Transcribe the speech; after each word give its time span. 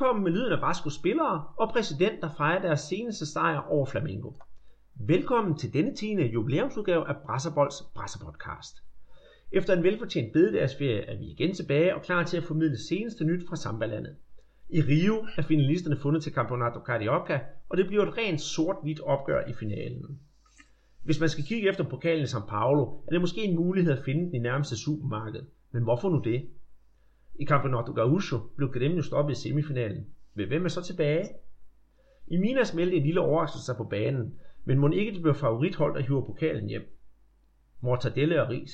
Velkommen 0.00 0.24
med 0.24 0.32
lyden 0.32 0.52
af 0.52 0.62
Vasco 0.62 0.90
spillere 0.90 1.44
og 1.56 1.70
præsident, 1.72 2.20
der 2.20 2.28
fejrer 2.36 2.62
deres 2.62 2.80
seneste 2.80 3.26
sejr 3.26 3.58
over 3.58 3.86
Flamengo. 3.86 4.30
Velkommen 4.94 5.56
til 5.56 5.72
denne 5.72 5.94
10. 5.94 6.22
jubilæumsudgave 6.22 7.08
af 7.08 7.16
Brasserbolds 7.26 7.82
Brasserpodcast. 7.94 8.76
Efter 9.52 9.76
en 9.76 9.82
velfortjent 9.82 10.32
bededagsferie 10.32 11.00
er 11.00 11.18
vi 11.18 11.24
igen 11.24 11.54
tilbage 11.54 11.94
og 11.94 12.02
klar 12.02 12.24
til 12.24 12.36
at 12.36 12.44
formidle 12.44 12.78
seneste 12.78 13.24
nyt 13.24 13.48
fra 13.48 13.56
Sambalandet. 13.56 14.16
I 14.68 14.80
Rio 14.80 15.26
er 15.36 15.42
finalisterne 15.42 15.96
fundet 15.96 16.22
til 16.22 16.32
Campeonato 16.32 16.80
Carioca, 16.86 17.40
og 17.68 17.76
det 17.76 17.86
bliver 17.86 18.06
et 18.06 18.16
rent 18.18 18.40
sort-hvidt 18.40 19.00
opgør 19.00 19.44
i 19.48 19.52
finalen. 19.52 20.20
Hvis 21.04 21.20
man 21.20 21.28
skal 21.28 21.44
kigge 21.44 21.68
efter 21.68 21.84
pokalen 21.84 22.22
i 22.22 22.26
São 22.26 22.46
Paulo, 22.46 22.82
er 22.84 23.10
det 23.10 23.20
måske 23.20 23.44
en 23.44 23.56
mulighed 23.56 23.92
at 23.92 24.04
finde 24.04 24.26
den 24.26 24.34
i 24.34 24.38
nærmeste 24.38 24.76
supermarked. 24.76 25.42
Men 25.72 25.82
hvorfor 25.82 26.08
nu 26.08 26.20
det? 26.24 26.42
I 27.34 27.44
Campeonato 27.44 27.92
Gaúcho 27.92 28.38
blev 28.56 28.70
Grêmio 28.76 29.02
stoppet 29.02 29.36
i 29.36 29.40
semifinalen. 29.40 30.06
Men 30.34 30.48
hvem 30.48 30.64
er 30.64 30.68
så 30.68 30.82
tilbage? 30.82 31.28
I 32.26 32.36
Minas 32.36 32.74
meldte 32.74 32.96
en 32.96 33.02
lille 33.02 33.20
overraskelse 33.20 33.64
sig 33.66 33.76
på 33.76 33.84
banen, 33.84 34.34
men 34.64 34.78
må 34.78 34.90
ikke 34.90 35.12
det 35.12 35.22
blev 35.22 35.34
favorithold, 35.34 35.94
der 35.94 36.00
hiver 36.00 36.26
pokalen 36.26 36.68
hjem. 36.68 36.98
Mortadelle 37.80 38.42
og 38.42 38.48
ris. 38.48 38.72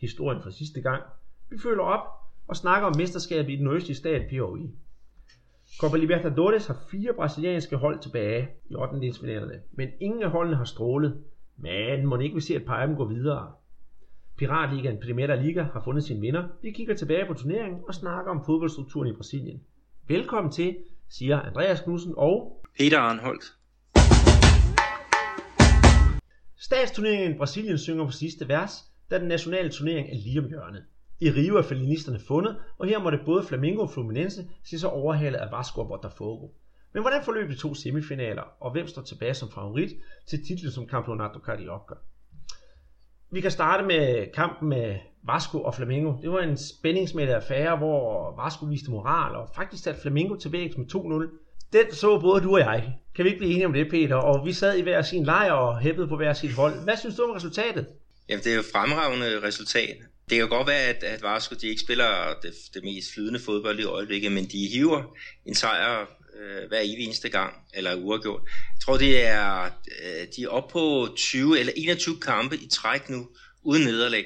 Historien 0.00 0.42
fra 0.42 0.50
sidste 0.50 0.80
gang. 0.80 1.02
Vi 1.50 1.58
følger 1.58 1.82
op 1.82 2.06
og 2.48 2.56
snakker 2.56 2.88
om 2.88 2.94
mesterskabet 2.98 3.52
i 3.52 3.56
den 3.56 3.68
østlige 3.68 3.96
stat 3.96 4.22
Piauí. 4.22 4.68
Copa 5.80 5.96
Libertadores 5.96 6.66
har 6.66 6.76
fire 6.90 7.14
brasilianske 7.14 7.76
hold 7.76 8.00
tilbage 8.00 8.48
i 8.70 8.74
8. 8.74 9.62
men 9.72 9.88
ingen 10.00 10.22
af 10.22 10.30
holdene 10.30 10.56
har 10.56 10.64
strålet. 10.64 11.24
Men 11.56 12.06
må 12.06 12.18
ikke 12.18 12.34
vi 12.34 12.40
se, 12.40 12.56
at 12.56 12.64
par 12.64 12.76
af 12.76 12.86
dem 12.86 12.96
går 12.96 13.04
videre. 13.04 13.52
Piratligaen 14.36 15.00
Primera 15.00 15.34
Liga 15.34 15.62
har 15.62 15.82
fundet 15.84 16.04
sin 16.04 16.22
vinder. 16.22 16.48
Vi 16.62 16.70
kigger 16.70 16.94
tilbage 16.94 17.26
på 17.26 17.34
turneringen 17.34 17.80
og 17.88 17.94
snakker 17.94 18.30
om 18.30 18.44
fodboldstrukturen 18.46 19.08
i 19.08 19.12
Brasilien. 19.12 19.60
Velkommen 20.08 20.52
til, 20.52 20.76
siger 21.08 21.40
Andreas 21.40 21.80
Knudsen 21.80 22.14
og 22.16 22.64
Peter 22.78 22.98
Arnholdt. 22.98 23.44
Statsturneringen 26.56 27.34
i 27.34 27.38
Brasilien 27.38 27.78
synger 27.78 28.04
på 28.04 28.10
sidste 28.10 28.48
vers, 28.48 28.72
da 29.10 29.18
den 29.18 29.28
nationale 29.28 29.70
turnering 29.70 30.08
er 30.08 30.14
lige 30.14 30.38
om 30.38 30.48
hjørnet. 30.48 30.84
I 31.20 31.30
Rio 31.30 31.56
er 31.56 31.62
felinisterne 31.62 32.20
fundet, 32.28 32.56
og 32.78 32.86
her 32.86 32.98
måtte 32.98 33.18
både 33.24 33.44
Flamengo 33.44 33.82
og 33.82 33.90
Fluminense 33.90 34.48
se 34.64 34.78
sig 34.78 34.90
overhalet 34.90 35.38
af 35.38 35.52
Vasco 35.52 35.80
og 35.80 35.88
Botafogo. 35.88 36.48
Men 36.92 37.02
hvordan 37.02 37.24
forløb 37.24 37.48
de 37.48 37.56
to 37.56 37.74
semifinaler, 37.74 38.42
og 38.60 38.72
hvem 38.72 38.86
står 38.86 39.02
tilbage 39.02 39.34
som 39.34 39.50
favorit 39.50 39.90
til 40.26 40.44
titlen 40.46 40.72
som 40.72 40.88
Campeonato 40.88 41.38
Carioca? 41.38 41.94
Vi 43.34 43.40
kan 43.40 43.50
starte 43.50 43.86
med 43.86 44.32
kampen 44.34 44.68
med 44.68 44.94
Vasco 45.26 45.62
og 45.62 45.74
Flamengo. 45.74 46.12
Det 46.22 46.30
var 46.30 46.40
en 46.40 46.58
spændingsmættet 46.58 47.34
affære, 47.34 47.76
hvor 47.76 48.34
Vasco 48.44 48.64
viste 48.66 48.90
moral 48.90 49.34
og 49.36 49.48
faktisk 49.56 49.82
satte 49.82 50.00
Flamengo 50.00 50.36
til 50.36 50.52
vægs 50.52 50.76
med 50.76 50.86
2-0. 50.94 51.72
Den 51.72 51.94
så 51.94 52.20
både 52.20 52.42
du 52.42 52.52
og 52.52 52.60
jeg. 52.60 52.92
Kan 53.16 53.24
vi 53.24 53.28
ikke 53.28 53.38
blive 53.38 53.52
enige 53.52 53.66
om 53.66 53.72
det, 53.72 53.90
Peter? 53.90 54.16
Og 54.16 54.46
vi 54.46 54.52
sad 54.52 54.78
i 54.78 54.82
hver 54.82 55.02
sin 55.02 55.24
lejr 55.24 55.52
og 55.52 55.80
hæppede 55.80 56.08
på 56.08 56.16
hver 56.16 56.32
sit 56.32 56.52
hold. 56.52 56.84
Hvad 56.84 56.96
synes 56.96 57.16
du 57.16 57.22
om 57.22 57.30
resultatet? 57.30 57.86
Jamen, 58.28 58.44
det 58.44 58.52
er 58.52 58.56
jo 58.56 58.62
fremragende 58.72 59.42
resultat. 59.42 59.96
Det 60.30 60.38
kan 60.38 60.48
godt 60.48 60.66
være, 60.66 60.82
at, 60.82 61.02
at 61.02 61.22
Vasco 61.22 61.54
de 61.60 61.68
ikke 61.68 61.80
spiller 61.80 62.06
det, 62.42 62.52
det 62.74 62.84
mest 62.84 63.14
flydende 63.14 63.40
fodbold 63.40 63.78
i 63.78 63.84
øjeblikket, 63.84 64.32
men 64.32 64.44
de 64.44 64.68
hiver 64.72 65.02
en 65.46 65.54
sejr 65.54 66.06
øh, 66.40 66.68
hver 66.68 66.80
evig 66.80 67.04
eneste 67.04 67.28
gang, 67.28 67.54
eller 67.74 67.94
uafgjort. 67.94 68.42
Jeg 68.44 68.80
tror, 68.84 68.96
det 68.96 69.26
er, 69.26 69.64
øh, 70.02 70.26
de 70.36 70.42
er 70.42 70.48
oppe 70.48 70.72
på 70.72 71.08
20 71.16 71.60
eller 71.60 71.72
21 71.76 72.20
kampe 72.20 72.56
i 72.56 72.68
træk 72.72 73.08
nu, 73.08 73.28
uden 73.62 73.84
nederlag. 73.84 74.24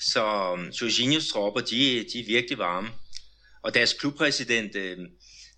Så 0.00 0.52
um, 0.52 0.68
Jorginhos 0.68 1.28
tropper, 1.28 1.60
de, 1.60 2.06
de 2.12 2.20
er 2.20 2.26
virkelig 2.26 2.58
varme. 2.58 2.88
Og 3.62 3.74
deres 3.74 3.92
klubpræsident, 3.92 4.76
øh, 4.76 4.98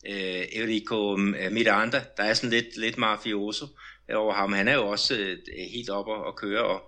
øh, 0.08 0.44
Eurico 0.52 1.16
Miranda, 1.50 2.04
der 2.16 2.22
er 2.22 2.34
sådan 2.34 2.50
lidt, 2.50 2.76
lidt 2.76 2.98
mafioso 2.98 3.66
over 4.14 4.34
ham. 4.34 4.52
Han 4.52 4.68
er 4.68 4.74
jo 4.74 4.86
også 4.88 5.16
øh, 5.16 5.38
helt 5.72 5.90
oppe 5.90 6.12
og 6.12 6.36
køre 6.36 6.64
og, 6.64 6.82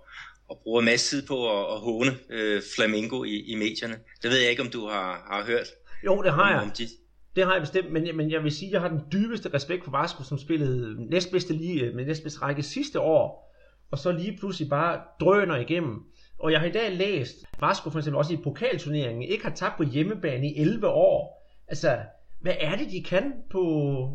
og 0.49 0.59
bruger 0.63 0.81
masser 0.81 1.09
tid 1.09 1.27
på 1.27 1.59
at, 1.59 1.73
at 1.73 1.79
håne 1.79 2.17
øh, 2.29 2.61
Flamingo 2.75 3.23
i, 3.23 3.35
i 3.41 3.55
medierne. 3.55 3.99
Det 4.21 4.31
ved 4.31 4.37
jeg 4.37 4.49
ikke, 4.49 4.61
om 4.61 4.69
du 4.69 4.87
har, 4.87 5.25
har 5.31 5.45
hørt. 5.45 5.67
Jo, 6.05 6.21
det 6.21 6.33
har 6.33 6.51
jeg. 6.51 6.61
Om 6.61 6.71
de, 6.71 6.89
det 7.35 7.45
har 7.45 7.53
jeg 7.53 7.61
bestemt, 7.61 7.91
men, 7.91 8.17
men 8.17 8.31
jeg 8.31 8.43
vil 8.43 8.51
sige, 8.51 8.67
at 8.69 8.73
jeg 8.73 8.81
har 8.81 8.87
den 8.87 9.01
dybeste 9.11 9.53
respekt 9.53 9.83
for 9.83 9.91
Vasco, 9.91 10.23
som 10.23 10.37
spillede 10.39 11.05
næstbedste 11.09 11.53
lige 11.53 11.81
øh, 11.81 11.95
med 11.95 12.05
næstbedste 12.05 12.41
række 12.41 12.63
sidste 12.63 12.99
år, 12.99 13.53
og 13.91 13.99
så 13.99 14.11
lige 14.11 14.37
pludselig 14.37 14.69
bare 14.69 15.01
drøner 15.19 15.57
igennem. 15.57 15.99
Og 16.39 16.51
jeg 16.51 16.59
har 16.59 16.67
i 16.67 16.71
dag 16.71 16.91
læst, 16.91 17.35
at 17.53 17.61
Vasco 17.61 17.89
for 17.89 17.99
eksempel 17.99 18.17
også 18.17 18.33
i 18.33 18.37
pokalturneringen 18.43 19.23
ikke 19.23 19.43
har 19.43 19.55
tabt 19.55 19.77
på 19.77 19.83
hjemmebane 19.83 20.47
i 20.51 20.59
11 20.59 20.87
år. 20.87 21.49
Altså, 21.67 21.99
hvad 22.41 22.55
er 22.59 22.75
det, 22.75 22.91
de 22.91 23.03
kan 23.03 23.33
på, 23.51 23.61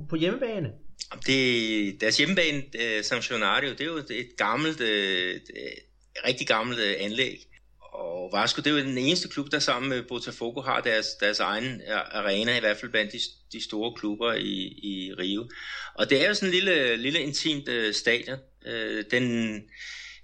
på 0.08 0.16
hjemmebane? 0.16 0.72
Det, 1.26 2.00
deres 2.00 2.18
hjemmebane, 2.18 2.56
øh, 2.56 2.98
uh, 2.98 3.04
Sancionario, 3.04 3.70
det 3.70 3.80
er 3.80 3.84
jo 3.84 3.96
et 3.96 4.36
gammelt, 4.36 4.80
eh, 4.80 5.34
et 5.34 5.50
rigtig 6.26 6.46
gammelt 6.46 6.80
anlæg. 6.80 7.47
Og 7.92 8.30
Vasco, 8.32 8.62
det 8.62 8.66
er 8.66 8.70
jo 8.70 8.84
den 8.84 8.98
eneste 8.98 9.28
klub, 9.28 9.50
der 9.50 9.58
sammen 9.58 9.88
med 9.88 10.02
Botafogo 10.02 10.60
har 10.60 10.80
deres, 10.80 11.06
deres 11.20 11.40
egen 11.40 11.82
arena, 11.88 12.56
i 12.56 12.60
hvert 12.60 12.76
fald 12.76 12.90
blandt 12.90 13.12
de, 13.12 13.18
de 13.52 13.64
store 13.64 13.92
klubber 13.94 14.32
i, 14.32 14.62
i 14.82 15.12
Rio. 15.18 15.48
Og 15.94 16.10
det 16.10 16.24
er 16.24 16.28
jo 16.28 16.34
sådan 16.34 16.48
en 16.48 16.54
lille, 16.54 16.96
lille 16.96 17.20
intimt 17.20 17.68
øh, 17.68 17.94
stadion. 17.94 18.38
Øh, 18.66 19.04
den, 19.10 19.54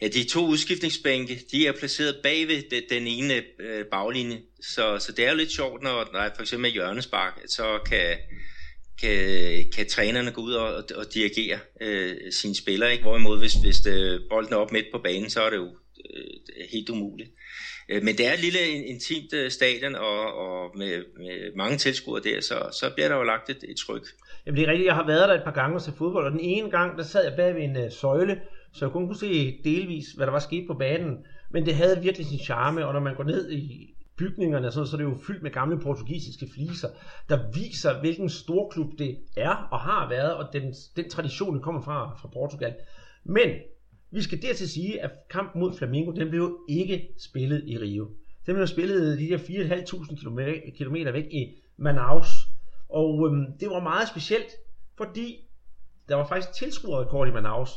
ja, 0.01 0.09
de 0.09 0.25
to 0.25 0.47
udskiftningsbænke, 0.47 1.41
de 1.53 1.67
er 1.67 1.73
placeret 1.73 2.17
bagved 2.23 2.63
den, 2.71 2.83
den 2.91 3.07
ene 3.07 3.43
øh, 3.61 3.85
baglinje. 3.85 4.41
Så, 4.61 4.99
så 4.99 5.13
det 5.13 5.25
er 5.25 5.31
jo 5.31 5.37
lidt 5.37 5.53
sjovt, 5.53 5.83
når 5.83 6.05
der 6.05 6.31
for 6.35 6.43
eksempel 6.43 6.69
er 6.71 6.73
hjørnespark, 6.73 7.41
så 7.47 7.79
kan, 7.87 8.17
kan, 9.01 9.71
kan 9.77 9.89
trænerne 9.89 10.31
gå 10.31 10.41
ud 10.41 10.53
og, 10.53 10.75
og, 10.75 10.85
og 10.95 11.15
dirigere 11.15 11.59
øh, 11.81 12.33
sine 12.33 12.55
spillere. 12.55 12.93
Ikke? 12.93 13.03
Hvorimod, 13.03 13.39
hvis, 13.39 13.55
hvis 13.55 13.77
det, 13.77 14.23
bolden 14.31 14.53
er 14.53 14.57
op 14.57 14.73
midt 14.73 14.87
på 14.93 14.99
banen, 14.99 15.31
så 15.31 15.43
er 15.43 15.51
det 15.51 15.57
jo 15.57 15.77
øh, 16.15 16.65
helt 16.73 16.91
umuligt. 16.91 17.31
Øh, 17.89 18.03
men 18.03 18.17
det 18.17 18.27
er 18.27 18.33
et 18.33 18.41
lille 18.41 18.59
intimt 18.93 19.33
øh, 19.35 19.51
stadion, 19.51 19.95
og, 19.95 20.35
og 20.35 20.71
med, 20.77 21.05
med 21.19 21.57
mange 21.57 21.77
tilskuere 21.77 22.23
der, 22.23 22.41
så, 22.41 22.55
så 22.81 22.91
bliver 22.95 23.09
der 23.09 23.17
jo 23.17 23.23
lagt 23.23 23.51
et, 23.51 23.65
et 23.69 23.77
tryk. 23.77 24.07
Jamen 24.47 24.57
det 24.57 24.69
er 24.69 24.73
rigtigt, 24.73 24.87
jeg 24.87 24.95
har 24.95 25.07
været 25.07 25.29
der 25.29 25.35
et 25.35 25.45
par 25.45 25.55
gange 25.61 25.77
og 25.77 25.81
set 25.81 25.95
fodbold, 25.95 26.27
og 26.27 26.33
den 26.33 26.41
ene 26.41 26.71
gang, 26.71 26.99
der 26.99 27.05
sad 27.05 27.25
jeg 27.25 27.37
bag 27.37 27.55
ved 27.55 27.63
en 27.63 27.77
øh, 27.77 27.93
søjle, 27.93 28.41
så 28.73 28.85
jeg 28.85 28.93
kun 28.93 29.07
kunne 29.07 29.19
se 29.19 29.61
delvis, 29.65 30.07
hvad 30.17 30.27
der 30.27 30.33
var 30.33 30.39
sket 30.39 30.67
på 30.67 30.75
banen. 30.75 31.17
Men 31.51 31.67
det 31.67 31.75
havde 31.75 32.03
virkelig 32.03 32.27
sin 32.27 32.39
charme, 32.39 32.87
og 32.87 32.93
når 32.93 33.01
man 33.01 33.15
går 33.15 33.25
ned 33.25 33.51
i 33.51 33.95
bygningerne, 34.19 34.73
så, 34.73 34.85
så 34.85 34.97
er 34.97 34.99
det 34.99 35.05
jo 35.05 35.19
fyldt 35.27 35.43
med 35.43 35.51
gamle 35.51 35.81
portugisiske 35.81 36.47
fliser, 36.55 36.89
der 37.29 37.39
viser, 37.55 38.01
hvilken 38.01 38.31
stor 38.31 38.71
klub 38.71 38.93
det 38.99 39.19
er 39.37 39.69
og 39.71 39.81
har 39.81 40.09
været, 40.09 40.35
og 40.35 40.53
den, 40.53 40.75
den 40.97 41.11
tradition, 41.11 41.55
der 41.55 41.61
kommer 41.61 41.83
fra, 41.83 42.19
fra 42.21 42.29
Portugal. 42.29 42.75
Men 43.25 43.51
vi 44.15 44.23
skal 44.23 44.43
dertil 44.43 44.69
sige, 44.69 45.03
at 45.03 45.11
kampen 45.31 45.61
mod 45.61 45.77
Flamengo, 45.79 46.11
den 46.13 46.31
blev 46.31 46.41
jo 46.41 46.59
ikke 46.69 47.09
spillet 47.19 47.65
i 47.67 47.79
Rio. 47.79 48.11
Den 48.47 48.55
blev 48.55 48.67
spillet 48.67 49.19
de 49.19 49.29
der 49.29 49.39
4.500 49.39 50.79
km 50.79 50.95
væk 50.95 51.25
i 51.25 51.55
Manaus. 51.77 52.29
Og 52.89 53.27
øhm, 53.27 53.59
det 53.61 53.69
var 53.71 53.81
meget 53.81 54.09
specielt, 54.09 54.51
fordi 54.97 55.37
der 56.09 56.15
var 56.15 56.27
faktisk 56.27 56.53
tilskuerrekord 56.53 57.29
i 57.29 57.31
Manaus. 57.31 57.71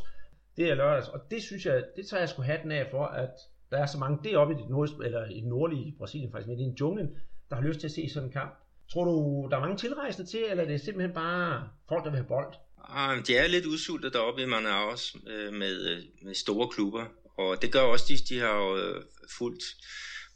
Det 0.58 0.70
er 0.70 0.76
lørdags, 0.76 1.08
og 1.08 1.20
det 1.32 1.44
synes 1.44 1.66
jeg, 1.66 1.84
det 1.96 2.08
tager 2.08 2.22
jeg 2.22 2.30
sgu 2.30 2.42
hatten 2.42 2.72
af 2.72 2.88
for, 2.92 3.06
at 3.06 3.30
der 3.72 3.78
er 3.78 3.86
så 3.86 3.98
mange 3.98 4.30
deroppe 4.30 4.54
i 4.54 4.58
det, 4.58 4.70
nord, 4.70 4.90
eller 5.04 5.26
i 5.26 5.40
det 5.40 5.48
nordlige 5.48 5.96
Brasilien, 5.98 6.32
faktisk 6.32 6.48
midt 6.48 6.60
i 6.60 6.74
junglen, 6.80 7.10
der 7.50 7.56
har 7.56 7.64
lyst 7.64 7.80
til 7.80 7.88
at 7.88 7.92
se 7.92 8.10
sådan 8.10 8.30
en 8.30 8.34
kamp. 8.34 8.54
Tror 8.90 9.04
du, 9.06 9.48
der 9.52 9.58
er 9.58 9.62
mange 9.62 9.78
tilrejsende 9.78 10.30
til, 10.30 10.40
eller 10.50 10.64
er 10.64 10.68
det 10.68 10.82
simpelthen 10.82 11.14
bare 11.14 11.70
folk, 11.90 12.04
der 12.04 12.10
vil 12.10 12.18
have 12.18 12.28
bold? 12.28 12.54
Ah, 12.90 13.28
de 13.28 13.36
er 13.36 13.48
lidt 13.48 13.66
udsultet 13.66 14.14
deroppe 14.14 14.42
i 14.42 14.46
Manaus 14.46 15.16
øh, 15.28 15.54
med, 15.54 15.90
øh, 15.90 16.04
med 16.22 16.36
store 16.36 16.70
klubber, 16.70 17.06
og 17.38 17.62
det 17.62 17.72
gør 17.72 17.82
også, 17.82 18.06
de, 18.08 18.18
de 18.18 18.40
har 18.40 18.58
jo 18.58 18.78
øh, 18.78 19.04
fulgt 19.38 19.64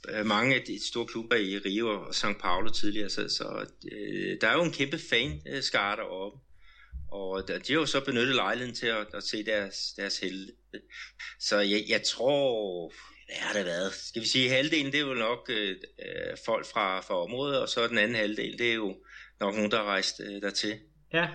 øh, 0.10 0.26
mange 0.26 0.56
af 0.56 0.62
de 0.62 0.88
store 0.88 1.06
klubber 1.06 1.36
i 1.36 1.58
Rio 1.58 1.90
og 1.90 2.10
São 2.10 2.40
Paulo 2.40 2.70
tidligere, 2.70 3.10
så, 3.10 3.30
så 3.30 3.66
øh, 3.92 4.38
der 4.42 4.48
er 4.48 4.54
jo 4.54 4.64
en 4.64 4.74
kæmpe 4.74 5.00
fanskare 5.10 5.96
deroppe. 5.96 6.40
Og 7.12 7.48
de 7.48 7.74
har 7.74 7.80
jo 7.80 7.86
så 7.86 8.06
benyttet 8.06 8.36
lejligheden 8.36 8.76
til 8.76 8.88
at, 8.88 9.08
at 9.14 9.24
se 9.24 9.46
deres, 9.46 9.94
deres 9.98 10.20
helte. 10.20 10.54
Så 11.40 11.60
jeg, 11.60 11.84
jeg 11.90 12.04
tror, 12.04 12.94
hvad 13.26 13.36
har 13.36 13.54
det 13.54 13.66
været? 13.66 13.94
Skal 13.94 14.22
vi 14.22 14.28
sige, 14.28 14.50
halvdelen 14.50 14.92
det 14.92 14.96
er 14.96 15.06
jo 15.06 15.14
nok 15.14 15.50
øh, 15.50 15.70
øh 16.00 16.38
folk 16.46 16.66
fra, 16.66 17.02
fra 17.02 17.24
området, 17.24 17.60
og 17.60 17.70
så 17.70 17.88
den 17.88 17.98
anden 17.98 18.16
halvdel, 18.16 18.58
det 18.58 18.70
er 18.70 18.74
jo 18.74 18.96
nok 19.40 19.56
nogen, 19.56 19.72
der 19.72 19.78
har 19.78 19.84
rejst 19.84 20.20
øh, 20.20 20.42
dertil. 20.42 20.80
Ja, 21.14 21.28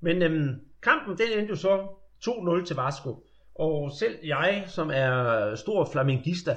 men 0.00 0.22
øhm, 0.22 0.60
kampen 0.82 1.18
den 1.18 1.38
endte 1.38 1.50
jo 1.50 1.56
så 1.56 1.86
2-0 2.28 2.64
til 2.64 2.76
Vasco. 2.76 3.24
Og 3.54 3.90
selv 3.98 4.14
jeg, 4.24 4.64
som 4.66 4.90
er 4.92 5.54
stor 5.54 5.88
flamingista, 5.92 6.56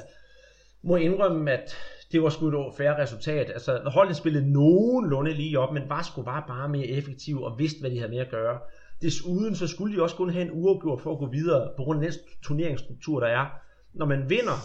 må 0.84 0.96
indrømme, 0.96 1.52
at 1.52 1.76
det 2.12 2.24
var 2.24 2.30
sgu 2.30 2.48
et 2.48 2.74
færre 2.78 3.02
resultat. 3.02 3.50
Altså, 3.50 3.82
holdet 3.86 4.16
spillede 4.16 4.52
nogenlunde 4.52 5.34
lige 5.34 5.60
op, 5.60 5.74
men 5.74 5.90
Vasco 5.90 6.22
var 6.22 6.46
bare 6.48 6.70
mere 6.70 6.88
effektiv 6.88 7.42
og 7.42 7.60
vidste, 7.60 7.80
hvad 7.80 7.92
de 7.92 7.98
havde 7.98 8.12
med 8.12 8.20
at 8.20 8.30
gøre. 8.30 8.60
Desuden 9.02 9.56
så 9.56 9.68
skulle 9.68 9.96
de 9.96 10.02
også 10.02 10.16
kun 10.16 10.30
have 10.30 10.46
en 10.46 10.52
uafgjort 10.54 11.02
for 11.02 11.12
at 11.12 11.20
gå 11.20 11.30
videre, 11.30 11.70
på 11.78 11.84
grund 11.84 12.04
af 12.04 12.12
den 12.12 12.20
turneringsstruktur, 12.44 13.20
der 13.20 13.28
er. 13.28 13.46
Når 13.94 14.06
man 14.06 14.30
vinder 14.30 14.58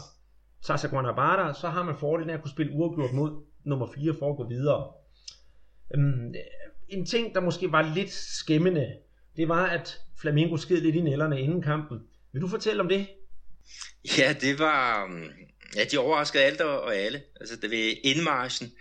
Sasa 0.60 0.88
Guanabara, 0.88 1.54
så 1.54 1.69
har 1.69 1.82
man 1.82 1.96
fordelen 1.96 2.30
af 2.30 2.34
at 2.34 2.42
kunne 2.42 2.50
spille 2.50 2.72
uafgjort 2.72 3.12
mod 3.12 3.42
nummer 3.64 3.86
4 3.94 4.14
for 4.19 4.30
at 4.30 4.36
gå 4.36 4.48
videre. 4.48 4.92
Øhm, 5.94 6.34
en 6.88 7.06
ting, 7.06 7.35
der 7.35 7.40
måske 7.40 7.73
var 7.73 7.94
lidt 7.94 8.12
skæmmende, 8.12 8.94
det 9.37 9.49
var, 9.49 9.67
at 9.67 10.00
Flamingo 10.20 10.56
sked 10.56 10.81
lidt 10.81 10.96
i 10.96 11.00
nælderne 11.00 11.40
inden 11.40 11.62
kampen. 11.62 11.99
Vil 12.32 12.43
du 12.43 12.49
fortælle 12.49 12.81
om 12.82 12.88
det? 12.88 13.06
Ja, 14.19 14.35
det 14.40 14.58
var... 14.58 15.06
Mm, 15.06 15.31
ja, 15.76 15.85
de 15.85 15.99
overraskede 15.99 16.44
alt 16.44 16.61
og 16.61 16.96
alle. 16.96 17.23
Altså, 17.40 17.56
det 17.56 17.70
ved 17.70 17.94
indmarschen, 18.05 18.73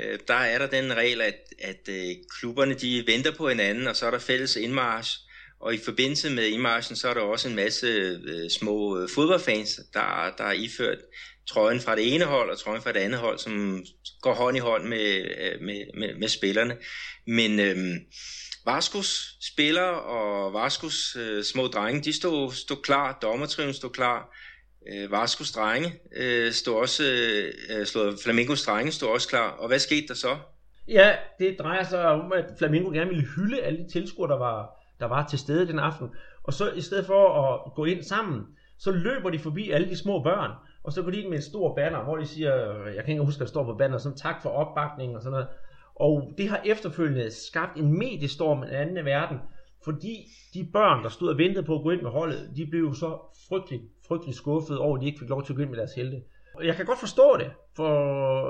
øh, 0.00 0.18
der 0.28 0.34
er 0.34 0.58
der 0.58 0.66
den 0.66 0.96
regel, 0.96 1.20
at, 1.20 1.38
at 1.58 1.88
øh, 1.88 2.16
klubberne 2.38 2.74
de 2.74 3.04
venter 3.06 3.32
på 3.32 3.48
hinanden, 3.48 3.86
og 3.86 3.96
så 3.96 4.06
er 4.06 4.10
der 4.10 4.18
fælles 4.18 4.56
indmarsch. 4.56 5.18
Og 5.60 5.74
i 5.74 5.78
forbindelse 5.84 6.30
med 6.30 6.46
indmarschen, 6.46 6.96
så 6.96 7.08
er 7.08 7.14
der 7.14 7.20
også 7.20 7.48
en 7.48 7.56
masse 7.56 7.86
øh, 8.24 8.50
små 8.50 8.98
øh, 8.98 9.08
fodboldfans, 9.14 9.80
der, 9.92 10.34
der 10.38 10.44
er 10.44 10.52
iført 10.52 10.98
trøjen 11.48 11.80
fra 11.80 11.96
det 11.96 12.14
ene 12.14 12.24
hold 12.24 12.50
og 12.50 12.58
trøjen 12.58 12.82
fra 12.82 12.92
det 12.92 13.00
andet 13.00 13.20
hold, 13.20 13.38
som 13.38 13.84
går 14.22 14.34
hånd 14.34 14.56
i 14.56 14.60
hånd 14.60 14.84
med, 14.84 15.24
øh, 15.38 15.60
med, 15.60 15.84
med, 15.94 16.14
med 16.14 16.28
spillerne. 16.28 16.76
Men 17.26 17.60
øh, 17.60 17.76
Vaskos 18.66 19.36
spillere 19.52 20.00
og 20.02 20.52
Vaskos 20.52 21.16
øh, 21.16 21.44
små 21.44 21.66
drenge, 21.66 22.00
de 22.00 22.12
stod, 22.12 22.52
stod 22.52 22.76
klar, 22.82 23.18
dommertriven 23.22 23.74
stod 23.74 23.90
klar, 23.90 24.36
øh, 24.92 25.12
Vaskos 25.12 25.52
drenge 25.52 25.94
øh, 26.16 26.52
stod 26.52 26.74
også, 26.74 27.04
øh, 27.70 27.86
stod, 27.86 28.18
Flamingos 28.24 28.62
drenge 28.62 28.92
stod 28.92 29.08
også 29.08 29.28
klar, 29.28 29.50
og 29.50 29.68
hvad 29.68 29.78
skete 29.78 30.06
der 30.08 30.14
så? 30.14 30.36
Ja, 30.88 31.16
det 31.38 31.56
drejer 31.58 31.84
sig 31.84 32.06
om, 32.06 32.32
at 32.32 32.44
Flamingo 32.58 32.90
gerne 32.90 33.10
ville 33.10 33.26
hylde 33.36 33.62
alle 33.62 33.78
de 33.78 33.92
tilskuere, 33.92 34.30
der 34.30 34.38
var, 34.38 34.77
der 35.00 35.06
var 35.06 35.26
til 35.26 35.38
stede 35.38 35.66
den 35.66 35.78
aften. 35.78 36.08
Og 36.42 36.52
så 36.52 36.72
i 36.72 36.80
stedet 36.80 37.06
for 37.06 37.52
at 37.66 37.74
gå 37.74 37.84
ind 37.84 38.02
sammen, 38.02 38.46
så 38.78 38.92
løber 38.92 39.30
de 39.30 39.38
forbi 39.38 39.70
alle 39.70 39.88
de 39.88 39.96
små 39.96 40.22
børn, 40.22 40.50
og 40.84 40.92
så 40.92 41.02
går 41.02 41.10
de 41.10 41.20
ind 41.20 41.28
med 41.28 41.36
en 41.36 41.42
stor 41.42 41.74
banner, 41.74 42.04
hvor 42.04 42.16
de 42.16 42.26
siger, 42.26 42.54
jeg 42.94 43.04
kan 43.04 43.12
ikke 43.12 43.24
huske, 43.24 43.38
at 43.38 43.40
der 43.40 43.46
står 43.46 43.64
på 43.64 43.74
banner, 43.74 43.98
sådan 43.98 44.18
tak 44.18 44.42
for 44.42 44.50
opbakningen 44.50 45.16
og 45.16 45.22
sådan 45.22 45.32
noget. 45.32 45.48
Og 45.94 46.32
det 46.38 46.48
har 46.48 46.60
efterfølgende 46.64 47.30
skabt 47.30 47.76
en 47.76 47.98
mediestorm 47.98 48.62
i 48.62 48.66
anden 48.70 49.04
verden, 49.04 49.38
fordi 49.84 50.14
de 50.54 50.68
børn, 50.72 51.02
der 51.02 51.08
stod 51.08 51.28
og 51.28 51.38
ventede 51.38 51.66
på 51.66 51.74
at 51.74 51.82
gå 51.82 51.90
ind 51.90 52.02
med 52.02 52.10
holdet, 52.10 52.50
de 52.56 52.66
blev 52.70 52.94
så 52.94 53.18
frygtelig, 53.48 53.80
frygtelig 54.08 54.34
skuffet 54.34 54.78
over, 54.78 54.96
at 54.96 55.00
de 55.00 55.06
ikke 55.06 55.18
fik 55.18 55.28
lov 55.28 55.44
til 55.44 55.52
at 55.52 55.56
gå 55.56 55.62
ind 55.62 55.70
med 55.70 55.78
deres 55.78 55.94
helte. 55.94 56.22
Og 56.54 56.66
jeg 56.66 56.74
kan 56.74 56.86
godt 56.86 56.98
forstå 56.98 57.36
det, 57.38 57.50
for 57.76 57.90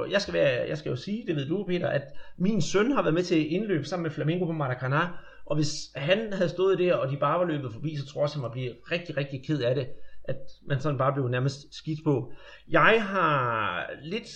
jeg 0.05 0.21
skal, 0.21 0.35
være, 0.35 0.69
jeg 0.69 0.79
skal 0.79 0.91
jo 0.91 0.97
sige, 0.97 1.27
det 1.27 1.37
ved 1.37 1.49
du 1.49 1.65
Peter, 1.65 1.89
at 1.89 2.03
min 2.39 2.61
søn 2.61 2.93
har 2.93 3.03
været 3.03 3.15
med 3.15 3.23
til 3.23 3.53
indløb 3.55 3.85
sammen 3.85 4.03
med 4.03 4.11
Flamingo 4.11 4.45
på 4.45 4.53
Maracanã, 4.53 5.06
og 5.49 5.56
hvis 5.56 5.73
han 5.95 6.33
havde 6.33 6.49
stået 6.49 6.79
der, 6.79 6.95
og 6.95 7.11
de 7.11 7.17
bare 7.17 7.39
var 7.39 7.45
løbet 7.45 7.73
forbi, 7.73 7.97
så 7.97 8.06
tror 8.06 8.21
jeg, 8.21 8.25
at 8.25 8.35
han 8.35 8.43
var 8.43 8.50
blive 8.50 8.73
rigtig, 8.93 9.17
rigtig 9.17 9.47
ked 9.47 9.62
af 9.62 9.75
det, 9.75 9.87
at 10.25 10.37
man 10.69 10.81
sådan 10.81 10.99
bare 10.99 11.12
blev 11.12 11.29
nærmest 11.29 11.75
skidt 11.79 12.05
på. 12.05 12.33
Jeg 12.69 13.03
har 13.03 13.91
lidt 14.03 14.29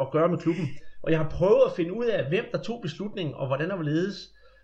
at 0.00 0.10
gøre 0.12 0.28
med 0.28 0.38
klubben, 0.38 0.68
og 1.02 1.10
jeg 1.10 1.18
har 1.18 1.30
prøvet 1.30 1.62
at 1.66 1.72
finde 1.76 1.92
ud 1.92 2.04
af, 2.04 2.28
hvem 2.28 2.44
der 2.52 2.62
tog 2.62 2.82
beslutningen, 2.82 3.34
og 3.34 3.46
hvordan 3.46 3.68
der 3.68 3.76
var 3.76 3.82
ledes. 3.82 4.16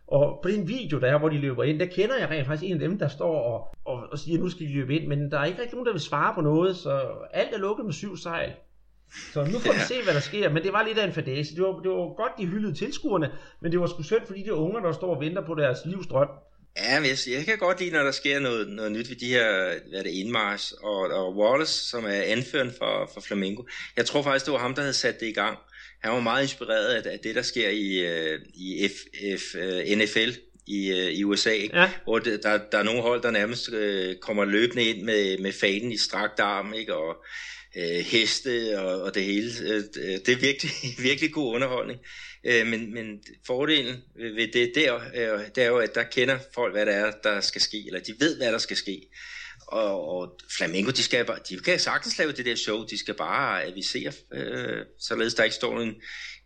Og 0.06 0.41
på 0.43 0.49
den 0.49 0.69
video, 0.69 1.00
der 1.00 1.06
er, 1.06 1.19
hvor 1.19 1.29
de 1.29 1.39
løber 1.39 1.62
ind, 1.62 1.81
der 1.81 1.87
kender 1.87 2.19
jeg 2.19 2.31
rent 2.31 2.47
faktisk 2.47 2.71
en 2.71 2.83
af 2.83 2.89
dem, 2.89 2.99
der 2.99 3.09
står 3.09 3.43
og, 3.43 3.75
og, 3.85 4.09
og 4.12 4.19
siger, 4.19 4.39
at 4.39 4.43
nu 4.43 4.49
skal 4.49 4.67
de 4.67 4.75
løbe 4.75 4.97
ind. 4.97 5.09
Men 5.09 5.31
der 5.31 5.39
er 5.39 5.44
ikke 5.44 5.61
rigtig 5.61 5.75
nogen, 5.75 5.87
der 5.87 5.93
vil 5.93 6.00
svare 6.00 6.35
på 6.35 6.41
noget, 6.41 6.77
så 6.77 7.00
alt 7.31 7.55
er 7.55 7.59
lukket 7.59 7.85
med 7.85 7.93
syv 7.93 8.17
sejl. 8.17 8.53
Så 9.32 9.44
nu 9.44 9.59
får 9.59 9.73
vi 9.73 9.79
se, 9.88 10.03
hvad 10.03 10.14
der 10.14 10.20
sker. 10.20 10.50
Men 10.50 10.62
det 10.62 10.73
var 10.73 10.87
lidt 10.87 10.99
af 10.99 11.06
en 11.06 11.12
fadese. 11.12 11.55
Det 11.55 11.62
var, 11.62 11.81
det 11.81 11.91
var 11.91 12.17
godt, 12.17 12.32
de 12.38 12.47
hyldede 12.47 12.75
tilskuerne, 12.75 13.31
men 13.61 13.73
det 13.73 13.81
var 13.81 13.87
sgu 13.87 14.03
synd 14.03 14.26
for 14.26 14.35
de 14.35 14.55
unger, 14.55 14.81
der 14.81 14.93
står 14.93 15.14
og 15.14 15.20
venter 15.20 15.47
på 15.47 15.55
deres 15.55 15.79
livsdrøm. 15.85 16.29
Ja, 16.76 17.00
men 17.00 17.09
jeg, 17.09 17.19
jeg 17.37 17.44
kan 17.44 17.59
godt 17.59 17.81
lide, 17.81 17.91
når 17.91 18.03
der 18.03 18.11
sker 18.11 18.41
noget, 18.41 18.69
noget 18.69 18.93
nyt 18.93 19.09
ved 19.09 19.17
de 19.17 19.26
her, 19.26 19.49
hvad 19.88 19.99
er 19.99 20.03
det, 20.03 20.11
indmars, 20.11 20.73
og, 20.73 21.00
og 21.00 21.37
Wallace, 21.37 21.88
som 21.91 22.05
er 22.05 22.23
anføren 22.23 22.70
for, 22.79 23.11
for 23.14 23.20
Flamengo. 23.20 23.62
Jeg 23.97 24.06
tror 24.06 24.23
faktisk, 24.23 24.44
det 24.44 24.53
var 24.53 24.59
ham, 24.61 24.75
der 24.75 24.82
havde 24.82 24.94
sat 24.94 25.20
det 25.20 25.26
i 25.26 25.32
gang 25.32 25.58
han 26.03 26.12
var 26.12 26.20
meget 26.20 26.43
inspireret 26.43 26.87
af, 26.87 27.19
det, 27.19 27.35
der 27.35 27.43
sker 27.43 27.69
i, 27.69 28.06
øh, 28.06 28.41
i 28.55 28.88
F, 28.88 28.93
F, 29.38 29.55
øh, 29.55 29.99
NFL 29.99 30.31
i, 30.67 30.91
øh, 30.91 31.12
i 31.12 31.25
USA, 31.25 31.56
ja. 31.73 31.91
hvor 32.05 32.19
det, 32.19 32.43
der, 32.43 32.61
der 32.73 32.79
er 32.79 32.82
nogle 32.82 33.03
hold, 33.03 33.23
der 33.23 33.31
nærmest 33.31 33.73
øh, 33.73 34.17
kommer 34.17 34.44
løbende 34.44 34.85
ind 34.85 35.03
med, 35.03 35.38
med 35.38 35.53
fanen 35.53 35.93
i 35.93 35.97
strakt 35.97 36.41
arm, 36.41 36.75
ikke? 36.75 36.97
og 36.97 37.25
øh, 37.76 38.04
heste 38.04 38.80
og, 38.80 39.02
og 39.02 39.14
det 39.14 39.24
hele. 39.24 39.50
Øh, 39.62 39.82
det 40.26 40.28
er 40.28 40.40
virkelig, 40.40 40.72
virkelig 41.08 41.32
god 41.32 41.54
underholdning. 41.54 42.00
Øh, 42.44 42.66
men, 42.66 42.94
men 42.94 43.22
fordelen 43.46 43.96
ved 44.16 44.52
det 44.52 44.72
der, 44.74 44.94
øh, 44.94 45.46
det 45.54 45.64
er 45.64 45.69
jo, 45.69 45.78
at 45.78 45.94
der 45.94 46.02
kender 46.02 46.38
folk, 46.54 46.74
hvad 46.74 46.86
der 46.86 46.92
er, 46.92 47.10
der 47.22 47.40
skal 47.40 47.60
ske, 47.60 47.82
eller 47.86 48.00
de 48.00 48.14
ved, 48.19 48.36
hvad 48.36 48.52
der 48.52 48.58
skal 48.58 48.76
ske. 48.76 49.08
Og, 49.66 50.08
og 50.08 50.38
Flamengo, 50.56 50.90
de, 50.90 51.02
skal, 51.02 51.26
de 51.48 51.58
kan 51.58 51.78
sagtens 51.78 52.19
lave 52.19 52.32
det 52.32 52.46
der 52.46 52.54
show, 52.54 52.84
de 52.86 52.98
skal 52.98 53.14
bare 53.14 53.64
avisere, 53.64 54.12
øh, 54.34 54.84
således 55.00 55.34
der 55.34 55.44
ikke 55.44 55.56
står 55.56 55.80
en, 55.80 55.94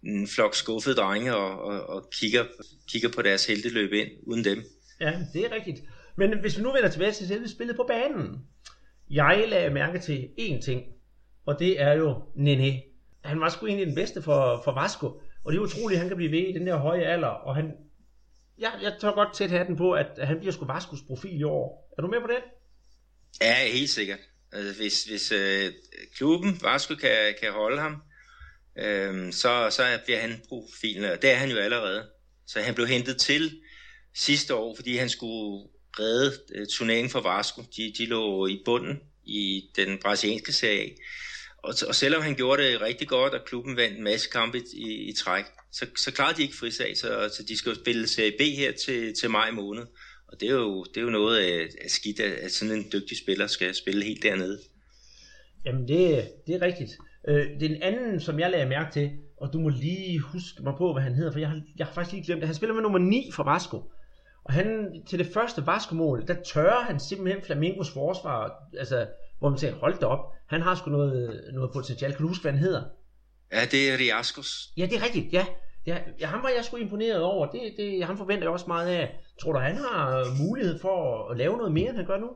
en 0.04 0.28
flok 0.28 0.54
skuffede 0.54 0.94
drenge 0.94 1.34
og, 1.34 1.60
og, 1.60 1.86
og 1.86 2.10
kigger, 2.12 2.44
kigger 2.88 3.08
på 3.08 3.22
deres 3.22 3.46
helteløb 3.46 3.92
ind 3.92 4.08
uden 4.26 4.44
dem. 4.44 4.64
Ja, 5.00 5.12
det 5.32 5.44
er 5.44 5.54
rigtigt. 5.54 5.80
Men 6.16 6.40
hvis 6.40 6.58
vi 6.58 6.62
nu 6.62 6.72
vender 6.72 6.90
tilbage 6.90 7.12
til 7.12 7.28
selve 7.28 7.48
spillet 7.48 7.76
på 7.76 7.84
banen. 7.88 8.36
Jeg 9.10 9.44
lagde 9.48 9.70
mærke 9.70 9.98
til 9.98 10.28
én 10.40 10.64
ting, 10.64 10.82
og 11.46 11.58
det 11.58 11.80
er 11.80 11.92
jo 11.92 12.22
Nene. 12.34 12.82
Han 13.24 13.40
var 13.40 13.48
sgu 13.48 13.66
egentlig 13.66 13.86
den 13.86 13.94
bedste 13.94 14.22
for, 14.22 14.60
for 14.64 14.72
Vasco, 14.72 15.06
og 15.44 15.52
det 15.52 15.58
er 15.58 15.62
utroligt, 15.62 15.96
at 15.96 16.00
han 16.00 16.08
kan 16.08 16.16
blive 16.16 16.32
ved 16.32 16.48
i 16.48 16.52
den 16.52 16.66
der 16.66 16.76
høje 16.76 17.04
alder, 17.04 17.28
og 17.28 17.56
han, 17.56 17.72
ja, 18.60 18.70
jeg 18.82 18.96
tør 19.00 19.12
godt 19.12 19.34
tæt 19.34 19.50
hatten 19.50 19.76
på, 19.76 19.92
at 19.92 20.06
han 20.18 20.38
bliver 20.38 20.52
sgu 20.52 20.64
Vascos 20.66 21.00
profil 21.06 21.40
i 21.40 21.42
år. 21.42 21.94
Er 21.98 22.02
du 22.02 22.08
med 22.08 22.20
på 22.20 22.26
den? 22.26 22.42
Ja, 23.40 23.54
helt 23.72 23.90
sikkert. 23.90 24.18
Altså, 24.52 24.80
hvis 24.80 25.04
hvis 25.04 25.32
øh, 25.32 25.72
klubben, 26.16 26.58
Vasco, 26.62 26.94
kan, 26.94 27.34
kan 27.40 27.52
holde 27.52 27.80
ham, 27.80 28.02
øh, 28.78 29.32
så, 29.32 29.68
så 29.70 29.82
bliver 30.04 30.20
han 30.20 30.42
profilen, 30.48 31.04
og 31.04 31.22
det 31.22 31.30
er 31.30 31.36
han 31.36 31.50
jo 31.50 31.56
allerede. 31.56 32.06
Så 32.46 32.60
han 32.60 32.74
blev 32.74 32.86
hentet 32.86 33.16
til 33.16 33.60
sidste 34.14 34.54
år, 34.54 34.76
fordi 34.76 34.96
han 34.96 35.08
skulle 35.08 35.68
redde 35.98 36.32
øh, 36.54 36.66
turneringen 36.66 37.10
for 37.10 37.20
Vasco. 37.20 37.62
De, 37.76 37.92
de 37.98 38.06
lå 38.06 38.46
i 38.46 38.62
bunden 38.64 39.00
i 39.24 39.70
den 39.76 39.98
brasilianske 39.98 40.52
serie. 40.52 40.96
Og, 41.66 41.74
og 41.88 41.94
selvom 41.94 42.22
han 42.22 42.34
gjorde 42.34 42.62
det 42.62 42.80
rigtig 42.80 43.08
godt, 43.08 43.34
og 43.34 43.40
klubben 43.46 43.76
vandt 43.76 43.98
en 43.98 44.04
masse 44.04 44.30
kampe 44.30 44.58
i, 44.58 45.08
i 45.10 45.12
træk, 45.12 45.44
så, 45.72 45.86
så 45.96 46.12
klarede 46.12 46.36
de 46.36 46.42
ikke 46.42 46.56
frisag, 46.56 46.96
så, 46.96 47.08
så 47.36 47.42
de 47.48 47.56
skal 47.56 47.74
spille 47.76 48.06
Serie 48.06 48.32
B 48.38 48.42
her 48.56 48.72
til, 48.72 49.14
til 49.20 49.30
maj 49.30 49.50
måned. 49.50 49.82
Og 50.28 50.40
det 50.40 50.48
er 50.50 50.54
jo, 50.54 50.84
det 50.84 50.96
er 50.96 51.04
jo 51.04 51.10
noget 51.10 51.38
af, 51.38 51.68
af 51.84 51.90
skidt, 51.90 52.20
at 52.20 52.52
sådan 52.52 52.74
en 52.74 52.84
dygtig 52.92 53.18
spiller 53.18 53.46
skal 53.46 53.74
spille 53.74 54.04
helt 54.04 54.22
dernede. 54.22 54.58
Jamen 55.64 55.88
det, 55.88 56.28
det 56.46 56.54
er 56.54 56.62
rigtigt. 56.62 56.92
Øh, 57.28 57.60
den 57.60 57.82
anden, 57.82 58.20
som 58.20 58.40
jeg 58.40 58.50
lagde 58.50 58.68
mærke 58.68 58.92
til, 58.92 59.10
og 59.40 59.52
du 59.52 59.58
må 59.58 59.68
lige 59.68 60.18
huske 60.18 60.62
mig 60.62 60.74
på, 60.78 60.92
hvad 60.92 61.02
han 61.02 61.14
hedder, 61.14 61.32
for 61.32 61.38
jeg 61.38 61.48
har, 61.48 61.60
jeg 61.78 61.86
har 61.86 61.94
faktisk 61.94 62.12
lige 62.12 62.26
glemt 62.26 62.40
det. 62.40 62.48
Han 62.48 62.54
spiller 62.54 62.74
med 62.74 62.82
nummer 62.82 62.98
9 62.98 63.30
for 63.32 63.44
Vasco. 63.44 63.82
Og 64.44 64.52
han, 64.52 64.88
til 65.08 65.18
det 65.18 65.26
første 65.26 65.66
Vasco-mål, 65.66 66.26
der 66.26 66.34
tørrer 66.42 66.84
han 66.84 67.00
simpelthen 67.00 67.42
Flamingos 67.42 67.90
forsvar, 67.90 68.52
altså, 68.78 69.06
hvor 69.38 69.48
man 69.50 69.58
tænker, 69.58 69.78
hold 69.78 69.98
da 70.00 70.06
op, 70.06 70.32
han 70.48 70.62
har 70.62 70.74
sgu 70.74 70.90
noget, 70.90 71.50
noget 71.52 71.70
potentiale. 71.72 72.14
Kan 72.14 72.22
du 72.22 72.28
huske, 72.28 72.42
hvad 72.42 72.52
han 72.52 72.60
hedder? 72.60 72.84
Ja, 73.52 73.64
det 73.64 73.90
er 73.90 73.98
Riascos. 73.98 74.68
Ja, 74.76 74.86
det 74.86 74.96
er 74.98 75.04
rigtigt, 75.04 75.32
ja. 75.32 75.46
Ja, 75.86 75.98
ham 76.22 76.42
var 76.42 76.48
jeg 76.48 76.64
sgu 76.64 76.76
imponeret 76.76 77.22
over. 77.22 77.50
Det, 77.50 77.74
det, 77.76 78.04
ham 78.04 78.18
forventer 78.18 78.44
jeg 78.44 78.50
også 78.50 78.66
meget 78.66 78.88
af. 78.88 79.14
Tror 79.42 79.52
du, 79.52 79.58
han 79.58 79.76
har 79.76 80.24
mulighed 80.38 80.80
for 80.80 81.28
at 81.30 81.36
lave 81.36 81.56
noget 81.56 81.72
mere, 81.72 81.88
end 81.88 81.96
han 81.96 82.06
gør 82.06 82.18
nu? 82.18 82.30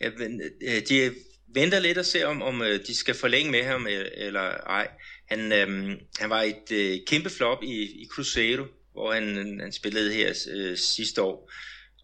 Ja, 0.00 0.10
men, 0.18 0.40
øh, 0.62 0.82
de 0.88 1.14
venter 1.54 1.78
lidt 1.78 1.98
og 1.98 2.04
ser, 2.04 2.26
om, 2.26 2.42
om 2.42 2.62
øh, 2.62 2.80
de 2.86 2.94
skal 2.94 3.14
forlænge 3.14 3.50
med 3.50 3.62
ham 3.64 3.86
øh, 3.86 4.04
eller 4.14 4.40
ej. 4.50 4.88
Han, 5.28 5.52
øhm, 5.52 5.98
han 6.18 6.30
var 6.30 6.42
et 6.42 6.72
øh, 6.72 6.98
kæmpe 7.06 7.30
flop 7.30 7.62
i, 7.62 7.82
i 8.02 8.06
Cruzeiro, 8.12 8.64
hvor 8.92 9.12
han, 9.12 9.60
han 9.60 9.72
spillede 9.72 10.12
her 10.12 10.34
øh, 10.52 10.76
sidste 10.76 11.22
år. 11.22 11.50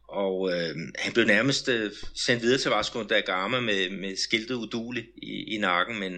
Og 0.08 0.50
øh, 0.52 0.76
han 0.98 1.12
blev 1.12 1.26
nærmest 1.26 1.68
øh, 1.68 1.90
sendt 2.14 2.42
videre 2.42 2.58
til 2.58 2.70
Vasco 2.70 3.02
da 3.02 3.20
Gama 3.20 3.60
med, 3.60 3.90
med 3.90 4.16
skiltet 4.16 4.54
udulig 4.54 5.04
i, 5.22 5.54
i 5.54 5.58
nakken, 5.58 6.00
men 6.00 6.12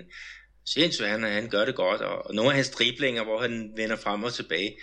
sindssygt, 0.67 1.09
han, 1.09 1.23
han 1.23 1.49
gør 1.49 1.65
det 1.65 1.75
godt, 1.75 2.01
og, 2.01 2.27
og 2.27 2.35
nogle 2.35 2.51
af 2.51 2.57
hans 2.57 2.71
driblinger, 2.71 3.25
hvor 3.25 3.41
han 3.41 3.73
vender 3.77 3.97
frem 3.97 4.23
og 4.23 4.33
tilbage, 4.33 4.77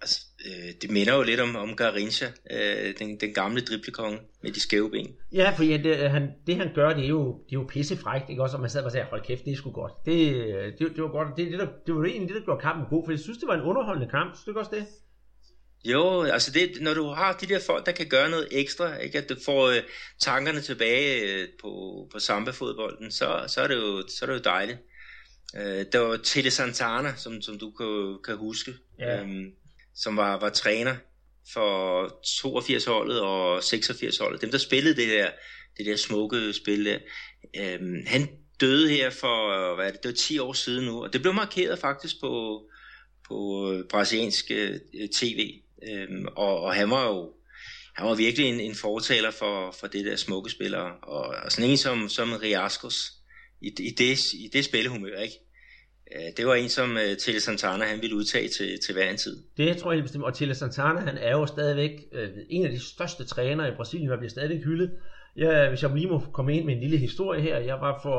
altså, 0.00 0.20
øh, 0.46 0.72
det 0.82 0.90
minder 0.90 1.14
jo 1.16 1.22
lidt 1.22 1.40
om, 1.40 1.56
om 1.56 1.76
Garincha, 1.76 2.26
øh, 2.50 2.94
den, 2.98 3.20
den 3.20 3.34
gamle 3.34 3.60
driblekonge 3.60 4.18
med 4.42 4.52
de 4.52 4.60
skæve 4.60 4.90
ben. 4.90 5.08
Ja, 5.32 5.50
for 5.56 5.62
ja, 5.62 5.76
det, 5.76 6.10
han, 6.10 6.30
det 6.46 6.56
han 6.56 6.70
gør, 6.74 6.92
det 6.92 7.04
er 7.04 7.08
jo, 7.08 7.38
det 7.44 7.56
er 7.56 7.60
jo 7.60 7.66
pissefrækt, 7.68 8.30
ikke 8.30 8.42
også? 8.42 8.56
Og 8.56 8.60
man 8.60 8.70
sad 8.70 8.84
og 8.84 8.92
sagde, 8.92 9.06
hold 9.10 9.22
kæft, 9.22 9.44
det 9.44 9.52
er 9.52 9.56
sgu 9.56 9.70
godt. 9.70 9.92
Det, 10.06 10.34
øh, 10.34 10.64
det, 10.78 10.78
det 10.78 11.02
var 11.02 11.08
godt, 11.08 11.28
det, 11.36 11.50
det, 11.52 11.58
der, 11.58 11.68
det 11.86 11.94
var 11.94 12.04
egentlig 12.04 12.28
det, 12.28 12.36
der 12.36 12.44
gjorde 12.44 12.62
kampen 12.62 12.86
god, 12.90 13.04
for 13.06 13.12
jeg 13.12 13.20
synes, 13.20 13.38
det 13.38 13.48
var 13.48 13.54
en 13.54 13.62
underholdende 13.62 14.10
kamp. 14.10 14.36
Synes 14.36 14.54
du 14.54 14.58
også 14.58 14.74
det? 14.74 14.86
Jo, 15.84 16.22
altså 16.22 16.50
det, 16.50 16.78
når 16.80 16.94
du 16.94 17.08
har 17.08 17.32
de 17.32 17.46
der 17.46 17.60
folk, 17.60 17.86
der 17.86 17.92
kan 17.92 18.08
gøre 18.08 18.30
noget 18.30 18.48
ekstra, 18.50 18.96
ikke? 18.96 19.18
at 19.18 19.28
du 19.28 19.36
får 19.44 19.68
øh, 19.68 19.82
tankerne 20.20 20.60
tilbage 20.60 21.22
øh, 21.22 21.48
på, 21.60 21.70
på 22.12 22.18
samba-fodbolden, 22.18 23.10
så, 23.10 23.44
så, 23.48 23.60
er 23.60 23.66
det 23.66 23.74
jo, 23.74 24.08
så 24.08 24.24
er 24.24 24.26
det 24.26 24.34
jo 24.34 24.42
dejligt. 24.44 24.78
Øh, 25.56 25.86
der 25.92 25.98
var 25.98 26.16
Tele 26.16 26.50
Santana, 26.50 27.14
som, 27.16 27.42
som 27.42 27.58
du 27.58 27.70
kan, 27.70 28.18
kan 28.24 28.36
huske, 28.36 28.74
ja. 28.98 29.20
øhm, 29.20 29.52
som 29.94 30.16
var, 30.16 30.38
var 30.38 30.48
træner 30.48 30.96
for 31.52 32.06
82-holdet 32.24 33.20
og 33.20 33.58
86-holdet. 33.58 34.40
Dem, 34.40 34.50
der 34.50 34.58
spillede 34.58 34.96
det 34.96 35.08
der, 35.08 35.30
det 35.78 35.86
der 35.86 35.96
smukke 35.96 36.52
spil 36.52 36.84
der. 36.84 36.98
Øhm, 37.56 38.06
han 38.06 38.28
døde 38.60 38.88
her 38.88 39.10
for, 39.10 39.74
hvad 39.74 39.86
er 39.86 39.90
det, 39.90 40.02
det 40.02 40.08
var 40.08 40.14
10 40.14 40.38
år 40.38 40.52
siden 40.52 40.84
nu, 40.84 41.02
og 41.02 41.12
det 41.12 41.22
blev 41.22 41.34
markeret 41.34 41.78
faktisk 41.78 42.20
på, 42.20 42.62
på 43.28 43.72
øh, 43.72 43.84
brasiliansk 43.88 44.50
øh, 44.50 44.80
tv. 45.12 45.60
Øhm, 45.90 46.26
og, 46.36 46.60
og 46.60 46.74
han 46.74 46.90
var 46.90 47.08
jo 47.08 47.32
han 47.94 48.06
var 48.06 48.14
virkelig 48.14 48.46
en, 48.48 48.60
en 48.60 48.74
fortaler 48.74 49.30
for, 49.30 49.74
for 49.80 49.86
det 49.86 50.04
der 50.04 50.16
smukke 50.16 50.50
spillere. 50.50 50.90
Og, 51.02 51.26
og 51.44 51.52
sådan 51.52 51.70
en 51.70 51.76
som, 51.76 52.08
som 52.08 52.32
Riascos 52.42 53.12
i, 53.60 53.66
i, 53.66 53.94
det, 53.98 54.32
i 54.34 54.50
det 54.52 54.64
spillehumør, 54.64 55.18
ikke? 55.18 55.34
Øh, 56.14 56.36
det 56.36 56.46
var 56.46 56.54
en, 56.54 56.68
som 56.68 56.90
uh, 56.90 57.16
Tele 57.18 57.40
Santana 57.40 57.84
han 57.84 58.00
ville 58.02 58.16
udtage 58.16 58.48
til, 58.48 58.78
til 58.84 58.94
hver 58.94 59.10
en 59.10 59.16
tid. 59.16 59.42
Det 59.56 59.76
tror 59.76 59.92
jeg 59.92 59.96
helt 59.96 60.04
bestemt. 60.04 60.24
Og 60.24 60.34
Tele 60.34 60.54
Santana 60.54 61.00
han 61.00 61.18
er 61.18 61.30
jo 61.30 61.46
stadigvæk 61.46 61.90
uh, 62.12 62.18
en 62.50 62.64
af 62.64 62.70
de 62.70 62.80
største 62.80 63.24
trænere 63.24 63.68
i 63.68 63.74
Brasilien, 63.76 64.10
og 64.10 64.18
bliver 64.18 64.30
stadigvæk 64.30 64.64
hyldet. 64.64 64.90
Ja, 65.36 65.68
hvis 65.68 65.82
jeg 65.82 65.90
lige 65.94 66.06
må 66.06 66.18
komme 66.32 66.56
ind 66.56 66.64
med 66.64 66.74
en 66.74 66.80
lille 66.80 66.96
historie 66.96 67.42
her. 67.42 67.58
Jeg 67.58 67.80
var 67.80 68.00
for 68.02 68.18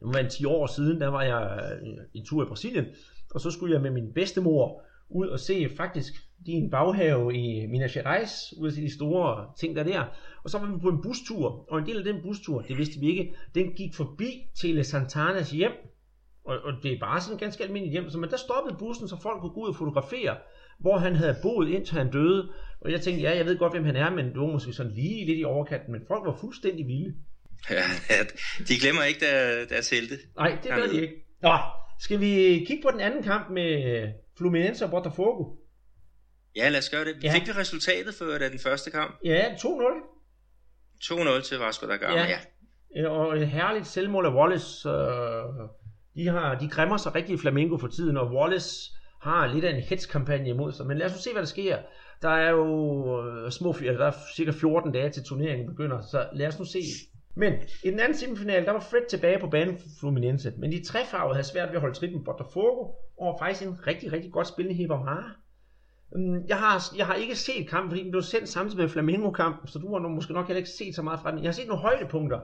det 0.00 0.24
var 0.24 0.28
10 0.28 0.44
år 0.44 0.66
siden, 0.66 1.00
der 1.00 1.08
var 1.08 1.22
jeg 1.22 1.72
en 2.14 2.26
tur 2.26 2.42
i 2.42 2.46
Brasilien. 2.46 2.84
Og 3.30 3.40
så 3.40 3.50
skulle 3.50 3.74
jeg 3.74 3.82
med 3.82 3.90
min 3.90 4.12
bedstemor 4.14 4.82
ud 5.08 5.28
og 5.28 5.40
se 5.40 5.70
faktisk 5.76 6.12
din 6.46 6.70
baghave 6.70 7.34
i 7.34 7.66
Minas 7.66 7.92
Gerais, 7.92 8.54
ud 8.58 8.70
se 8.70 8.80
de 8.80 8.94
store 8.94 9.46
ting 9.60 9.76
der 9.76 9.82
der. 9.82 10.04
Og 10.44 10.50
så 10.50 10.58
var 10.58 10.66
vi 10.66 10.80
på 10.82 10.88
en 10.88 11.02
bustur, 11.02 11.72
og 11.72 11.78
en 11.78 11.86
del 11.86 11.98
af 11.98 12.04
den 12.04 12.22
bustur, 12.22 12.60
det 12.60 12.78
vidste 12.78 13.00
vi 13.00 13.06
ikke, 13.06 13.34
den 13.54 13.72
gik 13.72 13.94
forbi 13.94 14.30
Tele 14.60 14.84
Santanas 14.84 15.50
hjem. 15.50 15.72
Og, 16.44 16.56
og 16.64 16.72
det 16.82 16.92
er 16.92 16.98
bare 17.00 17.20
sådan 17.20 17.34
en 17.34 17.40
ganske 17.40 17.64
almindelig 17.64 17.92
hjem. 17.92 18.10
Så, 18.10 18.18
men 18.18 18.30
der 18.30 18.36
stoppede 18.36 18.76
bussen, 18.78 19.08
så 19.08 19.16
folk 19.22 19.40
kunne 19.40 19.52
gå 19.52 19.60
ud 19.60 19.68
og 19.68 19.76
fotografere, 19.76 20.36
hvor 20.78 20.98
han 20.98 21.14
havde 21.14 21.36
boet 21.42 21.68
indtil 21.68 21.96
han 21.98 22.10
døde. 22.10 22.48
Og 22.80 22.92
jeg 22.92 23.00
tænkte, 23.00 23.22
ja, 23.22 23.36
jeg 23.36 23.46
ved 23.46 23.58
godt, 23.58 23.72
hvem 23.72 23.84
han 23.84 23.96
er, 23.96 24.10
men 24.10 24.26
det 24.26 24.40
var 24.40 24.46
måske 24.46 24.72
sådan 24.72 24.92
lige 24.92 25.26
lidt 25.26 25.38
i 25.38 25.44
overkanten. 25.44 25.92
Men 25.92 26.00
folk 26.08 26.26
var 26.26 26.36
fuldstændig 26.40 26.86
vilde. 26.86 27.14
Ja, 27.70 27.82
de 28.68 28.74
glemmer 28.80 29.02
ikke 29.02 29.20
der, 29.20 29.64
deres 29.68 29.90
helte. 29.90 30.14
Nej, 30.36 30.58
det 30.62 30.70
gør 30.70 30.86
de 30.92 31.00
ikke. 31.02 31.14
Nå, 31.42 31.56
skal 31.98 32.20
vi 32.20 32.64
kigge 32.66 32.82
på 32.82 32.90
den 32.92 33.00
anden 33.00 33.22
kamp 33.22 33.50
med 33.50 34.08
Fluminense 34.38 34.84
og 34.84 34.90
Botafogo? 34.90 35.59
Ja, 36.56 36.68
lad 36.68 36.78
os 36.78 36.90
gøre 36.90 37.04
det. 37.04 37.24
Ja. 37.24 37.32
Fik 37.32 37.46
vi 37.46 37.52
resultatet 37.52 38.14
før 38.14 38.38
den 38.38 38.58
første 38.58 38.90
kamp? 38.90 39.18
Ja, 39.24 39.54
2-0. 39.54 39.66
2-0 41.04 41.42
til 41.42 41.58
Vasco 41.58 41.86
da 41.86 41.96
Gama, 41.96 42.20
ja. 42.20 42.38
ja. 42.96 43.08
Og 43.08 43.36
et 43.36 43.48
herligt 43.48 43.86
selvmål 43.86 44.26
af 44.26 44.34
Wallace. 44.34 44.88
Øh, 44.88 44.94
de, 46.14 46.28
har, 46.28 46.54
de 46.54 46.68
græmmer 46.68 46.96
sig 46.96 47.14
rigtig 47.14 47.34
i 47.34 47.38
Flamengo 47.38 47.78
for 47.78 47.88
tiden, 47.88 48.16
og 48.16 48.32
Wallace 48.32 48.92
har 49.22 49.46
lidt 49.46 49.64
af 49.64 49.74
en 49.74 49.82
hetskampagne 49.82 50.48
imod 50.48 50.72
sig. 50.72 50.86
Men 50.86 50.98
lad 50.98 51.06
os 51.06 51.12
nu 51.12 51.18
se, 51.18 51.32
hvad 51.32 51.42
der 51.42 51.48
sker. 51.48 51.78
Der 52.22 52.28
er 52.28 52.50
jo 52.50 52.66
øh, 53.26 53.50
små, 53.50 53.72
der 53.80 54.06
er 54.06 54.12
cirka 54.36 54.50
14 54.50 54.92
dage 54.92 55.10
til 55.10 55.22
turneringen 55.24 55.66
begynder, 55.66 56.00
så 56.00 56.28
lad 56.32 56.46
os 56.46 56.58
nu 56.58 56.64
se. 56.64 56.80
Men 57.34 57.52
i 57.84 57.90
den 57.90 58.00
anden 58.00 58.18
semifinal, 58.18 58.64
der 58.64 58.72
var 58.72 58.80
Fred 58.90 59.08
tilbage 59.10 59.38
på 59.38 59.46
banen 59.46 59.78
for 59.78 59.86
Fluminense, 60.00 60.52
men 60.58 60.72
de 60.72 60.84
trefarvede 60.84 61.34
havde 61.34 61.46
svært 61.46 61.68
ved 61.68 61.74
at 61.74 61.80
holde 61.80 61.94
trit 61.94 62.12
med 62.12 62.24
Botafogo, 62.24 62.82
og 63.18 63.26
var 63.26 63.36
faktisk 63.38 63.66
en 63.68 63.86
rigtig, 63.86 64.12
rigtig 64.12 64.32
godt 64.32 64.48
spillende 64.48 64.76
Hibamara. 64.76 65.30
Øhm, 66.16 66.46
jeg 66.48 66.58
har, 66.58 66.92
jeg 66.96 67.06
har 67.06 67.14
ikke 67.14 67.36
set 67.36 67.68
kampen, 67.68 67.90
fordi 67.90 68.02
den 68.02 68.10
blev 68.10 68.22
sendt 68.22 68.48
samtidig 68.48 68.82
med 68.82 68.88
Flamengo-kampen, 68.88 69.68
så 69.68 69.78
du 69.78 69.92
har 69.92 70.08
måske 70.08 70.32
nok 70.32 70.46
heller 70.46 70.58
ikke 70.58 70.70
set 70.70 70.94
så 70.94 71.02
meget 71.02 71.20
fra 71.20 71.30
den. 71.30 71.38
Jeg 71.38 71.48
har 71.48 71.52
set 71.52 71.66
nogle 71.66 71.82
højdepunkter, 71.82 72.40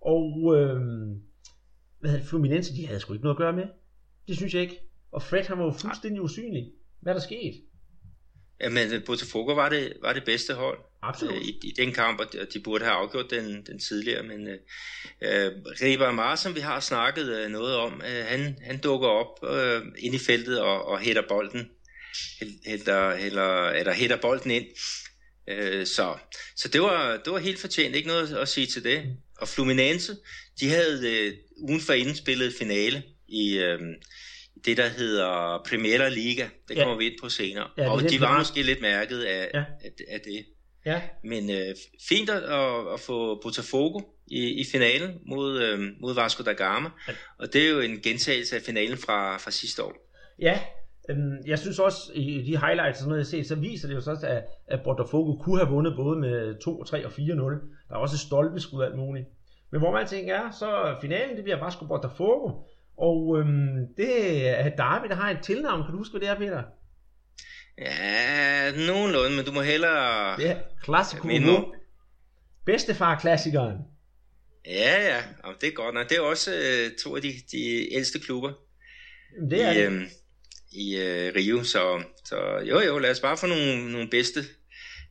og 0.00 0.56
øh, 0.56 0.80
hvad 2.00 2.10
havde 2.10 2.24
Fluminense, 2.24 2.76
de 2.76 2.86
havde 2.86 3.00
sgu 3.00 3.12
ikke 3.12 3.24
noget 3.24 3.36
at 3.36 3.38
gøre 3.38 3.52
med. 3.52 3.66
Det 4.28 4.36
synes 4.36 4.54
jeg 4.54 4.62
ikke. 4.62 4.80
Og 5.12 5.22
Fred, 5.22 5.44
han 5.44 5.58
var 5.58 5.64
jo 5.64 5.70
fuldstændig 5.70 6.22
usynlig. 6.22 6.72
Hvad 7.00 7.12
er 7.12 7.16
der 7.18 7.24
sket? 7.24 7.54
Jamen, 8.60 8.92
øh, 8.94 9.04
Botafogo 9.06 9.52
var 9.52 9.68
det, 9.68 9.92
var 10.02 10.12
det 10.12 10.24
bedste 10.24 10.54
hold 10.54 10.78
Absolut. 11.02 11.34
Øh, 11.34 11.40
i, 11.40 11.60
i 11.62 11.72
den 11.76 11.92
kamp, 11.92 12.20
og 12.20 12.26
de 12.54 12.60
burde 12.60 12.84
have 12.84 12.96
afgjort 12.96 13.30
den, 13.30 13.66
den 13.66 13.78
tidligere. 13.78 14.22
Men 14.22 14.48
øh, 14.48 14.58
øh 15.22 15.52
Riva 15.82 16.04
Amar, 16.04 16.36
som 16.36 16.54
vi 16.54 16.60
har 16.60 16.80
snakket 16.80 17.28
øh, 17.38 17.50
noget 17.50 17.76
om, 17.76 17.92
øh, 17.92 18.24
han, 18.26 18.58
han 18.62 18.80
dukker 18.80 19.08
op 19.08 19.44
øh, 19.50 19.82
ind 19.98 20.14
i 20.14 20.18
feltet 20.18 20.60
og, 20.60 20.84
og 20.88 20.98
hætter 20.98 21.22
bolden. 21.28 21.70
Hætter, 22.66 23.16
hætter, 23.16 23.68
eller 23.68 23.92
hætter 23.92 24.16
bolden 24.16 24.50
ind. 24.50 24.66
Øh, 25.48 25.86
så 25.86 26.16
så 26.56 26.68
det, 26.68 26.80
var, 26.80 27.20
det 27.24 27.32
var 27.32 27.38
helt 27.38 27.58
fortjent, 27.58 27.96
ikke 27.96 28.08
noget 28.08 28.36
at 28.36 28.48
sige 28.48 28.66
til 28.66 28.84
det. 28.84 29.16
Og 29.38 29.48
Fluminense, 29.48 30.16
de 30.60 30.68
havde 30.68 31.10
øh, 31.10 31.32
ugen 31.56 31.80
for 31.80 31.92
inden 31.92 32.14
spillet 32.14 32.54
finale 32.58 33.02
i, 33.28 33.58
øh, 33.58 33.78
det, 34.64 34.76
der 34.76 34.88
hedder 34.88 35.62
Primera 35.66 36.08
Liga. 36.08 36.48
Det 36.68 36.76
kommer 36.76 36.92
ja. 36.92 36.98
vi 36.98 37.06
ind 37.06 37.20
på 37.22 37.28
senere. 37.28 37.68
Ja, 37.78 37.90
og 37.90 38.10
de 38.10 38.20
var 38.20 38.38
måske 38.38 38.62
lidt 38.62 38.80
mærket 38.80 39.22
af, 39.22 39.50
ja. 39.54 39.58
af, 39.58 39.90
af 40.08 40.20
det. 40.20 40.46
Ja. 40.86 41.00
Men 41.24 41.50
øh, 41.50 41.74
fint 42.08 42.30
at, 42.30 42.42
at 42.94 43.00
få 43.00 43.40
Botafogo 43.42 44.00
i, 44.26 44.60
i 44.60 44.64
finalen 44.72 45.18
mod, 45.26 45.62
øh, 45.62 45.80
mod 46.00 46.14
Vasco 46.14 46.42
da 46.42 46.52
Gama. 46.52 46.90
Ja. 47.08 47.12
Og 47.38 47.52
det 47.52 47.64
er 47.64 47.68
jo 47.68 47.80
en 47.80 48.00
gentagelse 48.00 48.56
af 48.56 48.62
finalen 48.62 48.98
fra, 48.98 49.36
fra 49.38 49.50
sidste 49.50 49.82
år. 49.82 49.94
Ja, 50.38 50.60
jeg 51.46 51.58
synes 51.58 51.78
også, 51.78 52.12
i 52.14 52.42
de 52.46 52.58
highlights, 52.58 52.98
sådan 52.98 53.08
noget, 53.08 53.18
jeg 53.18 53.26
ser, 53.26 53.54
så 53.54 53.54
viser 53.54 53.88
det 53.88 53.94
jo 53.94 54.00
så, 54.00 54.16
at, 54.22 54.44
at 54.68 54.80
Botafogo 54.84 55.36
kunne 55.42 55.58
have 55.58 55.70
vundet 55.70 55.96
både 55.96 56.20
med 56.20 56.60
2, 56.60 56.84
3 56.84 57.06
og 57.06 57.12
4-0. 57.12 57.18
Der 57.88 57.94
er 57.94 57.96
også 57.96 58.18
stolpeskud 58.18 58.84
alt 58.84 58.96
muligt. 58.96 59.26
Men 59.72 59.80
hvor 59.80 59.92
man 59.92 60.06
tænker 60.06 60.34
er, 60.34 60.50
så 60.50 60.96
finalen, 61.00 61.36
det 61.36 61.44
bliver 61.44 61.64
Vasco 61.64 61.86
Botafogo. 61.86 62.50
Og 62.98 63.38
øhm, 63.38 63.86
det 63.96 64.48
er 64.48 64.68
Darby, 64.68 65.08
der 65.08 65.14
har 65.14 65.30
et 65.30 65.38
tilnavn. 65.42 65.82
Kan 65.82 65.92
du 65.92 65.98
huske, 65.98 66.12
hvad 66.12 66.20
det 66.20 66.28
er, 66.28 66.38
Peter? 66.38 66.62
Ja, 67.78 68.70
nogenlunde, 68.86 69.36
men 69.36 69.44
du 69.44 69.52
må 69.52 69.60
hellere... 69.60 70.40
Ja, 70.40 70.56
klassiko. 70.82 71.28
Bedstefar-klassikeren. 72.66 73.78
Ja, 74.66 75.02
ja, 75.02 75.22
Jamen, 75.44 75.56
det 75.60 75.68
er 75.68 75.72
godt 75.72 75.94
nok. 75.94 76.08
Det 76.08 76.16
er 76.16 76.20
også 76.20 76.50
øh, 76.50 76.96
to 77.04 77.16
af 77.16 77.22
de, 77.22 77.32
de 77.52 77.94
ældste 77.94 78.18
klubber 78.18 78.52
det 79.50 79.62
er 79.62 79.72
i, 79.72 79.76
det. 79.76 79.92
Øh, 79.92 80.02
i 80.72 80.96
øh, 80.96 81.32
Rio, 81.36 81.62
så, 81.62 82.02
så 82.24 82.36
jo 82.68 82.80
jo, 82.80 82.98
lad 82.98 83.10
os 83.10 83.20
bare 83.20 83.36
få 83.36 83.46
nogle, 83.46 83.92
nogle 83.92 84.08
bedste, 84.10 84.40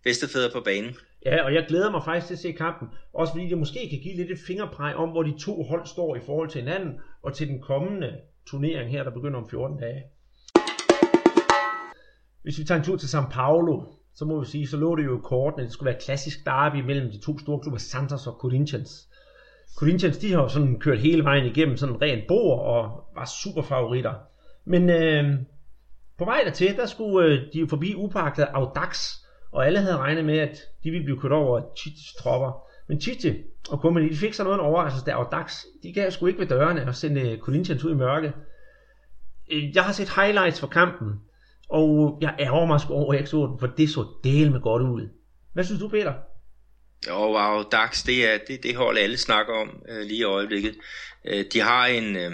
bedste 0.04 0.28
fædre 0.28 0.52
på 0.54 0.62
banen. 0.62 0.96
Ja, 1.26 1.44
og 1.44 1.54
jeg 1.54 1.66
glæder 1.68 1.92
mig 1.92 2.02
faktisk 2.06 2.28
til 2.28 2.34
at 2.34 2.40
se 2.40 2.52
kampen, 2.52 2.88
også 3.14 3.34
fordi 3.34 3.50
det 3.50 3.58
måske 3.58 3.80
kan 3.90 4.00
give 4.00 4.16
lidt 4.16 4.32
et 4.32 4.46
fingerpræg 4.48 4.96
om, 4.96 5.10
hvor 5.10 5.24
de 5.24 5.40
to 5.40 5.64
hold 5.64 5.86
står 5.86 6.16
i 6.16 6.20
forhold 6.26 6.50
til 6.50 6.62
hinanden, 6.62 6.94
og 7.24 7.34
til 7.34 7.48
den 7.48 7.62
kommende 7.62 8.18
turnering 8.48 8.92
her, 8.92 9.04
der 9.04 9.12
begynder 9.12 9.40
om 9.40 9.50
14 9.50 9.78
dage. 9.80 10.04
Hvis 12.44 12.60
vi 12.60 12.64
tager 12.64 12.80
en 12.80 12.86
tur 12.86 12.98
til 12.98 13.08
São 13.08 13.32
Paulo, 13.32 13.84
så 14.16 14.26
må 14.26 14.40
vi 14.40 14.46
sige, 14.46 14.68
så 14.68 14.78
lå 14.78 14.96
det 14.96 15.06
jo 15.06 15.18
i 15.18 15.22
kortene, 15.24 15.64
det 15.64 15.74
skulle 15.74 15.92
være 15.92 16.02
klassisk 16.02 16.46
derby 16.46 16.82
mellem 16.86 17.12
de 17.12 17.20
to 17.20 17.40
store 17.40 17.60
klubber, 17.60 17.80
Santos 17.80 18.28
og 18.28 18.34
Corinthians. 18.34 19.10
Corinthians, 19.78 20.18
de 20.18 20.32
har 20.32 20.42
jo 20.42 20.48
sådan 20.48 20.80
kørt 20.80 21.00
hele 21.00 21.24
vejen 21.24 21.46
igennem 21.46 21.78
sådan 21.78 21.96
en 21.96 22.02
ren 22.02 22.22
bord 22.28 22.60
og 22.60 23.04
var 23.16 23.30
super 23.44 23.62
favoritter. 23.62 24.14
Men 24.66 24.90
øh, 24.90 25.40
på 26.18 26.26
vej 26.26 26.42
dertil, 26.46 26.76
der 26.76 26.86
skulle 26.86 27.28
øh, 27.28 27.54
de 27.54 27.68
forbi 27.70 27.96
upagtet 27.96 28.44
Audax, 28.44 29.14
og 29.52 29.66
alle 29.66 29.80
havde 29.80 29.98
regnet 29.98 30.26
med, 30.26 30.38
at 30.40 30.58
de 30.84 30.92
ville 30.92 31.04
blive 31.04 31.20
kørt 31.22 31.32
over 31.32 31.58
af 31.58 31.64
Chichis 31.78 32.14
tropper. 32.20 32.64
Men 32.88 33.02
Chichi 33.02 33.34
og 33.70 33.82
kompagni, 33.82 34.10
de 34.10 34.18
fik 34.18 34.34
så 34.34 34.44
noget 34.44 34.60
en 34.60 34.66
overraskelse, 34.66 35.06
der 35.06 35.16
Audax, 35.16 35.64
de 35.84 35.94
gav 35.94 36.12
sgu 36.12 36.26
ikke 36.26 36.40
ved 36.40 36.48
dørene 36.48 36.88
og 36.88 36.96
sendte 36.96 37.22
øh, 37.22 37.40
Corinthians 37.40 37.84
ud 37.84 37.92
i 37.92 37.96
mørke. 37.96 38.34
Øh, 39.52 39.76
jeg 39.76 39.84
har 39.84 39.92
set 39.92 40.10
highlights 40.16 40.60
fra 40.60 40.68
kampen, 40.68 41.22
og 41.70 42.18
jeg 42.22 42.36
ærger 42.40 42.66
mig 42.66 42.82
sgu 42.82 42.94
over, 42.94 43.14
at 43.14 43.16
jeg 43.16 43.20
ikke 43.20 43.30
så 43.30 43.48
den, 43.48 43.60
for 43.60 43.68
det 43.68 43.90
så 43.90 44.06
del 44.24 44.52
med 44.52 44.62
godt 44.62 44.82
ud. 44.82 45.10
Hvad 45.54 45.64
synes 45.64 45.82
du, 45.82 45.88
Peter? 45.88 46.14
Jo, 47.08 47.14
wow, 47.14 47.64
Dax, 47.72 48.06
det 48.06 48.34
er 48.34 48.38
det, 48.48 48.64
det 48.64 48.76
hold, 48.76 48.98
alle 48.98 49.18
snakker 49.18 49.54
om 49.54 49.84
øh, 49.90 50.02
lige 50.02 50.20
i 50.20 50.24
øjeblikket. 50.24 50.76
Øh, 51.26 51.46
de 51.54 51.60
har 51.62 51.86
en, 51.86 52.16
øh, 52.16 52.32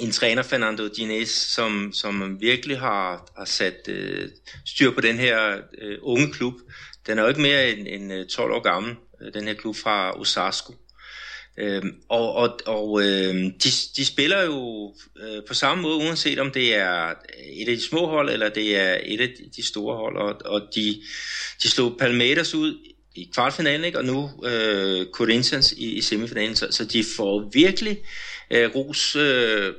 en 0.00 0.10
træner, 0.10 0.42
Fernando 0.42 0.88
Dines, 0.88 1.28
som, 1.28 1.92
som 1.92 2.40
virkelig 2.40 2.78
har, 2.78 3.32
har 3.38 3.44
sat 3.44 3.88
øh, 3.88 4.28
styr 4.66 4.90
på 4.90 5.00
den 5.00 5.18
her 5.18 5.58
øh, 5.78 5.98
unge 6.02 6.32
klub. 6.32 6.54
Den 7.06 7.18
er 7.18 7.22
jo 7.22 7.28
ikke 7.28 7.40
mere 7.40 7.70
end, 7.70 7.88
end 7.88 8.12
øh, 8.12 8.26
12 8.26 8.52
år 8.52 8.62
gammel, 8.62 8.96
øh, 9.22 9.34
den 9.34 9.44
her 9.44 9.54
klub 9.54 9.76
fra 9.76 10.20
Osasco. 10.20 10.74
Øhm, 11.60 11.94
og 12.08 12.34
og, 12.34 12.58
og 12.66 13.02
øh, 13.02 13.34
de, 13.34 13.70
de 13.96 14.04
spiller 14.04 14.42
jo 14.44 14.94
øh, 15.20 15.42
på 15.48 15.54
samme 15.54 15.82
måde, 15.82 15.96
uanset 15.96 16.38
om 16.38 16.50
det 16.50 16.74
er 16.74 17.14
et 17.52 17.68
af 17.68 17.76
de 17.76 17.82
små 17.82 18.06
hold, 18.06 18.30
eller 18.30 18.48
det 18.48 18.76
er 18.76 18.98
et 19.04 19.20
af 19.20 19.28
de 19.56 19.66
store 19.66 19.96
hold. 19.96 20.16
Og, 20.16 20.36
og 20.44 20.60
de, 20.74 21.02
de 21.62 21.68
slog 21.68 21.96
Palmeiras 21.98 22.54
ud 22.54 22.78
i 23.14 23.30
kvartfinalen, 23.34 23.84
ikke? 23.84 23.98
og 23.98 24.04
nu 24.04 24.30
øh, 24.44 25.06
Corinthians 25.12 25.72
i, 25.72 25.92
i 25.92 26.00
semifinalen. 26.00 26.56
Så, 26.56 26.66
så 26.70 26.84
de 26.84 27.04
får 27.16 27.50
virkelig 27.52 27.98
øh, 28.50 28.74
ros 28.74 29.16
øh, 29.16 29.74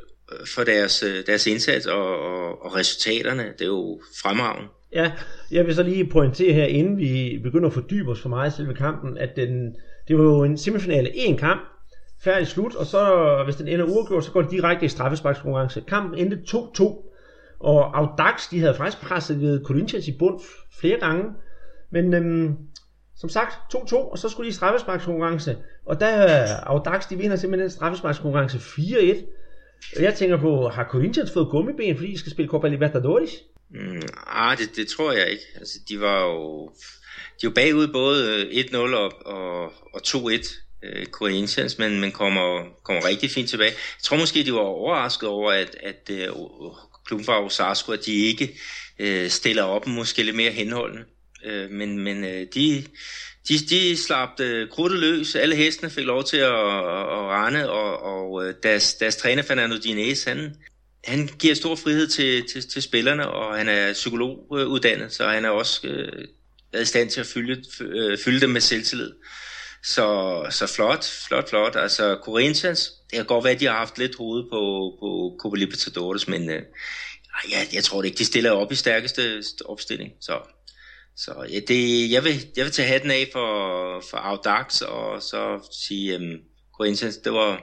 for 0.55 0.63
deres, 0.63 1.03
øh, 1.03 1.25
deres 1.27 1.47
indsats 1.47 1.85
og, 1.85 2.19
og, 2.19 2.65
og 2.65 2.75
resultaterne. 2.75 3.43
Det 3.43 3.61
er 3.61 3.65
jo 3.65 4.01
fremragende. 4.23 4.67
Ja, 4.93 5.11
jeg 5.51 5.65
vil 5.65 5.75
så 5.75 5.83
lige 5.83 6.09
pointere 6.09 6.53
her, 6.53 6.65
inden 6.65 6.97
vi 6.97 7.39
begynder 7.43 7.67
at 7.67 7.73
fordybe 7.73 8.11
os 8.11 8.21
for 8.21 8.29
meget 8.29 8.53
i 8.53 8.55
selve 8.55 8.73
kampen, 8.73 9.17
at 9.17 9.29
den, 9.35 9.75
det 10.07 10.17
var 10.17 10.23
jo 10.23 10.43
en 10.43 10.57
semifinale 10.57 11.15
en 11.15 11.37
kamp, 11.37 11.61
færdig 12.23 12.47
slut, 12.47 12.75
og 12.75 12.85
så 12.85 13.41
hvis 13.45 13.55
den 13.55 13.67
ender 13.67 13.85
uafgjort, 13.85 14.25
så 14.25 14.31
går 14.31 14.41
det 14.41 14.51
direkte 14.51 14.85
i 14.85 14.89
straffesparkskonkurrence. 14.89 15.83
Kampen 15.87 16.19
endte 16.19 16.37
2-2, 16.47 16.83
og 17.59 17.97
Audax, 17.97 18.49
de 18.51 18.59
havde 18.59 18.75
faktisk 18.75 19.03
presset 19.03 19.61
Corinthians 19.65 20.07
i 20.07 20.17
bund 20.19 20.39
flere 20.79 20.99
gange, 20.99 21.23
men 21.91 22.13
øhm, 22.13 22.55
som 23.17 23.29
sagt 23.29 23.53
2-2, 23.75 23.95
og 23.95 24.17
så 24.17 24.29
skulle 24.29 24.45
de 24.45 24.49
i 24.49 24.53
straffesparkskonkurrence, 24.53 25.57
og 25.85 25.99
der 25.99 26.55
Audax, 26.55 27.09
de 27.09 27.17
vinder 27.17 27.35
simpelthen 27.35 27.69
straffesparkskonkurrence 27.69 28.57
4-1, 28.57 29.38
jeg 29.99 30.15
tænker 30.15 30.37
på, 30.37 30.69
har 30.69 30.87
Corinthians 30.91 31.31
fået 31.31 31.49
gummiben, 31.49 31.97
fordi 31.97 32.11
de 32.11 32.19
skal 32.19 32.31
spille 32.31 32.49
Copa 32.49 32.67
Libertadores? 32.67 33.31
Mm, 33.69 34.01
ah, 34.27 34.57
det, 34.57 34.75
det 34.75 34.87
tror 34.87 35.11
jeg 35.11 35.29
ikke. 35.29 35.43
Altså, 35.55 35.79
de 35.89 36.01
var 36.01 36.25
jo, 36.25 36.71
de 37.41 37.47
var 37.47 37.53
bagud 37.53 37.87
både 37.87 38.47
øh, 38.53 38.65
1-0 38.65 38.77
og, 38.77 39.11
og, 39.25 39.63
og 39.93 40.01
2-1 40.07 40.59
øh, 40.83 41.05
Corinthians, 41.05 41.77
men, 41.77 41.99
men 42.01 42.11
kommer, 42.11 42.63
kommer 42.83 43.05
rigtig 43.05 43.31
fint 43.31 43.49
tilbage. 43.49 43.71
Jeg 43.71 44.03
tror 44.03 44.17
måske, 44.17 44.43
de 44.43 44.53
var 44.53 44.59
overrasket 44.59 45.29
over, 45.29 45.51
at, 45.51 45.75
at 45.83 46.09
øh, 46.11 46.29
klubben 47.05 47.25
fra 47.25 47.45
Osasco, 47.45 47.91
at 47.91 48.05
de 48.05 48.11
ikke 48.11 48.59
øh, 48.99 49.29
stiller 49.29 49.63
op 49.63 49.87
måske 49.87 50.23
lidt 50.23 50.35
mere 50.35 50.51
henholdende. 50.51 51.03
Øh, 51.45 51.71
men 51.71 51.99
men 51.99 52.23
øh, 52.23 52.47
de, 52.53 52.83
de, 53.49 53.57
de 53.57 53.97
slap 53.97 54.39
øh, 54.39 54.69
krudtet 54.69 54.99
løs. 54.99 55.35
Alle 55.35 55.55
hestene 55.55 55.89
fik 55.89 56.05
lov 56.05 56.23
til 56.23 56.37
at, 56.37 56.53
at, 56.53 57.25
rende, 57.35 57.69
og, 57.69 58.01
og 58.01 58.45
øh, 58.45 58.53
deres, 58.63 58.93
deres 58.93 59.15
træner 59.15 59.43
Fernando 59.43 59.77
Dines, 59.77 60.23
han, 60.23 60.55
han 61.03 61.29
giver 61.39 61.55
stor 61.55 61.75
frihed 61.75 62.07
til, 62.07 62.43
til, 62.53 62.69
til 62.69 62.81
spillerne, 62.81 63.27
og 63.27 63.57
han 63.57 63.69
er 63.69 63.93
psykologuddannet, 63.93 65.13
så 65.13 65.27
han 65.27 65.45
er 65.45 65.49
også 65.49 65.87
øh, 65.87 66.81
i 66.81 66.85
stand 66.85 67.09
til 67.09 67.19
at 67.19 67.27
fylde, 67.27 67.63
øh, 67.81 68.17
fylde 68.17 68.41
dem 68.41 68.49
med 68.49 68.61
selvtillid. 68.61 69.11
Så, 69.83 70.45
så 70.49 70.67
flot, 70.75 71.05
flot, 71.27 71.49
flot. 71.49 71.75
Altså 71.75 72.17
Corinthians, 72.23 72.91
det 73.09 73.15
kan 73.15 73.25
godt 73.25 73.43
være, 73.43 73.53
at 73.53 73.59
de 73.59 73.65
har 73.65 73.77
haft 73.77 73.97
lidt 73.97 74.15
hoved 74.15 74.43
på, 74.43 74.93
på 74.99 75.35
Copa 75.39 75.57
Libertadores, 75.57 76.27
men 76.27 76.49
øh, 76.49 76.61
jeg, 77.51 77.67
jeg 77.73 77.83
tror 77.83 78.01
det 78.01 78.07
ikke, 78.07 78.17
de 78.17 78.25
stiller 78.25 78.51
op 78.51 78.71
i 78.71 78.75
stærkeste 78.75 79.41
opstilling. 79.65 80.11
Så, 80.21 80.39
så 81.23 81.31
ja, 81.53 81.59
det, 81.67 82.11
jeg, 82.11 82.23
vil, 82.23 82.33
jeg 82.57 82.63
vil 82.65 82.71
tage 82.71 82.87
hatten 82.87 83.11
af 83.11 83.29
for, 83.33 83.49
for 84.09 84.17
Audax, 84.17 84.81
og 84.81 85.21
så 85.21 85.69
sige, 85.87 86.15
øhm, 86.15 86.37
Corinthians, 86.77 87.17
det 87.17 87.33
var 87.33 87.61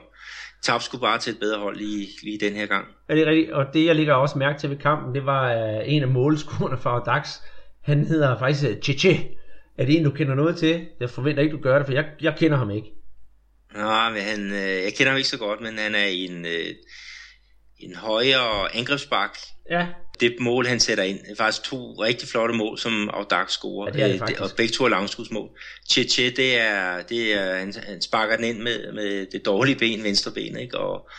tabte 0.63 0.85
skulle 0.85 1.01
bare 1.01 1.19
til 1.19 1.33
et 1.33 1.39
bedre 1.39 1.59
hold 1.59 1.77
lige, 1.77 2.07
lige 2.23 2.39
den 2.39 2.53
her 2.53 2.65
gang. 2.65 2.87
Er 3.09 3.15
det 3.15 3.27
rigtigt? 3.27 3.51
Og 3.51 3.65
det, 3.73 3.85
jeg 3.85 3.95
ligger 3.95 4.13
også 4.13 4.37
mærke 4.37 4.59
til 4.59 4.69
ved 4.69 4.77
kampen, 4.77 5.15
det 5.15 5.25
var 5.25 5.43
uh, 5.55 5.93
en 5.93 6.01
af 6.01 6.07
målscorerne 6.07 6.77
for 6.77 6.89
Audax. 6.89 7.29
Han 7.83 8.05
hedder 8.05 8.39
faktisk 8.39 8.69
uh, 8.69 8.81
Cheche. 8.83 9.29
Er 9.77 9.85
det 9.85 9.97
en, 9.97 10.03
du 10.03 10.11
kender 10.11 10.35
noget 10.35 10.57
til? 10.57 10.87
Jeg 10.99 11.09
forventer 11.09 11.43
ikke, 11.43 11.55
du 11.55 11.61
gør 11.61 11.77
det, 11.77 11.85
for 11.85 11.93
jeg, 11.93 12.05
jeg 12.21 12.35
kender 12.37 12.57
ham 12.57 12.71
ikke. 12.71 12.91
Nej, 13.75 14.09
men 14.11 14.21
han, 14.21 14.51
øh, 14.51 14.83
jeg 14.83 14.93
kender 14.97 15.11
ham 15.11 15.17
ikke 15.17 15.29
så 15.29 15.37
godt, 15.37 15.61
men 15.61 15.77
han 15.77 15.95
er 15.95 16.05
en, 16.05 16.45
øh, 16.45 16.75
en 17.79 17.95
højere 17.95 18.75
angrebsbak. 18.75 19.37
Ja. 19.69 19.87
Det 20.19 20.35
mål, 20.39 20.67
han 20.67 20.79
sætter 20.79 21.03
ind, 21.03 21.19
er 21.29 21.35
faktisk 21.35 21.63
to 21.63 21.91
rigtig 21.91 22.29
flotte 22.29 22.55
mål, 22.55 22.77
som 22.77 23.09
Audax 23.09 23.51
scorer. 23.51 23.91
Ja, 23.97 24.07
det 24.07 24.21
er 24.21 24.25
det 24.25 24.39
og 24.39 24.49
begge 24.57 24.73
to 24.73 24.83
er 24.83 24.89
langskudsmål. 24.89 25.49
Che 25.91 26.29
det 26.29 26.59
er, 26.59 27.01
det 27.01 27.33
er 27.33 27.55
han, 27.55 27.73
han 27.87 28.01
sparker 28.01 28.35
den 28.35 28.45
ind 28.45 28.59
med, 28.59 28.93
med 28.93 29.25
det 29.31 29.45
dårlige 29.45 29.75
ben, 29.75 30.03
venstre 30.03 30.31
ben, 30.31 30.57
ikke? 30.57 30.77
Og, 30.77 31.09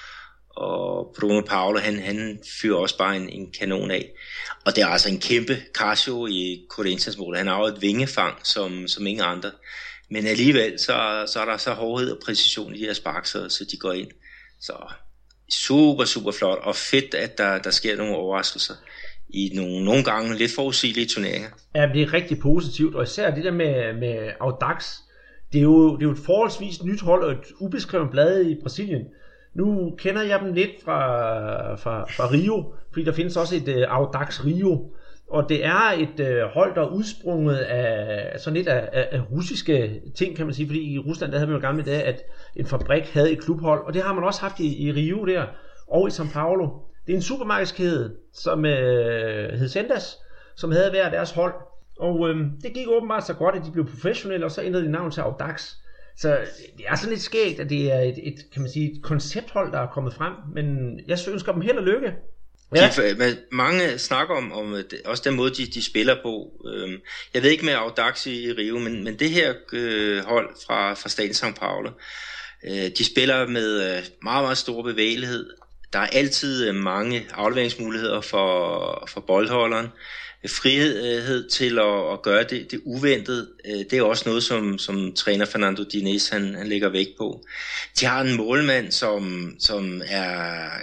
og 0.57 1.14
Bruno 1.21 1.40
Paolo, 1.40 1.78
han, 1.78 1.99
han 1.99 2.40
fyrer 2.61 2.76
også 2.76 2.99
bare 2.99 3.17
en, 3.17 3.28
en 3.28 3.52
kanon 3.59 3.90
af. 3.90 4.11
Og 4.64 4.76
det 4.76 4.83
er 4.83 4.87
altså 4.87 5.09
en 5.09 5.21
kæmpe 5.21 5.57
Casio 5.75 6.26
i 6.26 6.67
Corinthians 6.71 7.19
mål. 7.19 7.37
Han 7.37 7.47
har 7.47 7.59
jo 7.59 7.67
et 7.67 7.83
vingefang 7.83 8.47
som, 8.47 8.88
som 8.88 9.07
ingen 9.07 9.25
andre. 9.25 9.50
Men 10.11 10.26
alligevel, 10.26 10.78
så, 10.78 11.25
så 11.33 11.40
er 11.40 11.45
der 11.45 11.57
så 11.57 11.73
hårdhed 11.73 12.11
og 12.11 12.19
præcision 12.25 12.75
i 12.75 12.78
de 12.78 12.85
her 12.85 12.93
spark, 12.93 13.26
så, 13.26 13.49
så 13.49 13.64
de 13.71 13.76
går 13.76 13.93
ind. 13.93 14.11
Så 14.61 14.73
super, 15.50 16.05
super 16.05 16.33
flot, 16.33 16.59
og 16.59 16.75
fedt, 16.76 17.14
at 17.14 17.38
der, 17.38 17.59
der 17.59 17.71
sker 17.71 17.97
nogle 17.97 18.17
overraskelser 18.17 18.75
i 19.28 19.52
nogle, 19.55 19.85
nogle 19.85 20.05
gange 20.05 20.35
lidt 20.35 20.55
forudsigelige 20.55 21.07
turneringer. 21.07 21.49
Ja, 21.75 21.90
det 21.95 22.02
er 22.02 22.12
rigtig 22.12 22.38
positivt, 22.38 22.95
og 22.95 23.02
især 23.02 23.35
det 23.35 23.44
der 23.44 23.53
med, 23.53 23.92
med 23.92 24.31
Audax, 24.40 24.94
det 25.53 25.59
er, 25.59 25.62
jo, 25.62 25.96
det 25.96 26.03
er 26.03 26.07
jo 26.07 26.12
et 26.12 26.25
forholdsvis 26.27 26.83
nyt 26.85 27.01
hold 27.01 27.25
og 27.25 27.33
et 27.33 27.44
ubeskrevet 27.61 28.11
blad 28.11 28.44
i 28.44 28.57
Brasilien. 28.62 29.05
Nu 29.55 29.94
kender 29.99 30.23
jeg 30.23 30.40
dem 30.40 30.53
lidt 30.53 30.70
fra, 30.85 31.75
fra, 31.77 32.05
fra 32.05 32.31
Rio, 32.33 32.75
fordi 32.92 33.05
der 33.05 33.12
findes 33.12 33.37
også 33.37 33.57
et 33.57 33.68
uh, 33.68 33.96
Audax 33.96 34.44
Rio, 34.44 34.90
og 35.31 35.49
det 35.49 35.64
er 35.64 35.93
et 35.99 36.21
øh, 36.21 36.43
hold, 36.43 36.75
der 36.75 36.83
er 36.83 36.88
udsprunget 36.88 37.57
af 37.57 38.41
sådan 38.41 38.57
lidt 38.57 38.69
af, 38.69 38.88
af, 38.93 39.09
af 39.12 39.21
russiske 39.33 40.01
ting, 40.17 40.37
kan 40.37 40.47
man 40.47 40.55
sige, 40.55 40.67
fordi 40.67 40.95
i 40.95 40.99
Rusland, 40.99 41.33
der 41.33 41.38
havde 41.38 41.51
man 41.51 41.61
jo 41.61 41.67
gamle 41.67 41.85
dage, 41.85 42.03
at 42.03 42.23
en 42.57 42.67
fabrik 42.67 43.05
havde 43.14 43.33
et 43.33 43.41
klubhold, 43.41 43.87
og 43.87 43.95
det 43.95 44.03
har 44.03 44.14
man 44.14 44.25
også 44.25 44.41
haft 44.41 44.61
i, 44.61 44.87
i 44.87 44.93
Rio 44.93 45.25
der, 45.25 45.47
og 45.88 46.09
i 46.09 46.11
São 46.11 46.33
Paulo. 46.33 46.69
Det 47.07 47.12
er 47.12 47.17
en 47.17 47.23
supermarkedskæde, 47.23 48.17
som 48.35 48.64
øh, 48.64 49.59
hed 49.59 49.69
Sendas, 49.69 50.17
som 50.57 50.73
havde 50.73 50.91
hver 50.91 51.11
deres 51.11 51.31
hold, 51.31 51.55
og 51.99 52.29
øh, 52.29 52.37
det 52.62 52.73
gik 52.75 52.87
åbenbart 52.88 53.27
så 53.27 53.35
godt, 53.35 53.55
at 53.55 53.62
de 53.67 53.73
blev 53.73 53.87
professionelle, 53.87 54.47
og 54.47 54.51
så 54.51 54.62
ændrede 54.62 54.85
de 54.85 54.91
navn 54.91 55.11
til 55.11 55.21
Audax. 55.21 55.73
Så 56.17 56.33
øh, 56.33 56.47
det 56.77 56.85
er 56.88 56.97
sådan 56.97 57.11
lidt 57.11 57.21
skægt, 57.21 57.61
at 57.61 57.71
det 57.71 57.93
er 57.93 58.01
et, 58.01 58.19
et, 58.23 58.35
kan 58.53 58.62
man 58.62 58.71
sige, 58.71 58.93
et 58.93 59.03
koncepthold, 59.03 59.73
der 59.73 59.79
er 59.79 59.87
kommet 59.87 60.14
frem, 60.14 60.33
men 60.55 60.99
jeg 61.09 61.19
ønsker 61.33 61.53
dem 61.53 61.61
held 61.61 61.79
og 61.79 61.85
lykke. 61.85 62.12
Ja. 62.74 62.90
De, 62.96 63.38
mange 63.52 63.98
snakker 63.98 64.35
om, 64.35 64.52
om 64.52 64.74
øh, 64.74 64.85
også 65.04 65.22
den 65.26 65.35
måde, 65.35 65.54
de, 65.54 65.66
de 65.66 65.85
spiller 65.85 66.16
på. 66.22 66.52
Øhm, 66.74 67.00
jeg 67.35 67.42
ved 67.42 67.50
ikke 67.50 67.64
med 67.64 67.72
Audaxi 67.72 68.48
i 68.48 68.52
Rio, 68.52 68.78
men, 68.78 69.04
men 69.04 69.18
det 69.18 69.31
her 69.31 69.54
øh, 69.72 70.24
hold 70.24 70.57
fra, 70.66 70.94
fra 70.94 71.09
staten 71.09 71.35
São 71.35 71.52
Paulo, 71.52 71.90
øh, 72.64 72.90
de 72.98 73.04
spiller 73.04 73.46
med 73.46 73.96
øh, 73.96 74.04
meget, 74.22 74.44
meget 74.44 74.59
stor 74.59 74.83
bevægelighed. 74.83 75.50
Der 75.92 75.98
er 75.98 76.07
altid 76.07 76.68
øh, 76.68 76.74
mange 76.74 77.26
afleveringsmuligheder 77.35 78.20
for, 78.20 79.09
for 79.09 79.20
boldholderen 79.20 79.88
frihed 80.46 81.48
til 81.48 81.79
at, 81.79 82.12
at 82.12 82.22
gøre 82.22 82.42
det, 82.42 82.70
det 82.70 82.81
uventet, 82.85 83.48
øh, 83.66 83.85
det 83.90 83.92
er 83.92 84.03
også 84.03 84.29
noget, 84.29 84.42
som, 84.42 84.79
som 84.79 85.12
træner 85.12 85.44
Fernando 85.44 85.85
Diniz 85.92 86.29
han, 86.29 86.55
han 86.55 86.68
lægger 86.68 86.88
vægt 86.88 87.16
på. 87.18 87.44
De 88.01 88.07
har 88.07 88.20
en 88.20 88.37
målmand, 88.37 88.92
som, 88.92 89.55
som 89.61 90.03
er, 90.07 90.31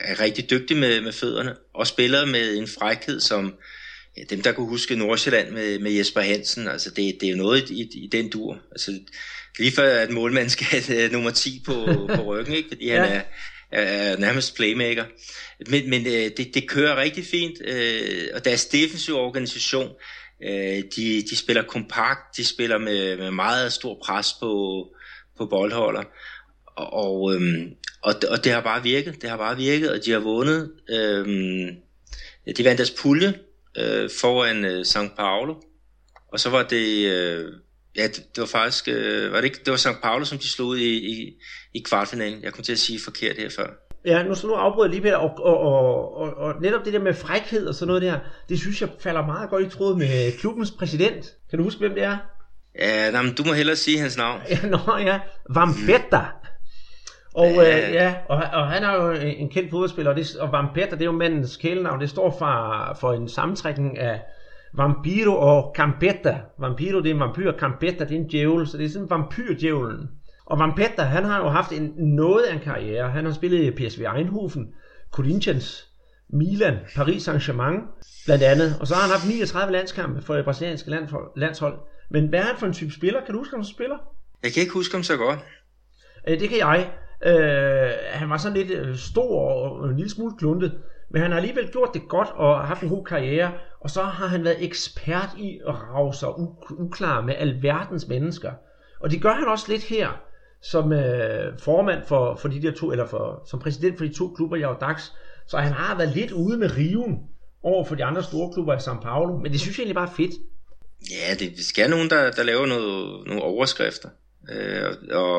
er 0.01 0.19
rigtig 0.19 0.49
dygtig 0.49 0.77
med, 0.77 1.01
med 1.01 1.13
fødderne, 1.13 1.55
og 1.73 1.87
spiller 1.87 2.25
med 2.25 2.57
en 2.57 2.67
frækhed, 2.67 3.19
som 3.19 3.53
ja, 4.17 4.23
dem, 4.29 4.41
der 4.41 4.51
kunne 4.51 4.67
huske 4.67 4.95
Nordsjælland 4.95 5.51
med, 5.51 5.79
med 5.79 5.91
Jesper 5.91 6.21
Hansen, 6.21 6.67
altså 6.67 6.89
det, 6.89 7.17
det 7.21 7.27
er 7.27 7.31
jo 7.31 7.37
noget 7.37 7.69
i, 7.69 7.81
i, 7.81 8.03
i 8.03 8.07
den 8.07 8.29
dur. 8.29 8.57
Altså, 8.71 8.99
lige 9.59 9.71
før 9.71 9.99
at 9.99 10.09
målmanden 10.09 10.49
skal 10.49 10.67
have 10.67 11.11
nummer 11.11 11.31
10 11.31 11.61
på, 11.65 11.73
på 12.15 12.23
ryggen, 12.23 12.55
ikke? 12.55 12.69
fordi 12.69 12.85
ja. 12.85 13.03
han 13.03 13.13
er, 13.17 13.21
er 13.71 14.17
nærmest 14.17 14.55
playmaker. 14.55 15.05
Men, 15.69 15.89
men 15.89 16.07
øh, 16.07 16.31
det, 16.37 16.51
det 16.53 16.69
kører 16.69 16.95
rigtig 17.01 17.25
fint, 17.25 17.57
øh, 17.65 18.27
og 18.33 18.45
deres 18.45 18.65
defensive 18.65 19.17
organisation, 19.17 19.89
øh, 20.43 20.83
de, 20.95 21.23
de 21.29 21.35
spiller 21.35 21.63
kompakt, 21.63 22.37
de 22.37 22.45
spiller 22.45 22.77
med, 22.77 23.17
med 23.17 23.31
meget 23.31 23.73
stor 23.73 23.99
pres 24.05 24.33
på, 24.39 24.85
på 25.37 25.45
boldholder, 25.45 26.03
og, 26.65 26.93
og, 26.93 27.35
øh, 27.35 27.41
og, 28.01 28.13
og 28.29 28.43
det 28.43 28.51
har 28.51 28.61
bare 28.61 28.83
virket, 28.83 29.21
det 29.21 29.29
har 29.29 29.37
bare 29.37 29.57
virket, 29.57 29.91
og 29.91 30.05
de 30.05 30.11
har 30.11 30.19
vundet, 30.19 30.71
øh, 30.89 31.27
de 32.57 32.63
vandt 32.63 32.77
deres 32.77 32.95
pulje 33.01 33.33
øh, 33.77 34.09
foran 34.21 34.65
øh, 34.65 34.85
St. 34.85 35.15
Paulo, 35.17 35.55
og 36.31 36.39
så 36.39 36.49
var 36.49 36.63
det, 36.63 37.11
øh, 37.11 37.51
ja, 37.97 38.03
det, 38.03 38.35
det 38.35 38.41
var 38.41 38.45
faktisk, 38.45 38.87
øh, 38.87 39.31
var 39.31 39.37
det 39.37 39.45
ikke, 39.45 39.59
det 39.65 39.71
var 39.71 39.77
St. 39.77 40.01
Paulo, 40.03 40.25
som 40.25 40.37
de 40.37 40.49
slog 40.49 40.77
i, 40.77 40.97
i, 40.97 41.33
i 41.73 41.79
kvartfinalen. 41.79 42.43
Jeg 42.43 42.53
kom 42.53 42.63
til 42.63 42.71
at 42.71 42.79
sige 42.79 42.99
forkert 43.03 43.37
her 43.37 43.49
før. 43.49 43.67
Ja, 44.05 44.23
nu, 44.23 44.35
så 44.35 44.47
nu 44.47 44.53
afbryder 44.53 44.85
jeg 44.85 44.91
lige 44.91 45.01
Peter, 45.01 45.17
og, 45.17 45.39
og, 45.39 45.59
og, 45.59 46.17
og, 46.17 46.33
og 46.37 46.61
netop 46.61 46.85
det 46.85 46.93
der 46.93 46.99
med 46.99 47.13
frækhed 47.13 47.67
og 47.67 47.75
sådan 47.75 47.87
noget 47.87 48.01
der, 48.01 48.19
det 48.49 48.59
synes 48.59 48.81
jeg 48.81 48.89
falder 48.99 49.25
meget 49.25 49.49
godt 49.49 49.65
i 49.65 49.69
tråd 49.69 49.97
med 49.97 50.37
klubbens 50.39 50.71
præsident. 50.71 51.25
Kan 51.49 51.59
du 51.59 51.63
huske, 51.63 51.79
hvem 51.79 51.93
det 51.93 52.03
er? 52.03 52.17
Ja, 52.79 53.11
nej, 53.11 53.21
men 53.21 53.33
du 53.33 53.43
må 53.43 53.53
hellere 53.53 53.75
sige 53.75 53.99
hans 53.99 54.17
navn. 54.17 54.41
Ja, 54.49 54.67
nå 54.67 54.97
ja, 54.97 55.19
Vampetta. 55.49 56.19
Mm. 56.19 56.45
Og, 57.33 57.47
ja. 57.47 57.87
Øh, 57.87 57.93
ja, 57.93 58.15
og, 58.29 58.37
og 58.37 58.67
han 58.67 58.83
er 58.83 58.93
jo 58.93 59.11
en 59.11 59.49
kendt 59.49 59.69
fodboldspiller, 59.71 60.11
og, 60.11 60.17
det, 60.17 60.35
og 60.35 60.51
Vampetta, 60.51 60.91
det 60.91 61.01
er 61.01 61.05
jo 61.05 61.11
mandens 61.11 61.57
kælenavn, 61.57 62.01
det 62.01 62.09
står 62.09 62.35
for, 62.39 62.97
for 62.99 63.13
en 63.13 63.29
sammentrækning 63.29 63.99
af 63.99 64.21
Vampiro 64.77 65.31
og 65.31 65.73
Campetta. 65.75 66.39
Vampiro, 66.59 66.97
det 66.99 67.09
er 67.09 67.13
en 67.13 67.19
vampyr, 67.19 67.51
Campetta, 67.57 68.03
det 68.03 68.11
er 68.11 68.19
en 68.19 68.27
djævel, 68.27 68.67
så 68.67 68.77
det 68.77 68.85
er 68.85 68.89
sådan 68.89 69.09
vampyrdjævlen. 69.09 70.09
Og 70.45 70.59
Vampetta, 70.59 71.01
han 71.01 71.23
har 71.23 71.39
jo 71.39 71.47
haft 71.47 71.71
en 71.71 71.93
noget 71.97 72.43
af 72.43 72.53
en 72.53 72.59
karriere. 72.59 73.09
Han 73.09 73.25
har 73.25 73.33
spillet 73.33 73.63
i 73.63 73.71
PSV 73.71 74.05
Eindhoven, 74.15 74.73
Corinthians, 75.11 75.87
Milan, 76.29 76.77
Paris 76.95 77.27
Saint-Germain 77.27 77.79
blandt 78.25 78.43
andet. 78.43 78.77
Og 78.79 78.87
så 78.87 78.93
har 78.95 79.01
han 79.01 79.11
haft 79.11 79.27
39 79.27 79.71
landskampe 79.73 80.21
for 80.21 80.33
det 80.33 80.45
brasilianske 80.45 80.89
landshold. 81.35 81.79
Men 82.09 82.27
hvad 82.27 82.39
er 82.39 82.43
han 82.43 82.57
for 82.57 82.65
en 82.65 82.73
type 82.73 82.91
spiller? 82.91 83.25
Kan 83.25 83.33
du 83.33 83.39
huske, 83.39 83.53
om 83.53 83.59
han 83.59 83.65
spiller? 83.65 83.97
Jeg 84.43 84.51
kan 84.51 84.61
ikke 84.61 84.73
huske 84.73 84.95
ham 84.95 85.03
så 85.03 85.17
godt. 85.17 85.39
Øh, 86.27 86.39
det 86.39 86.49
kan 86.49 86.57
jeg. 86.57 86.89
Øh, 87.25 87.91
han 88.11 88.29
var 88.29 88.37
sådan 88.37 88.57
lidt 88.57 88.71
øh, 88.71 88.95
stor 88.95 89.39
og 89.39 89.89
en 89.89 89.95
lille 89.95 90.11
smule 90.11 90.37
kluntet. 90.37 90.77
Men 91.11 91.21
han 91.21 91.31
har 91.31 91.37
alligevel 91.37 91.71
gjort 91.71 91.89
det 91.93 92.01
godt 92.09 92.29
og 92.35 92.67
haft 92.67 92.81
en 92.81 92.89
god 92.89 93.05
karriere. 93.05 93.51
Og 93.85 93.91
så 93.91 94.03
har 94.03 94.27
han 94.27 94.43
været 94.43 94.63
ekspert 94.63 95.29
i 95.37 95.59
at 95.67 95.73
rave 95.73 96.13
sig 96.13 96.29
uklar 96.79 97.21
med 97.21 97.35
alverdens 97.37 98.07
mennesker. 98.07 98.51
Og 98.99 99.11
det 99.11 99.21
gør 99.21 99.33
han 99.33 99.47
også 99.47 99.65
lidt 99.71 99.83
her 99.83 100.09
som 100.61 100.93
øh, 100.93 101.59
formand 101.59 102.03
for, 102.07 102.35
for 102.35 102.47
de 102.47 102.61
der 102.61 102.71
to, 102.71 102.91
eller 102.91 103.07
for, 103.07 103.43
som 103.49 103.59
præsident 103.59 103.97
for 103.97 104.05
de 104.05 104.13
to 104.13 104.33
klubber 104.35 104.57
i 104.57 104.75
DAX. 104.81 105.01
Så 105.47 105.57
han 105.57 105.71
har 105.71 105.97
været 105.97 106.15
lidt 106.15 106.31
ude 106.31 106.57
med 106.57 106.77
riven 106.77 107.19
over 107.63 107.85
for 107.85 107.95
de 107.95 108.03
andre 108.03 108.23
store 108.23 108.53
klubber 108.53 108.73
i 108.73 108.77
São 108.77 109.01
Paulo. 109.01 109.37
Men 109.37 109.51
det 109.51 109.59
synes 109.61 109.77
jeg 109.77 109.81
egentlig 109.81 109.95
bare 109.95 110.09
er 110.09 110.15
fedt. 110.17 110.33
Ja, 111.11 111.35
det 111.45 111.65
skal 111.65 111.89
nogen, 111.89 112.09
der, 112.09 112.31
der 112.31 112.43
laver 112.43 112.65
noget, 112.65 113.27
nogle 113.27 113.41
overskrifter. 113.41 114.09
Øh, 114.51 114.93
og, 115.11 115.37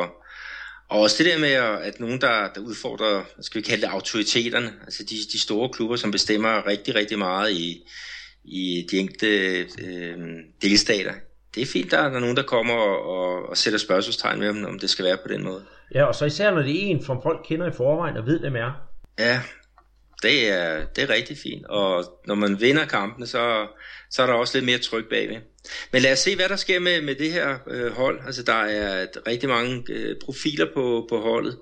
Og 0.89 1.01
også 1.01 1.23
det 1.23 1.33
der 1.33 1.39
med, 1.39 1.53
at 1.89 2.01
nogen, 2.01 2.21
der, 2.21 2.53
der 2.55 2.61
udfordrer, 2.61 3.25
skal 3.41 3.61
vi 3.61 3.67
kalde 3.67 3.83
det 3.83 3.89
autoriteterne, 3.89 4.73
altså 4.85 5.03
de, 5.03 5.17
de 5.33 5.39
store 5.39 5.69
klubber, 5.69 5.97
som 5.97 6.11
bestemmer 6.11 6.67
rigtig, 6.67 6.95
rigtig 6.95 7.19
meget 7.19 7.53
i, 7.53 7.89
i 8.47 8.87
de 8.91 8.99
enkelte 8.99 9.27
øh, 9.85 10.19
delstater. 10.63 11.13
Det 11.55 11.63
er 11.63 11.67
fint, 11.67 11.91
der 11.91 11.99
er 11.99 12.21
nogen, 12.21 12.37
der 12.37 12.43
kommer 12.43 12.75
og, 12.75 13.07
og, 13.07 13.49
og 13.49 13.57
sætter 13.57 13.79
spørgsmålstegn 13.79 14.39
med, 14.39 14.65
om 14.65 14.79
det 14.79 14.91
skal 14.91 15.05
være 15.05 15.17
på 15.17 15.29
den 15.29 15.45
måde. 15.45 15.65
Ja, 15.95 16.05
og 16.05 16.15
så 16.15 16.25
især 16.25 16.51
når 16.51 16.63
det 16.63 16.71
er 16.71 16.87
en, 16.87 17.05
som 17.05 17.23
folk 17.23 17.47
kender 17.49 17.67
i 17.67 17.77
forvejen 17.77 18.17
og 18.17 18.27
ved, 18.27 18.41
hvem 18.41 18.57
er. 18.57 18.73
Ja, 19.19 19.41
det 20.23 20.53
er, 20.53 20.85
det 20.85 21.05
er 21.05 21.15
rigtig 21.15 21.37
fint. 21.39 21.67
Og 21.67 22.21
når 22.27 22.35
man 22.35 22.61
vinder 22.61 22.87
kampene, 22.87 23.27
så, 23.27 23.67
så 24.11 24.23
er 24.23 24.27
der 24.27 24.35
også 24.35 24.57
lidt 24.59 24.67
mere 24.67 24.79
tryk 24.79 25.09
bagved. 25.09 25.37
Men 25.93 26.03
lad 26.03 26.13
os 26.13 26.19
se, 26.19 26.37
hvad 26.37 26.49
der 26.49 26.57
sker 26.57 26.81
med, 26.81 27.03
med 27.03 27.15
det 27.15 27.33
her 27.33 27.59
øh, 27.71 27.93
hold. 27.93 28.21
Altså, 28.27 28.43
der 28.43 28.53
er 28.53 29.07
rigtig 29.27 29.49
mange 29.49 29.85
øh, 29.89 30.17
profiler 30.25 30.67
på, 30.75 31.07
på 31.09 31.21
holdet. 31.21 31.59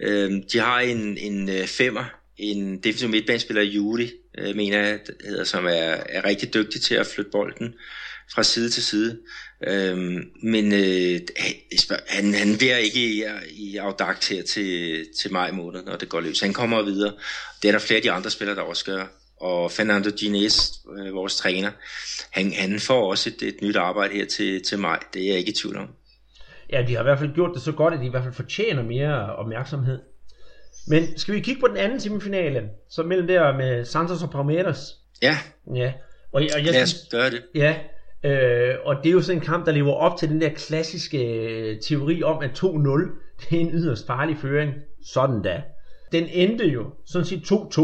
Øh, 0.00 0.30
de 0.52 0.58
har 0.58 0.80
en, 0.80 1.18
en 1.18 1.48
øh, 1.48 1.66
femmer, 1.66 2.04
en 2.36 2.78
defensiv 2.78 3.08
midtbanespiller, 3.08 3.62
Juri, 3.62 4.10
øh, 4.38 4.56
mener 4.56 4.78
jeg, 4.78 5.00
hedder, 5.24 5.44
som 5.44 5.66
er, 5.66 5.96
er 6.08 6.24
rigtig 6.24 6.54
dygtig 6.54 6.80
til 6.80 6.94
at 6.94 7.06
flytte 7.06 7.30
bolden 7.30 7.74
fra 8.34 8.42
side 8.42 8.70
til 8.70 8.82
side. 8.82 9.18
Øhm, 9.66 10.22
men 10.42 10.72
øh, 10.72 11.20
han, 12.08 12.34
han 12.34 12.56
bliver 12.58 12.76
ikke 12.76 13.00
i, 13.00 13.24
i 13.50 13.76
afdagt 13.76 14.28
her 14.28 14.42
til, 14.42 15.04
til 15.20 15.32
maj 15.32 15.50
måned, 15.50 15.84
når 15.84 15.96
det 15.96 16.08
går 16.08 16.20
løs. 16.20 16.40
Han 16.40 16.52
kommer 16.52 16.82
videre. 16.82 17.12
Det 17.62 17.68
er 17.68 17.72
der 17.72 17.78
flere 17.78 17.96
af 17.96 18.02
de 18.02 18.12
andre 18.12 18.30
spillere, 18.30 18.56
der 18.56 18.62
også 18.62 18.84
gør. 18.84 19.06
Og 19.40 19.72
Fernando 19.72 20.10
Ginés, 20.10 20.88
øh, 20.98 21.14
vores 21.14 21.36
træner, 21.36 21.70
han, 22.30 22.52
han 22.52 22.80
får 22.80 23.10
også 23.10 23.30
et, 23.30 23.42
et 23.48 23.62
nyt 23.62 23.76
arbejde 23.76 24.14
her 24.14 24.26
til, 24.26 24.62
til 24.62 24.78
maj. 24.78 24.98
Det 25.14 25.22
er 25.22 25.26
jeg 25.26 25.38
ikke 25.38 25.50
i 25.50 25.54
tvivl 25.54 25.76
om. 25.76 25.88
Ja, 26.72 26.84
de 26.88 26.94
har 26.94 27.00
i 27.00 27.02
hvert 27.02 27.18
fald 27.18 27.34
gjort 27.34 27.50
det 27.54 27.62
så 27.62 27.72
godt, 27.72 27.94
at 27.94 28.00
de 28.00 28.06
i 28.06 28.10
hvert 28.10 28.22
fald 28.22 28.34
fortjener 28.34 28.82
mere 28.82 29.36
opmærksomhed. 29.36 29.98
Men 30.88 31.18
skal 31.18 31.34
vi 31.34 31.40
kigge 31.40 31.60
på 31.60 31.66
den 31.68 31.76
anden 31.76 32.00
semifinale, 32.00 32.62
så 32.88 33.02
mellem 33.02 33.26
der 33.26 33.56
med 33.56 33.84
Santos 33.84 34.22
og 34.22 34.30
Palmeiras? 34.30 34.96
Ja. 35.22 35.36
Ja. 35.74 35.92
Og, 36.32 36.42
og 36.54 36.64
jeg 36.64 36.72
Lad 36.72 36.82
os 36.82 37.08
gøre 37.10 37.30
det. 37.30 37.42
Ja, 37.54 37.74
øh, 38.24 38.74
og 38.84 38.96
det 39.02 39.08
er 39.08 39.12
jo 39.12 39.22
sådan 39.22 39.40
en 39.40 39.46
kamp, 39.46 39.66
der 39.66 39.72
lever 39.72 39.92
op 39.92 40.18
til 40.18 40.28
den 40.28 40.40
der 40.40 40.48
klassiske 40.48 41.18
øh, 41.18 41.80
teori 41.80 42.22
om, 42.22 42.42
at 42.42 42.64
2-0, 42.64 42.68
det 43.40 43.56
er 43.56 43.60
en 43.60 43.70
yderst 43.70 44.06
farlig 44.06 44.36
føring. 44.38 44.72
Sådan 45.06 45.42
da. 45.42 45.62
Den 46.12 46.24
endte 46.32 46.66
jo 46.66 46.90
sådan 47.06 47.26
set 47.26 47.52
2-2. 47.52 47.80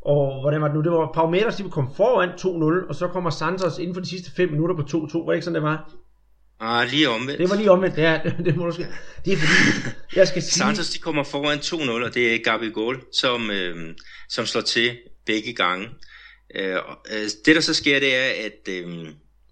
Og 0.00 0.40
hvordan 0.40 0.60
var 0.60 0.68
det 0.68 0.76
nu? 0.76 0.82
Det 0.82 0.92
var 0.92 1.10
Palmeiras, 1.14 1.56
de 1.56 1.70
kom 1.70 1.94
foran 1.96 2.28
2-0, 2.28 2.88
og 2.88 2.94
så 2.94 3.08
kommer 3.08 3.30
Santos 3.30 3.78
inden 3.78 3.94
for 3.94 4.00
de 4.00 4.08
sidste 4.08 4.30
5 4.30 4.50
minutter 4.50 4.76
på 4.76 4.82
2-2. 4.82 5.18
Var 5.18 5.26
det 5.26 5.34
ikke 5.34 5.44
sådan, 5.44 5.54
det 5.54 5.62
var? 5.62 5.94
Ah, 6.60 6.88
lige 6.90 7.08
omvendt. 7.08 7.40
Det 7.40 7.50
var 7.50 7.56
lige 7.56 7.70
omvendt, 7.70 7.98
ja. 7.98 8.20
Det, 8.24 8.36
det, 8.46 8.56
må 8.56 8.66
du 8.66 8.72
skal. 8.72 8.86
det 9.24 9.32
er 9.32 9.36
fordi, 9.36 9.90
jeg 10.16 10.28
skal 10.28 10.42
sige... 10.42 10.52
Santos, 10.52 10.90
de 10.90 10.98
kommer 10.98 11.24
foran 11.24 11.58
2-0, 11.58 12.04
og 12.04 12.14
det 12.14 12.34
er 12.34 12.38
Gabi 12.38 12.70
Gol, 12.70 13.04
som, 13.12 13.50
øh, 13.50 13.94
som 14.28 14.46
slår 14.46 14.60
til 14.60 14.98
begge 15.26 15.52
gange. 15.52 15.88
Øh, 16.54 16.76
øh, 17.10 17.28
det, 17.46 17.56
der 17.56 17.60
så 17.60 17.74
sker, 17.74 18.00
det 18.00 18.14
er, 18.16 18.44
at 18.44 18.68
øh, 18.68 19.06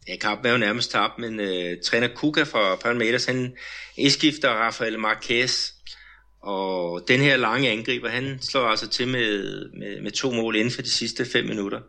ja, 0.09 0.17
kampen 0.17 0.47
er 0.47 0.53
jo 0.53 0.59
nærmest 0.59 0.91
tabt, 0.91 1.19
men 1.19 1.41
øh, 1.41 1.77
træner 1.85 2.09
Kuka 2.09 2.43
fra 2.43 2.77
Palmeiras, 2.77 3.25
han 3.25 3.57
indskifter 3.97 4.49
Rafael 4.49 4.99
Marquez, 4.99 5.73
og 6.43 7.05
den 7.09 7.21
her 7.21 7.37
lange 7.37 7.71
angriber, 7.71 8.09
han 8.09 8.38
slår 8.41 8.65
altså 8.65 8.88
til 8.88 9.09
med, 9.09 9.65
med, 9.79 10.01
med 10.03 10.11
to 10.11 10.31
mål 10.31 10.57
inden 10.57 10.75
for 10.75 10.83
de 10.83 10.91
sidste 10.91 11.25
fem 11.25 11.45
minutter. 11.45 11.81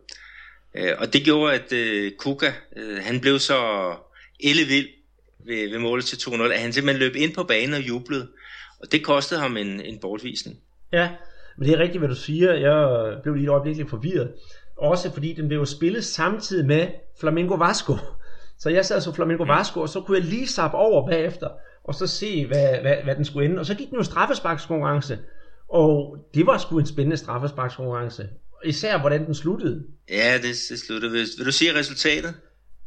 Øh, 0.77 0.91
og 0.97 1.13
det 1.13 1.23
gjorde, 1.23 1.53
at 1.53 1.73
øh, 1.73 2.11
Kuka, 2.17 2.51
øh, 2.77 2.97
han 3.03 3.21
blev 3.21 3.39
så 3.39 3.91
ellevild 4.39 4.87
ved, 5.45 5.69
ved 5.71 5.79
målet 5.79 6.05
til 6.05 6.15
2-0, 6.15 6.43
at 6.43 6.59
han 6.59 6.73
simpelthen 6.73 6.99
løb 6.99 7.15
ind 7.15 7.35
på 7.35 7.43
banen 7.43 7.73
og 7.73 7.87
jublede. 7.87 8.27
Og 8.79 8.91
det 8.91 9.03
kostede 9.03 9.39
ham 9.39 9.57
en, 9.57 9.81
en 9.81 9.99
bortvisning. 9.99 10.57
Ja, 10.93 11.09
men 11.57 11.67
det 11.67 11.73
er 11.73 11.79
rigtigt, 11.79 11.99
hvad 11.99 12.09
du 12.09 12.15
siger. 12.15 12.53
Jeg 12.53 13.13
blev 13.23 13.35
lige 13.35 13.43
et 13.43 13.49
øjeblik 13.49 13.77
lidt 13.77 13.89
forvirret. 13.89 14.31
Også 14.77 15.13
fordi 15.13 15.33
den 15.33 15.47
blev 15.47 15.65
spillet 15.65 16.03
samtidig 16.03 16.65
med 16.65 16.87
Flamengo 17.19 17.55
Vasco. 17.55 17.97
Så 18.59 18.69
jeg 18.69 18.85
sad 18.85 19.01
så 19.01 19.13
Flamengo 19.13 19.43
Vasco, 19.43 19.81
og 19.81 19.89
så 19.89 20.01
kunne 20.01 20.17
jeg 20.17 20.25
lige 20.25 20.47
sappe 20.47 20.77
over 20.77 21.07
bagefter, 21.07 21.49
og 21.83 21.95
så 21.95 22.07
se, 22.07 22.45
hvad, 22.45 22.81
hvad, 22.81 22.95
hvad 23.03 23.15
den 23.15 23.25
skulle 23.25 23.49
ende. 23.49 23.59
Og 23.59 23.65
så 23.65 23.75
gik 23.75 23.89
den 23.89 23.97
jo 23.97 24.03
straffesparkskonkurrence. 24.03 25.19
Og 25.69 26.17
det 26.33 26.45
var 26.45 26.57
sgu 26.57 26.79
en 26.79 26.85
spændende 26.85 27.17
straffesparkskonkurrence. 27.17 28.29
Især 28.65 28.99
hvordan 28.99 29.25
den 29.25 29.35
sluttede. 29.35 29.83
Ja, 30.09 30.33
det, 30.37 30.55
det 30.69 30.79
sluttede. 30.79 31.11
Vil, 31.11 31.27
vil 31.37 31.45
du 31.45 31.51
sige 31.51 31.79
resultatet? 31.79 32.33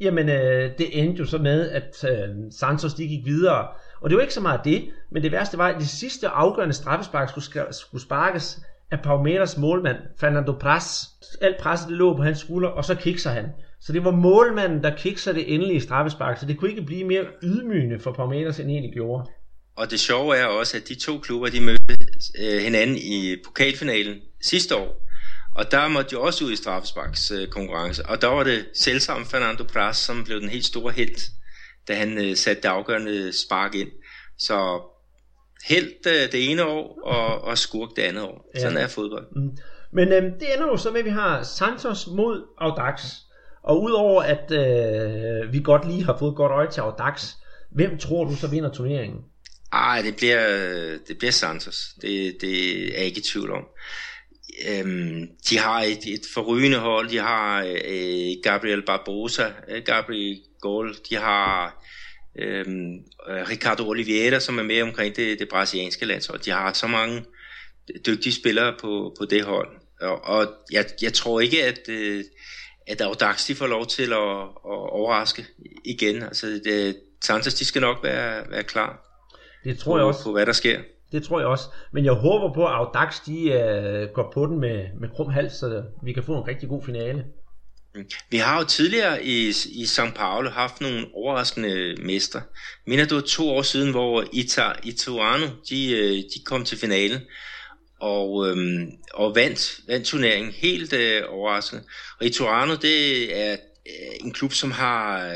Jamen, 0.00 0.28
øh, 0.28 0.70
det 0.78 1.02
endte 1.02 1.20
jo 1.20 1.26
så 1.26 1.38
med, 1.38 1.70
at 1.70 2.04
øh, 2.04 2.28
Santos 2.50 2.94
de 2.94 3.08
gik 3.08 3.24
videre. 3.24 3.66
Og 4.00 4.10
det 4.10 4.16
var 4.16 4.22
ikke 4.22 4.34
så 4.34 4.40
meget 4.40 4.60
det, 4.64 4.88
men 5.12 5.22
det 5.22 5.32
værste 5.32 5.58
var, 5.58 5.68
at 5.68 5.80
det 5.80 5.88
sidste 5.88 6.28
afgørende 6.28 6.74
straffespark 6.74 7.28
skulle, 7.28 7.66
skulle 7.70 8.02
sparkes 8.02 8.60
af 8.90 9.00
Palmeiras 9.00 9.56
målmand, 9.56 9.96
Fernando 10.20 10.52
Pras. 10.52 11.08
Alt 11.40 11.56
presset 11.60 11.88
det 11.88 11.96
lå 11.96 12.16
på 12.16 12.22
hans 12.22 12.38
skulder, 12.38 12.68
og 12.68 12.84
så 12.84 12.94
kikser 12.94 13.30
han. 13.30 13.44
Så 13.80 13.92
det 13.92 14.04
var 14.04 14.10
målmanden, 14.10 14.82
der 14.82 14.96
kikser 14.96 15.32
det 15.32 15.54
endelige 15.54 15.80
straffespark, 15.80 16.38
så 16.38 16.46
det 16.46 16.58
kunne 16.58 16.70
ikke 16.70 16.82
blive 16.82 17.04
mere 17.04 17.24
ydmygende 17.42 18.00
for 18.00 18.12
Palmeiras, 18.12 18.60
end 18.60 18.70
egentlig 18.70 18.92
gjorde. 18.92 19.30
Og 19.76 19.90
det 19.90 20.00
sjove 20.00 20.36
er 20.36 20.46
også, 20.46 20.76
at 20.76 20.88
de 20.88 20.94
to 20.94 21.18
klubber, 21.18 21.48
de 21.48 21.60
mødte 21.60 21.96
øh, 22.40 22.62
hinanden 22.62 22.96
i 22.96 23.36
pokalfinalen 23.44 24.16
sidste 24.42 24.76
år. 24.76 25.05
Og 25.56 25.70
der 25.70 25.88
måtte 25.88 26.10
de 26.10 26.20
også 26.20 26.44
ud 26.44 26.52
i 26.52 26.56
straffesparkskonkurrence. 26.56 28.06
Og 28.06 28.22
der 28.22 28.28
var 28.28 28.44
det 28.44 28.66
selvsamme 28.74 29.26
Fernando 29.26 29.64
Pras, 29.64 29.96
som 29.96 30.24
blev 30.24 30.40
den 30.40 30.48
helt 30.48 30.64
store 30.64 30.92
held, 30.92 31.30
da 31.88 31.94
han 31.94 32.18
øh, 32.18 32.36
satte 32.36 32.62
det 32.62 32.68
afgørende 32.68 33.32
spark 33.32 33.74
ind. 33.74 33.88
Så 34.38 34.80
helt 35.68 36.06
øh, 36.06 36.32
det 36.32 36.50
ene 36.50 36.64
år, 36.64 36.98
og, 37.04 37.44
og 37.44 37.58
skurk 37.58 37.88
det 37.96 38.02
andet 38.02 38.22
år. 38.22 38.50
Ja. 38.54 38.60
Sådan 38.60 38.76
er 38.76 38.86
fodbold. 38.86 39.26
Mm. 39.36 39.56
Men 39.92 40.08
øh, 40.12 40.22
det 40.22 40.54
ender 40.54 40.66
jo 40.66 40.76
så 40.76 40.90
med, 40.90 40.98
at 40.98 41.04
vi 41.04 41.10
har 41.10 41.42
Santos 41.42 42.06
mod 42.06 42.44
Audax. 42.58 43.02
Og 43.62 43.82
udover 43.82 44.22
at 44.22 44.52
øh, 44.52 45.52
vi 45.52 45.60
godt 45.60 45.88
lige 45.88 46.04
har 46.04 46.16
fået 46.18 46.36
godt 46.36 46.52
øje 46.52 46.70
til 46.70 46.80
Audax, 46.80 47.30
hvem 47.70 47.98
tror 47.98 48.24
du 48.24 48.36
så 48.36 48.48
vinder 48.48 48.72
turneringen? 48.72 49.20
Ej, 49.72 50.02
det 50.02 50.16
bliver, 50.16 50.48
det 51.08 51.18
bliver 51.18 51.32
Santos. 51.32 51.76
Det, 52.02 52.36
det 52.40 52.88
er 52.88 52.96
jeg 52.96 53.04
ikke 53.04 53.18
i 53.18 53.22
tvivl 53.22 53.52
om. 53.52 53.64
Øhm, 54.68 55.28
de 55.50 55.58
har 55.58 55.82
et, 55.82 56.06
et 56.06 56.22
forrygende 56.34 56.78
hold. 56.78 57.08
De 57.08 57.18
har 57.18 57.64
øh, 57.64 58.42
Gabriel 58.42 58.82
Barbosa, 58.82 59.50
øh, 59.68 59.82
Gabriel 59.82 60.40
Gol. 60.60 60.94
De 61.10 61.16
har 61.16 61.84
øhm, 62.38 62.94
øh, 63.28 63.48
Ricardo 63.50 63.88
Oliveira, 63.88 64.40
som 64.40 64.58
er 64.58 64.62
med 64.62 64.82
omkring 64.82 65.16
det, 65.16 65.38
det 65.38 65.48
brasilianske 65.48 66.06
landshold. 66.06 66.40
De 66.40 66.50
har 66.50 66.72
så 66.72 66.86
mange 66.86 67.24
dygtige 68.06 68.32
spillere 68.32 68.74
på, 68.80 69.14
på 69.18 69.24
det 69.24 69.44
hold. 69.44 69.68
Og, 70.00 70.24
og 70.24 70.46
jeg, 70.72 70.86
jeg 71.02 71.12
tror 71.12 71.40
ikke, 71.40 71.64
at, 71.64 71.88
øh, 71.88 72.24
at 72.86 73.00
Audax 73.00 73.46
de 73.46 73.54
får 73.54 73.66
lov 73.66 73.86
til 73.86 74.12
at, 74.12 74.40
at 74.42 74.90
overraske 74.90 75.46
igen. 75.84 76.22
Altså, 76.22 76.46
det, 76.46 76.96
Santos, 77.24 77.54
de 77.54 77.64
skal 77.64 77.80
nok 77.80 77.98
være, 78.02 78.50
være 78.50 78.62
klar 78.62 79.02
det 79.64 79.78
tror 79.78 79.92
på, 79.92 79.98
jeg 79.98 80.06
også. 80.06 80.22
på, 80.22 80.32
hvad 80.32 80.46
der 80.46 80.52
sker. 80.52 80.80
Det 81.16 81.24
tror 81.24 81.40
jeg 81.40 81.48
også. 81.48 81.64
Men 81.92 82.04
jeg 82.04 82.12
håber 82.12 82.54
på, 82.54 82.66
at 82.66 82.72
Audax 82.72 83.20
de, 83.26 83.38
uh, 83.46 84.14
går 84.14 84.30
på 84.34 84.46
den 84.46 84.60
med, 84.60 84.84
med 85.00 85.08
krum 85.08 85.30
hals, 85.30 85.52
så 85.52 85.82
vi 86.04 86.12
kan 86.12 86.22
få 86.22 86.38
en 86.38 86.48
rigtig 86.48 86.68
god 86.68 86.82
finale. 86.84 87.24
Mm. 87.94 88.04
Vi 88.30 88.36
har 88.36 88.58
jo 88.58 88.66
tidligere 88.66 89.24
i, 89.24 89.48
i 89.66 89.84
São 89.84 90.12
Paulo 90.14 90.50
haft 90.50 90.80
nogle 90.80 91.06
overraskende 91.14 91.96
mester. 92.02 92.40
Minder 92.86 93.06
du 93.06 93.20
to 93.20 93.50
år 93.50 93.62
siden, 93.62 93.90
hvor 93.90 94.24
Ita, 94.32 94.72
Ituano 94.82 95.46
de, 95.70 95.92
øh, 95.92 96.16
de 96.16 96.44
kom 96.44 96.64
til 96.64 96.78
finalen 96.78 97.20
og, 98.00 98.48
øhm, 98.48 98.90
og 99.14 99.34
vandt, 99.34 99.80
vandt 99.88 100.06
turneringen 100.06 100.52
helt 100.52 100.92
øh, 100.92 101.22
overraskende. 101.28 101.82
Og 102.20 102.26
Ituano, 102.26 102.74
det 102.74 103.40
er 103.42 103.52
øh, 103.86 104.26
en 104.26 104.32
klub, 104.32 104.52
som 104.52 104.70
har 104.70 105.28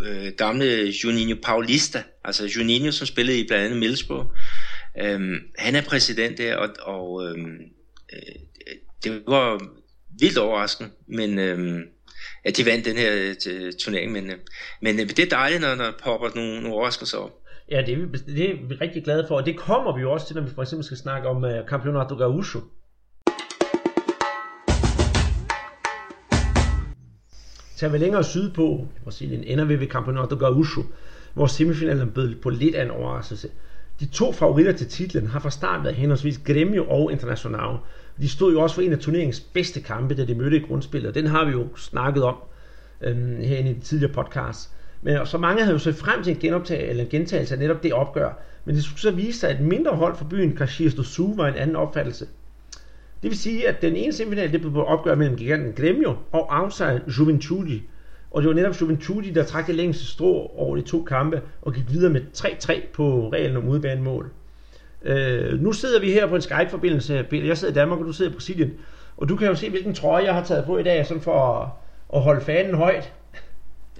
øh, 0.00 0.32
gamle 0.36 0.92
Juninho 1.04 1.36
Paulista, 1.42 2.02
altså 2.24 2.46
Juninho, 2.56 2.90
som 2.90 3.06
spillede 3.06 3.38
i 3.38 3.46
blandt 3.46 3.64
andet 3.64 3.78
Middlesbrough. 3.78 4.26
Øhm, 4.98 5.38
han 5.58 5.74
er 5.74 5.82
præsident 5.88 6.38
der, 6.38 6.56
og, 6.56 6.68
og 6.80 7.26
øhm, 7.26 7.58
øh, 8.12 8.34
det 9.04 9.22
var 9.26 9.62
vildt 10.20 10.38
overraskende, 10.38 10.90
men 11.06 11.38
øhm, 11.38 11.82
at 12.44 12.56
de 12.56 12.66
vandt 12.66 12.84
den 12.84 12.96
her 12.96 13.34
øh, 13.50 13.72
turnering. 13.72 14.12
Men, 14.12 14.30
øh, 14.30 14.36
men 14.82 15.00
øh, 15.00 15.08
det 15.08 15.18
er 15.18 15.28
dejligt, 15.28 15.60
når 15.60 15.74
der 15.74 15.92
popper 16.04 16.28
nogle, 16.34 16.60
nogle 16.60 16.76
overraskelser 16.76 17.18
op. 17.18 17.30
Ja, 17.70 17.82
det 17.86 17.94
er, 17.94 17.96
vi, 17.96 18.18
det 18.36 18.50
er 18.50 18.66
vi 18.68 18.74
rigtig 18.74 19.04
glade 19.04 19.24
for, 19.28 19.36
og 19.36 19.46
det 19.46 19.56
kommer 19.56 19.96
vi 19.96 20.00
jo 20.00 20.12
også 20.12 20.26
til, 20.26 20.36
når 20.36 20.42
vi 20.42 20.50
for 20.54 20.62
eksempel 20.62 20.84
skal 20.84 20.96
snakke 20.96 21.28
om 21.28 21.44
uh, 21.44 21.50
Campeonato 21.68 22.14
Gaúcho. 22.14 22.60
Tager 27.76 27.92
vi 27.92 27.98
længere 27.98 28.24
sydpå, 28.24 28.88
i 28.96 29.00
Brasilien, 29.04 29.44
ender 29.44 29.64
vi 29.64 29.80
ved 29.80 29.86
Campeonato 29.86 30.36
Gaúcho, 30.36 30.82
hvor 31.34 31.46
semifinalen 31.46 32.10
bød 32.10 32.34
på 32.34 32.50
lidt 32.50 32.74
af 32.74 32.84
en 32.84 32.90
overraskelse. 32.90 33.48
De 34.00 34.06
to 34.06 34.32
favoritter 34.32 34.72
til 34.72 34.86
titlen 34.86 35.26
har 35.26 35.40
fra 35.40 35.50
start 35.50 35.84
været 35.84 35.96
henholdsvis 35.96 36.38
Gremio 36.38 36.84
og 36.88 37.12
Internacional. 37.12 37.76
De 38.20 38.28
stod 38.28 38.52
jo 38.52 38.60
også 38.60 38.74
for 38.74 38.82
en 38.82 38.92
af 38.92 38.98
turneringens 38.98 39.40
bedste 39.40 39.80
kampe, 39.80 40.14
da 40.14 40.24
de 40.24 40.34
mødte 40.34 40.56
i 40.56 40.60
grundspillet, 40.60 41.08
og 41.08 41.14
den 41.14 41.26
har 41.26 41.44
vi 41.44 41.50
jo 41.52 41.66
snakket 41.76 42.22
om 42.22 42.36
øhm, 43.00 43.36
herinde 43.40 43.70
i 43.70 43.74
de 43.74 43.80
tidligere 43.80 44.12
podcast. 44.12 44.70
Men 45.02 45.26
så 45.26 45.38
mange 45.38 45.62
havde 45.62 45.72
jo 45.72 45.78
set 45.78 45.94
frem 45.94 46.22
til 46.22 46.32
en 46.34 46.40
genoptag, 46.40 46.88
eller 46.88 47.04
en 47.04 47.10
gentagelse 47.10 47.54
af 47.54 47.60
netop 47.60 47.82
det 47.82 47.92
opgør. 47.92 48.38
Men 48.64 48.74
det 48.74 48.84
skulle 48.84 49.00
så 49.00 49.10
vise 49.10 49.38
sig, 49.38 49.50
at 49.50 49.56
et 49.60 49.66
mindre 49.66 49.96
hold 49.96 50.16
for 50.16 50.24
byen, 50.24 50.56
Caxias 50.56 50.94
do 50.94 51.02
Sul, 51.02 51.36
var 51.36 51.48
en 51.48 51.54
anden 51.54 51.76
opfattelse. 51.76 52.26
Det 53.22 53.30
vil 53.30 53.38
sige, 53.38 53.68
at 53.68 53.82
den 53.82 53.96
ene 53.96 54.12
semifinal, 54.12 54.52
det 54.52 54.60
blev 54.60 54.76
opgør 54.76 55.14
mellem 55.14 55.36
giganten 55.36 55.72
Gremio 55.72 56.16
og 56.32 56.46
outsider 56.50 56.98
Juventudi. 57.18 57.82
Og 58.32 58.42
det 58.42 58.48
var 58.48 58.54
netop 58.54 58.80
Juventudi, 58.80 59.30
der 59.30 59.44
trak 59.44 59.66
det 59.66 59.74
længste 59.74 60.06
strå 60.06 60.52
over 60.56 60.76
de 60.76 60.82
to 60.82 61.02
kampe 61.02 61.42
og 61.62 61.74
gik 61.74 61.84
videre 61.88 62.10
med 62.10 62.20
3-3 62.36 62.80
på 62.92 63.28
reglen 63.32 63.56
om 63.56 63.68
udbanemål. 63.68 64.30
Øh, 65.02 65.60
nu 65.60 65.72
sidder 65.72 66.00
vi 66.00 66.12
her 66.12 66.26
på 66.26 66.34
en 66.34 66.42
Skype-forbindelse. 66.42 67.26
Jeg 67.32 67.58
sidder 67.58 67.72
i 67.72 67.74
Danmark, 67.74 67.98
og 67.98 68.06
du 68.06 68.12
sidder 68.12 68.30
i 68.30 68.34
Brasilien. 68.34 68.72
Og 69.16 69.28
du 69.28 69.36
kan 69.36 69.48
jo 69.48 69.54
se, 69.54 69.70
hvilken 69.70 69.94
trøje 69.94 70.24
jeg 70.24 70.34
har 70.34 70.44
taget 70.44 70.64
på 70.64 70.78
i 70.78 70.82
dag, 70.82 71.06
sådan 71.06 71.22
for 71.22 71.74
at, 72.14 72.22
holde 72.22 72.40
fanen 72.40 72.74
højt. 72.74 73.12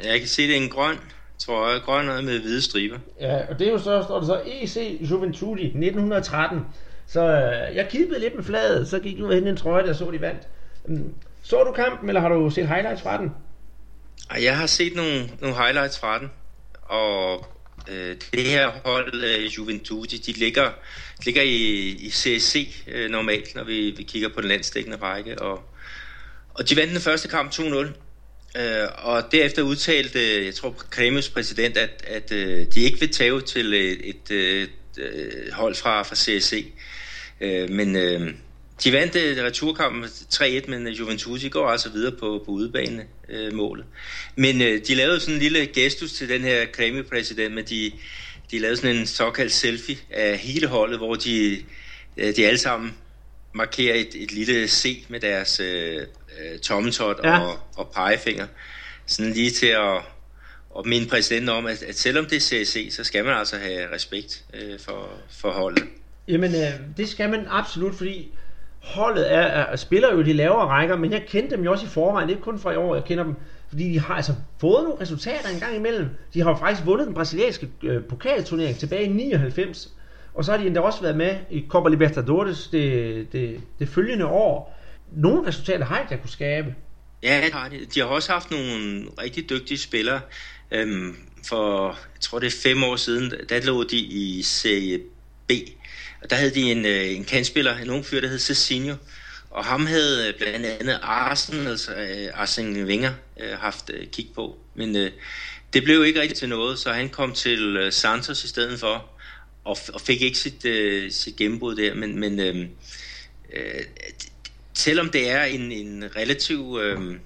Jeg 0.05 0.19
kan 0.19 0.29
se, 0.29 0.43
det 0.43 0.57
er 0.57 0.61
en 0.63 0.69
grøn 0.69 0.97
trøje, 1.39 1.79
grøn 1.79 2.07
med 2.07 2.41
hvide 2.41 2.63
striber. 2.63 2.97
Ja, 3.21 3.41
og 3.51 3.59
det 3.59 3.67
er 3.67 3.73
jo 3.73 3.79
så, 3.79 4.03
står 4.03 4.19
der 4.19 4.27
så 4.27 4.41
EC 4.47 4.99
Juventudi 5.11 5.65
1913. 5.65 6.61
Så 7.07 7.21
øh, 7.21 7.77
jeg 7.77 7.89
kippede 7.91 8.21
lidt 8.21 8.35
med 8.35 8.45
fladet, 8.45 8.89
så 8.89 8.99
gik 8.99 9.19
du 9.19 9.31
hen 9.31 9.47
i 9.47 9.51
en 9.51 9.57
trøje, 9.57 9.87
der 9.87 9.93
så 9.93 10.11
de 10.11 10.21
vandt. 10.21 10.49
Mm. 10.85 11.15
Så 11.43 11.65
du 11.65 11.73
kampen, 11.73 12.09
eller 12.09 12.21
har 12.21 12.29
du 12.29 12.51
set 12.51 12.69
highlights 12.69 13.03
fra 13.03 13.19
den? 13.19 13.33
Jeg 14.41 14.57
har 14.57 14.67
set 14.67 14.95
nogle, 14.95 15.31
nogle 15.41 15.57
highlights 15.57 15.99
fra 15.99 16.19
den, 16.19 16.31
og 16.83 17.47
øh, 17.91 18.17
det 18.33 18.45
her 18.45 18.71
hold, 18.85 19.25
øh, 19.25 19.45
Juventude, 19.45 20.19
de 20.19 20.33
ligger, 20.33 20.71
de 21.19 21.25
ligger 21.25 21.43
i, 21.43 21.89
i 21.89 22.11
CSC 22.11 22.69
øh, 22.89 23.11
normalt, 23.11 23.55
når 23.55 23.65
vi, 23.65 23.91
vi 23.91 24.03
kigger 24.03 24.29
på 24.29 24.41
den 24.41 24.49
landstækkende 24.49 24.99
række, 25.03 25.43
og, 25.43 25.63
og 26.55 26.69
de 26.69 26.77
vandt 26.77 26.93
den 26.93 27.01
første 27.01 27.29
kamp 27.29 27.53
2-0. 27.53 27.87
Øh, 28.59 28.89
og 28.99 29.33
derefter 29.33 29.63
udtalte, 29.63 30.45
jeg 30.45 30.55
tror, 30.55 30.71
Kremius 30.91 31.29
præsident, 31.29 31.77
at, 31.77 32.05
at 32.07 32.33
øh, 32.33 32.67
de 32.75 32.81
ikke 32.81 33.01
vil 33.01 33.13
tage 33.13 33.41
til 33.41 33.75
et, 33.75 34.09
et, 34.09 34.31
et, 34.31 34.71
et 34.99 35.53
hold 35.53 35.75
fra, 35.75 36.03
fra 36.03 36.15
CSC. 36.17 36.73
Øh, 37.41 37.71
men 37.71 37.97
øh, 37.97 38.35
de 38.85 38.93
vandt 38.93 39.17
øh, 39.17 39.45
returkampen 39.45 40.05
3-1, 40.05 40.71
men 40.71 40.87
øh, 40.87 40.99
Juventus 40.99 41.45
går 41.51 41.69
altså 41.69 41.91
videre 41.91 42.13
på, 42.13 42.43
på 42.45 42.51
udebane 42.51 43.07
øh, 43.33 43.53
målet. 43.55 43.85
Men 44.37 44.63
øh, 44.63 44.81
de 44.89 44.95
lavede 44.95 45.21
sådan 45.21 45.35
en 45.35 45.41
lille 45.41 45.67
gestus 45.67 46.13
til 46.13 46.29
den 46.29 46.43
her 46.43 46.67
Kremi-præsident, 46.67 47.55
men 47.55 47.65
de, 47.65 47.93
de 48.51 48.59
lavede 48.59 48.77
sådan 48.77 48.97
en 48.97 49.07
såkaldt 49.07 49.53
selfie 49.53 49.97
af 50.11 50.39
hele 50.39 50.67
holdet, 50.67 50.99
hvor 50.99 51.15
de, 51.15 51.65
øh, 52.17 52.37
de 52.37 52.47
alle 52.47 52.59
sammen 52.59 52.95
markerer 53.53 53.95
et, 53.95 54.15
et 54.15 54.33
lille 54.33 54.69
C 54.69 55.05
med 55.09 55.21
deres 55.21 55.61
øh, 55.61 56.07
tommetot 56.63 57.21
ja. 57.25 57.41
og, 57.41 57.59
og 57.77 57.91
pegefinger. 57.95 58.47
Sådan 59.07 59.33
lige 59.33 59.51
til 59.51 59.67
at, 59.67 59.97
at 60.79 60.87
minde 60.87 61.09
præsidenten 61.09 61.49
om, 61.49 61.67
at, 61.67 61.83
at 61.83 61.99
selvom 61.99 62.27
det 62.27 62.37
er 62.37 62.41
CSC, 62.41 62.89
så 62.91 63.05
skal 63.05 63.25
man 63.25 63.35
altså 63.35 63.57
have 63.57 63.95
respekt 63.95 64.45
øh, 64.55 64.81
for, 64.81 65.11
for 65.31 65.51
holdet. 65.51 65.85
Jamen, 66.29 66.55
øh, 66.55 66.97
det 66.97 67.09
skal 67.09 67.31
man 67.31 67.47
absolut, 67.51 67.95
fordi 67.95 68.33
holdet 68.83 69.33
er, 69.35 69.41
er, 69.41 69.77
spiller 69.77 70.13
jo 70.13 70.23
de 70.23 70.33
lavere 70.33 70.67
rækker, 70.67 70.97
men 70.97 71.13
jeg 71.13 71.25
kendte 71.29 71.57
dem 71.57 71.65
jo 71.65 71.73
også 71.73 71.87
i 71.87 71.89
forvejen. 71.89 72.29
Det 72.29 72.37
er 72.37 72.41
kun 72.41 72.59
fra 72.59 72.73
i 72.73 72.77
år, 72.77 72.95
jeg 72.95 73.05
kender 73.05 73.25
dem. 73.25 73.35
Fordi 73.69 73.93
de 73.93 74.01
har 74.01 74.15
altså 74.15 74.35
fået 74.61 74.85
nogle 74.85 75.01
resultater 75.01 75.49
en 75.49 75.61
gang 75.61 75.77
imellem. 75.77 76.09
De 76.35 76.43
har 76.43 76.57
faktisk 76.57 76.87
vundet 76.87 77.07
den 77.07 77.15
brasilianske 77.15 77.69
øh, 77.83 78.05
pokalturnering 78.05 78.77
tilbage 78.77 79.05
i 79.05 79.09
99. 79.09 79.89
Og 80.35 80.45
så 80.45 80.51
har 80.51 80.59
de 80.59 80.67
endda 80.67 80.81
også 80.81 81.03
været 81.03 81.17
med 81.17 81.37
i 81.51 81.65
Copa 81.69 81.89
Libertadores 81.89 82.69
det, 82.69 83.33
det, 83.33 83.61
det 83.79 83.89
følgende 83.89 84.27
år. 84.27 84.79
Nogle 85.13 85.47
resultater 85.47 85.85
har 85.85 86.07
de 86.11 86.17
kunne 86.17 86.31
skabe. 86.31 86.75
Ja, 87.23 87.41
det 87.45 87.53
har 87.53 87.69
de. 87.69 87.79
De 87.95 88.01
har 88.01 88.07
også 88.07 88.33
haft 88.33 88.51
nogle 88.51 89.05
rigtig 89.23 89.51
dygtige 89.51 89.79
spillere. 89.79 90.21
Øhm, 90.71 91.17
for, 91.49 91.87
jeg 91.89 92.21
tror 92.21 92.39
det 92.39 92.47
er 92.47 92.61
fem 92.63 92.85
år 92.85 92.97
siden, 92.97 93.33
der 93.49 93.67
lå 93.67 93.85
de 93.85 93.97
i 93.99 94.43
Serie 94.43 95.01
B 95.49 95.53
og 96.23 96.31
der 96.31 96.37
havde 96.37 96.55
de 96.55 96.73
en, 96.73 96.87
øh, 96.87 97.17
en 97.17 97.25
kandspiller, 97.25 97.77
en 97.77 97.91
ung 97.91 98.07
fyr, 98.07 98.21
der 98.21 98.29
hed 98.29 98.39
Cecilio. 98.39 98.95
og 99.51 99.65
ham 99.65 99.87
havde 99.87 100.29
øh, 100.29 100.35
blandt 100.39 100.67
andet 100.67 100.99
Arsen, 101.03 101.67
altså 101.67 101.95
øh, 101.95 102.29
Arsene 102.35 102.85
Wenger, 102.85 103.13
øh, 103.41 103.59
haft 103.59 103.91
øh, 103.95 104.07
kig 104.07 104.29
på. 104.35 104.59
Men 104.75 104.97
øh, 104.97 105.11
det 105.73 105.85
blev 105.85 106.05
ikke 106.05 106.21
rigtigt 106.21 106.39
til 106.39 106.49
noget, 106.49 106.79
så 106.79 106.93
han 106.93 107.09
kom 107.09 107.33
til 107.33 107.77
øh, 107.77 107.93
Santos 107.93 108.45
i 108.45 108.49
stedet 108.49 108.81
for, 108.81 109.11
og, 109.65 109.77
og 109.93 110.01
fik 110.01 110.23
ikke 110.23 110.39
sit, 110.39 110.65
øh, 110.65 111.11
sit 111.11 111.37
gennembrud 111.37 111.77
der. 111.77 111.95
Men, 111.95 112.21
men 112.21 112.41
øh, 112.41 112.57
øh, 113.57 113.85
selvom 114.75 115.11
det 115.11 115.31
er 115.31 115.45
en, 115.45 115.73
en 115.73 116.05
relativ 116.17 116.79
øh, 116.83 117.17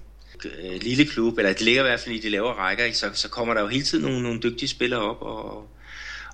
lille 0.81 1.05
klub, 1.05 1.37
eller 1.37 1.53
det 1.53 1.61
ligger 1.61 1.81
i 1.81 1.87
hvert 1.87 1.99
fald 1.99 2.15
i 2.15 2.19
de 2.19 2.29
lavere 2.29 2.53
rækker, 2.53 2.93
så, 2.93 3.09
så 3.13 3.29
kommer 3.29 3.53
der 3.53 3.61
jo 3.61 3.67
hele 3.67 3.83
tiden 3.83 4.03
nogle, 4.03 4.23
nogle 4.23 4.39
dygtige 4.41 4.69
spillere 4.69 5.01
op, 5.01 5.21
og, 5.21 5.69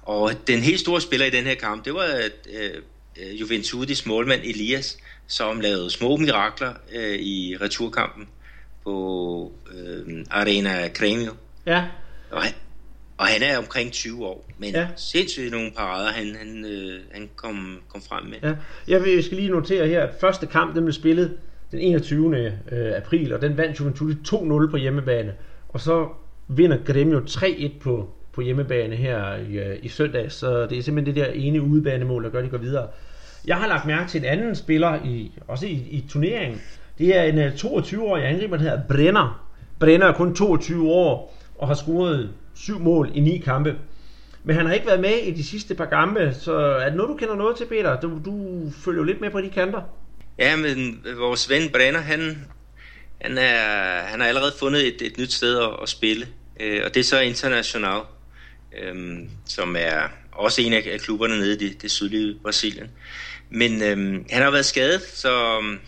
og 0.05 0.31
den 0.47 0.59
helt 0.59 0.79
store 0.79 1.01
spiller 1.01 1.25
i 1.25 1.29
den 1.29 1.43
her 1.43 1.55
kamp, 1.55 1.85
det 1.85 1.93
var 1.93 2.07
øh, 2.53 3.41
Juventus 3.41 4.05
målmand 4.05 4.41
Elias, 4.41 4.97
som 5.27 5.59
lavede 5.59 5.89
små 5.89 6.17
mirakler 6.17 6.73
øh, 6.95 7.15
i 7.15 7.57
returkampen 7.61 8.27
på 8.83 9.51
øh, 9.73 10.25
Arena 10.31 10.89
Cremio. 10.89 11.31
Ja. 11.65 11.85
Og 12.31 12.41
han, 12.41 12.53
og 13.17 13.25
han 13.25 13.41
er 13.43 13.57
omkring 13.57 13.91
20 13.91 14.25
år, 14.25 14.49
men 14.57 14.69
ja. 14.69 14.87
sindssygt 14.95 15.51
nogle 15.51 15.71
parader, 15.71 16.11
han, 16.11 16.35
han, 16.35 16.65
øh, 16.65 16.99
han 17.11 17.29
kom, 17.35 17.79
kom 17.87 18.01
frem 18.01 18.25
med. 18.25 18.37
Ja. 18.43 18.53
Jeg 18.87 19.23
skal 19.23 19.37
lige 19.37 19.49
notere 19.49 19.87
her, 19.87 20.03
at 20.03 20.09
første 20.21 20.47
kamp 20.47 20.75
den 20.75 20.83
blev 20.83 20.93
spillet 20.93 21.37
den 21.71 21.79
21. 21.79 22.37
Øh, 22.71 22.97
april, 22.97 23.33
og 23.33 23.41
den 23.41 23.57
vandt 23.57 23.79
Juventus 23.79 24.33
2-0 24.33 24.71
på 24.71 24.77
hjemmebane. 24.77 25.33
Og 25.69 25.79
så 25.79 26.07
vinder 26.47 26.77
Gremio 26.85 27.19
3-1 27.19 27.79
på, 27.79 28.09
på 28.33 28.41
hjemmebane 28.41 28.95
her 28.95 29.35
i, 29.35 29.57
øh, 29.57 29.77
i 29.81 29.87
søndag, 29.87 30.31
så 30.31 30.65
det 30.65 30.77
er 30.77 30.81
simpelthen 30.81 31.15
det 31.15 31.25
der 31.25 31.31
ene 31.31 31.61
udebanemål, 31.61 32.23
der 32.23 32.29
gør, 32.29 32.39
at 32.39 32.45
de 32.45 32.49
går 32.49 32.57
videre. 32.57 32.87
Jeg 33.45 33.57
har 33.57 33.67
lagt 33.67 33.85
mærke 33.85 34.09
til 34.09 34.19
en 34.19 34.25
anden 34.25 34.55
spiller, 34.55 35.05
i, 35.05 35.31
også 35.47 35.65
i, 35.65 35.71
i 35.71 36.05
turneringen. 36.09 36.61
Det 36.97 37.17
er 37.17 37.23
en 37.23 37.39
øh, 37.39 37.53
22-årig 37.53 38.25
angriber, 38.25 38.57
der 38.57 38.63
hedder 38.63 38.81
Brenner. 38.89 39.49
Brenner 39.79 40.07
er 40.07 40.13
kun 40.13 40.35
22 40.35 40.89
år 40.89 41.37
og 41.55 41.67
har 41.67 41.75
scoret 41.75 42.29
syv 42.55 42.79
mål 42.79 43.11
i 43.13 43.19
ni 43.19 43.37
kampe. 43.37 43.75
Men 44.43 44.55
han 44.55 44.65
har 44.65 44.73
ikke 44.73 44.87
været 44.87 44.99
med 44.99 45.17
i 45.17 45.31
de 45.31 45.43
sidste 45.43 45.75
par 45.75 45.85
kampe, 45.85 46.33
så 46.33 46.55
er 46.55 46.85
det 46.85 46.95
noget, 46.95 47.09
du 47.09 47.17
kender 47.17 47.35
noget 47.35 47.57
til, 47.57 47.65
Peter? 47.65 47.99
Du, 47.99 48.19
du 48.25 48.63
følger 48.85 48.99
jo 48.99 49.03
lidt 49.03 49.21
med 49.21 49.29
på 49.29 49.41
de 49.41 49.49
kanter. 49.49 49.81
Ja, 50.39 50.55
men 50.55 51.05
vores 51.17 51.49
ven 51.49 51.69
Brenner, 51.73 51.99
han, 51.99 52.45
han, 53.21 53.37
er, 53.37 54.01
han 54.03 54.19
har 54.19 54.27
allerede 54.27 54.51
fundet 54.59 54.87
et, 54.87 55.01
et 55.01 55.17
nyt 55.17 55.31
sted 55.31 55.59
at, 55.59 55.69
at 55.81 55.89
spille. 55.89 56.25
Øh, 56.59 56.81
og 56.85 56.93
det 56.93 56.99
er 56.99 57.03
så 57.03 57.19
international 57.19 57.99
øhm, 58.81 59.29
som 59.45 59.75
er 59.79 60.09
også 60.31 60.61
en 60.61 60.73
af 60.73 60.99
klubberne 60.99 61.39
nede 61.39 61.53
i 61.53 61.57
det, 61.57 61.81
det 61.81 61.91
sydlige 61.91 62.35
Brasilien. 62.43 62.87
Men 63.49 63.81
øhm, 63.81 64.25
han 64.29 64.41
har 64.41 64.51
været 64.51 64.65
skadet 64.65 65.01
så, 65.13 65.57
um, 65.57 65.79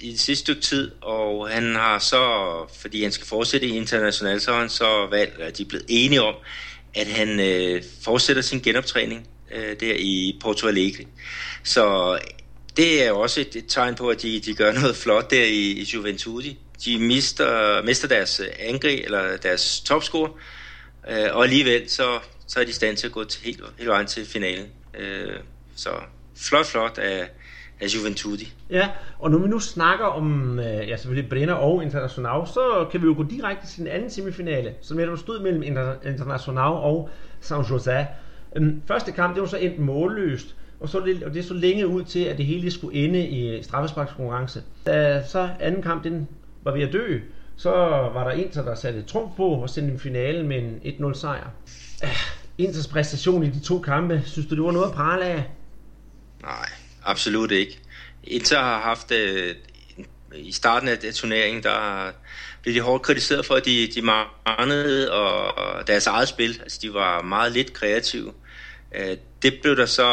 i 0.00 0.10
det 0.10 0.20
sidste 0.20 0.42
stykke 0.42 0.60
tid, 0.60 0.90
og 1.00 1.48
han 1.48 1.74
har 1.74 1.98
så, 1.98 2.24
fordi 2.80 3.02
han 3.02 3.12
skal 3.12 3.26
fortsætte 3.26 3.66
i 3.66 3.76
international, 3.76 4.40
så 4.40 4.52
har 4.52 4.60
han 4.60 4.68
så 4.68 5.06
valgt, 5.10 5.40
at 5.40 5.58
de 5.58 5.62
er 5.62 5.66
blevet 5.68 5.84
enige 5.88 6.22
om, 6.22 6.34
at 6.94 7.06
han 7.06 7.40
øh, 7.40 7.82
fortsætter 8.04 8.42
sin 8.42 8.60
genoptræning 8.60 9.28
øh, 9.54 9.80
der 9.80 9.94
i 9.98 10.38
Porto 10.40 10.68
Alegre. 10.68 11.04
Så 11.64 12.18
det 12.76 13.02
er 13.02 13.08
jo 13.08 13.20
også 13.20 13.40
et, 13.40 13.56
et 13.56 13.64
tegn 13.68 13.94
på, 13.94 14.08
at 14.08 14.22
de, 14.22 14.40
de 14.40 14.54
gør 14.54 14.72
noget 14.72 14.96
flot 14.96 15.30
der 15.30 15.44
i, 15.44 15.70
i 15.70 15.82
Juventus. 15.94 16.44
De 16.84 16.98
mister, 16.98 17.82
mister 17.82 18.08
deres 18.08 18.40
angreb, 18.58 19.04
eller 19.04 19.36
deres 19.36 19.80
topscore, 19.80 20.30
Øh, 21.10 21.36
og 21.36 21.44
alligevel 21.44 21.90
så, 21.90 22.02
så 22.46 22.60
er 22.60 22.64
de 22.64 22.70
i 22.70 22.72
stand 22.72 22.96
til 22.96 23.06
at 23.06 23.12
gå 23.12 23.24
til 23.24 23.44
helt, 23.44 23.62
helt 23.78 23.90
vejen 23.90 24.06
til 24.06 24.26
finalen. 24.26 24.66
Øh, 24.98 25.32
så 25.76 25.90
flot, 26.36 26.66
flot 26.66 26.98
af, 26.98 27.30
af 27.80 27.86
Juventudi. 27.86 28.52
Ja, 28.70 28.88
og 29.18 29.30
når 29.30 29.38
vi 29.38 29.48
nu 29.48 29.58
snakker 29.58 30.04
om 30.04 30.58
øh, 30.58 30.88
ja, 30.88 30.96
selvfølgelig 30.96 31.28
Brenner 31.28 31.54
og 31.54 31.82
International, 31.82 32.46
så 32.46 32.88
kan 32.92 33.02
vi 33.02 33.06
jo 33.06 33.14
gå 33.16 33.22
direkte 33.22 33.66
til 33.66 33.78
den 33.78 33.88
anden 33.88 34.10
semifinale, 34.10 34.74
som 34.80 34.96
netop 34.96 35.18
stod 35.18 35.40
mellem 35.40 35.62
International 36.04 36.72
og 36.72 37.10
San 37.40 37.62
Jose. 37.62 38.06
Øhm, 38.56 38.82
første 38.88 39.12
kamp, 39.12 39.34
det 39.34 39.40
var 39.40 39.48
så 39.48 39.56
endt 39.56 39.78
målløst, 39.78 40.56
og, 40.80 40.88
så 40.88 41.00
det, 41.00 41.22
og 41.22 41.34
det 41.34 41.44
så 41.44 41.54
længe 41.54 41.86
ud 41.86 42.04
til, 42.04 42.24
at 42.24 42.38
det 42.38 42.46
hele 42.46 42.70
skulle 42.70 42.98
ende 42.98 43.26
i 43.26 43.62
straffesparkskonkurrence. 43.62 44.62
Da 44.86 45.22
så 45.28 45.48
anden 45.60 45.82
kamp, 45.82 46.04
den 46.04 46.28
var 46.62 46.72
ved 46.72 46.82
at 46.82 46.92
dø, 46.92 47.18
så 47.56 47.70
var 48.14 48.24
der 48.24 48.30
Inter, 48.30 48.64
der 48.64 48.74
satte 48.74 49.02
trumf 49.02 49.36
på 49.36 49.48
og 49.48 49.70
sendte 49.70 49.92
en 49.92 50.00
finale 50.00 50.46
med 50.46 50.56
en 50.56 50.80
1-0 50.84 51.20
sejr. 51.20 51.50
Ah, 52.02 52.16
Inters 52.58 52.86
præstation 52.86 53.42
i 53.42 53.50
de 53.50 53.60
to 53.60 53.78
kampe, 53.78 54.22
synes 54.26 54.46
du, 54.46 54.54
det 54.54 54.64
var 54.64 54.72
noget 54.72 54.86
at 54.86 54.94
prale 54.94 55.24
af? 55.24 55.44
Nej, 56.42 56.68
absolut 57.04 57.50
ikke. 57.50 57.78
Inter 58.24 58.58
har 58.58 58.80
haft 58.80 59.12
øh, 59.12 59.54
i 60.34 60.52
starten 60.52 60.88
af 60.88 60.98
turneringen, 61.14 61.62
der 61.62 62.10
blev 62.62 62.74
de 62.74 62.80
hårdt 62.80 63.02
kritiseret 63.02 63.46
for, 63.46 63.54
at 63.54 63.64
de, 63.64 63.88
de 63.94 64.02
manglede 64.02 65.12
og, 65.12 65.58
og 65.58 65.86
deres 65.86 66.06
eget 66.06 66.28
spil. 66.28 66.60
Altså, 66.62 66.78
de 66.82 66.94
var 66.94 67.22
meget 67.22 67.52
lidt 67.52 67.72
kreative. 67.72 68.32
Øh, 68.94 69.16
det 69.42 69.54
blev 69.62 69.76
der 69.76 69.86
så 69.86 70.08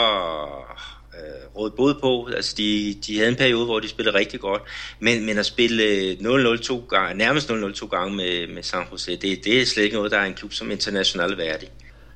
øh, 1.20 1.56
råd 1.56 1.72
både 1.72 1.98
på. 2.02 2.30
Altså, 2.36 2.56
de, 2.58 2.96
de 3.08 3.18
havde 3.18 3.30
en 3.30 3.36
periode, 3.36 3.66
hvor 3.66 3.80
de 3.80 3.88
spillede 3.88 4.18
rigtig 4.18 4.40
godt, 4.40 4.62
men, 5.00 5.26
men 5.26 5.38
at 5.38 5.46
spille 5.46 6.12
0-0 6.14 6.58
to 6.58 6.86
gange, 6.90 7.18
nærmest 7.18 7.52
0-0 7.52 7.74
to 7.74 7.86
gange 7.86 8.16
med, 8.16 8.54
med 8.54 8.64
San 8.64 8.84
Jose, 8.92 9.12
det, 9.16 9.46
det 9.46 9.62
er 9.62 9.66
slet 9.66 9.84
ikke 9.84 9.96
noget, 9.96 10.12
der 10.12 10.18
er 10.18 10.26
en 10.26 10.34
klub 10.34 10.54
som 10.54 10.72
international 10.72 11.38
værdig. 11.38 11.70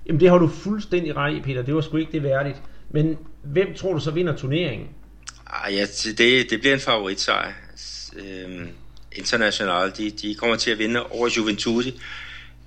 Jamen 0.07 0.19
det 0.19 0.29
har 0.29 0.37
du 0.37 0.47
fuldstændig 0.47 1.15
ret 1.15 1.37
i, 1.37 1.41
Peter. 1.41 1.61
Det 1.61 1.75
var 1.75 1.81
sgu 1.81 1.97
ikke 1.97 2.11
det 2.11 2.23
værdigt. 2.23 2.57
Men 2.89 3.17
hvem 3.43 3.73
tror 3.73 3.93
du 3.93 3.99
så 3.99 4.11
vinder 4.11 4.35
turneringen? 4.35 4.87
Ah, 5.47 5.75
ja, 5.75 5.85
det, 6.17 6.49
det 6.49 6.59
bliver 6.59 6.73
en 6.73 6.79
favoritsejr. 6.79 7.51
Øhm, 8.15 8.67
International, 9.11 9.91
de, 9.97 10.09
de 10.09 10.35
kommer 10.35 10.55
til 10.55 10.71
at 10.71 10.79
vinde 10.79 11.03
over 11.03 11.29
Juventus 11.37 11.85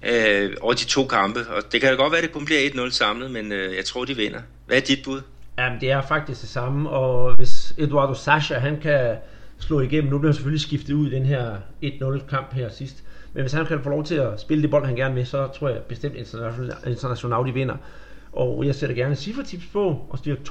øh, 0.02 0.56
over 0.60 0.74
de 0.74 0.84
to 0.84 1.06
kampe. 1.06 1.46
Og 1.48 1.72
det 1.72 1.80
kan 1.80 1.90
da 1.90 1.96
godt 1.96 2.12
være, 2.12 2.18
at 2.18 2.24
det 2.24 2.32
kun 2.32 2.44
bliver 2.44 2.70
1-0 2.70 2.90
samlet, 2.90 3.30
men 3.30 3.52
øh, 3.52 3.76
jeg 3.76 3.84
tror, 3.84 4.04
de 4.04 4.16
vinder. 4.16 4.40
Hvad 4.66 4.76
er 4.76 4.80
dit 4.80 5.04
bud? 5.04 5.20
Jamen, 5.60 5.80
det 5.80 5.90
er 5.90 6.00
faktisk 6.00 6.40
det 6.40 6.48
samme, 6.48 6.90
og 6.90 7.36
hvis 7.36 7.74
Eduardo 7.78 8.14
Sasha, 8.14 8.58
han 8.58 8.80
kan 8.80 9.16
slå 9.58 9.80
igennem, 9.80 10.10
nu 10.10 10.18
bliver 10.18 10.30
han 10.30 10.34
selvfølgelig 10.34 10.60
skiftet 10.60 10.94
ud 10.94 11.06
i 11.06 11.10
den 11.10 11.24
her 11.24 11.56
1-0 11.84 12.26
kamp 12.28 12.52
her 12.52 12.68
sidst, 12.68 13.04
men 13.34 13.40
hvis 13.42 13.52
han 13.52 13.66
kan 13.66 13.82
få 13.82 13.90
lov 13.90 14.04
til 14.04 14.14
at 14.14 14.40
spille 14.40 14.62
det 14.62 14.70
bold, 14.70 14.84
han 14.84 14.96
gerne 14.96 15.14
vil, 15.14 15.26
så 15.26 15.46
tror 15.46 15.68
jeg 15.68 15.82
bestemt 15.88 16.14
International, 16.14 16.74
International 16.86 17.46
de 17.46 17.52
vinder. 17.52 17.76
Og 18.32 18.66
jeg 18.66 18.74
sætter 18.74 18.96
gerne 18.96 19.14
cifretips 19.14 19.66
på 19.72 20.06
og 20.10 20.18
styrer 20.18 20.36
2-0. 20.36 20.50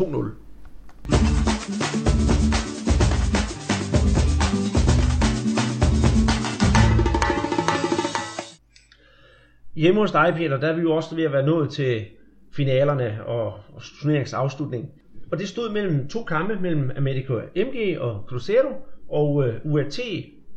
Hjemme 9.76 10.00
hos 10.00 10.12
dig, 10.12 10.34
Peter, 10.38 10.58
der 10.58 10.68
er 10.68 10.76
vi 10.76 10.82
jo 10.82 10.92
også 10.92 11.16
ved 11.16 11.24
at 11.24 11.32
være 11.32 11.46
nået 11.46 11.70
til 11.70 12.06
finalerne 12.52 13.26
og, 13.26 13.46
og 13.46 13.82
turneringsafslutning. 14.02 14.90
Og 15.32 15.40
det 15.40 15.48
stod 15.48 15.72
mellem 15.72 16.08
to 16.08 16.24
kampe 16.24 16.58
mellem 16.62 16.92
America 16.98 17.34
MG 17.56 18.00
og 18.00 18.24
Cruzeiro 18.28 18.70
og 19.10 19.36
uh, 19.36 19.46
øh, 19.46 19.54
UAT, 19.64 20.00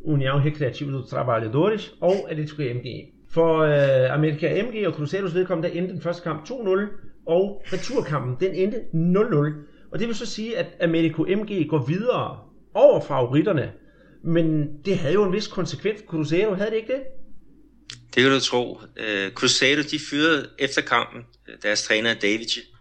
União 0.05 0.37
Recreativa 0.47 0.93
dos 0.93 1.11
Trabalhadores 1.11 1.95
og 2.01 2.31
Atletico 2.31 2.63
MG. 2.63 2.87
For 3.31 3.59
øh, 3.59 4.05
uh, 4.05 4.15
America 4.15 4.63
MG 4.63 4.87
og 4.87 4.93
Cruzeiros 4.93 5.35
vedkommende, 5.35 5.69
der 5.69 5.75
endte 5.75 5.95
den 5.95 6.03
første 6.03 6.23
kamp 6.23 6.49
2-0, 6.49 6.53
og 7.27 7.63
returkampen, 7.73 8.37
den 8.41 8.55
endte 8.55 8.79
0-0. 8.95 9.91
Og 9.93 9.99
det 9.99 10.09
vil 10.09 10.15
så 10.15 10.27
sige, 10.27 10.59
at 10.59 10.67
Americo 10.81 11.23
MG 11.23 11.69
går 11.69 11.87
videre 11.87 12.39
over 12.75 13.01
favoritterne. 13.01 13.73
Men 14.25 14.69
det 14.85 14.97
havde 14.97 15.15
jo 15.15 15.25
en 15.25 15.33
vis 15.33 15.47
konsekvens. 15.47 16.01
Cruzeiro 16.07 16.55
havde 16.55 16.71
det 16.71 16.77
ikke 16.77 16.93
det? 16.93 17.03
Det 18.15 18.23
kan 18.23 18.33
du 18.33 18.41
tro. 18.41 18.73
Uh, 18.75 19.33
Cruzeiro, 19.35 19.83
de 19.91 19.99
fyrede 20.11 20.49
efter 20.59 20.83
kampen 20.83 21.21
øh, 21.49 21.55
deres 21.63 21.83
træner 21.83 22.15
David. 22.15 22.72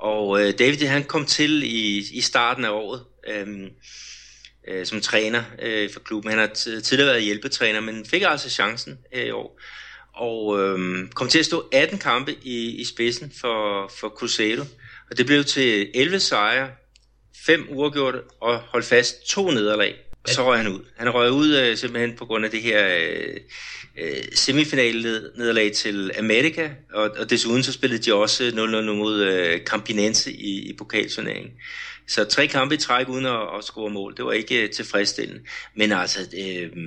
Og 0.00 0.40
øh, 0.40 0.58
David, 0.58 0.86
han 0.86 1.04
kom 1.04 1.26
til 1.26 1.62
i, 1.62 2.04
i 2.12 2.20
starten 2.20 2.64
af 2.64 2.70
året 2.70 3.04
øh, 3.28 3.70
øh, 4.68 4.86
som 4.86 5.00
træner 5.00 5.42
øh, 5.62 5.90
for 5.92 6.00
klubben. 6.00 6.30
Han 6.30 6.38
har 6.38 6.46
tidligere 6.80 7.06
været 7.06 7.22
hjælpetræner, 7.22 7.80
men 7.80 8.06
fik 8.06 8.22
altså 8.26 8.50
chancen 8.50 8.98
her 9.12 9.24
i 9.24 9.30
år. 9.30 9.60
Og 10.14 10.60
øh, 10.60 11.08
kom 11.14 11.28
til 11.28 11.38
at 11.38 11.46
stå 11.46 11.68
18 11.72 11.98
kampe 11.98 12.34
i, 12.42 12.80
i 12.80 12.84
spidsen 12.84 13.32
for, 13.40 13.90
for 14.00 14.08
Crusader. 14.08 14.64
Og 15.10 15.18
det 15.18 15.26
blev 15.26 15.44
til 15.44 15.90
11 15.94 16.20
sejre, 16.20 16.70
5 17.46 17.66
uafgjorte 17.70 18.20
og 18.40 18.58
hold 18.58 18.82
fast 18.82 19.26
to 19.28 19.50
nederlag. 19.50 20.09
Og 20.24 20.30
så 20.30 20.46
røg 20.46 20.58
han 20.58 20.68
ud. 20.68 20.80
Han 20.96 21.10
røg 21.10 21.30
ud 21.32 21.70
uh, 21.70 21.78
simpelthen 21.78 22.16
på 22.16 22.24
grund 22.26 22.44
af 22.44 22.50
det 22.50 22.62
her 22.62 22.86
uh, 22.96 23.36
uh, 24.02 24.24
semifinale 24.34 25.02
nederlag 25.36 25.72
til 25.72 26.10
Amerika, 26.18 26.68
og, 26.92 27.10
og 27.18 27.30
desuden 27.30 27.62
så 27.62 27.72
spillede 27.72 28.02
de 28.02 28.14
også 28.14 28.48
0-0 28.48 28.92
mod 28.92 29.28
uh, 29.28 29.64
Campinense 29.64 30.32
i, 30.32 30.70
i 30.70 30.76
pokalturneringen. 30.76 31.52
Så 32.08 32.24
tre 32.24 32.46
kampe 32.46 32.74
i 32.74 32.78
træk 32.78 33.08
uden 33.08 33.26
at, 33.26 33.40
at 33.58 33.64
score 33.64 33.90
mål, 33.90 34.16
det 34.16 34.24
var 34.24 34.32
ikke 34.32 34.64
uh, 34.64 34.70
tilfredsstillende. 34.70 35.40
Men 35.76 35.92
altså, 35.92 36.20
uh, 36.20 36.78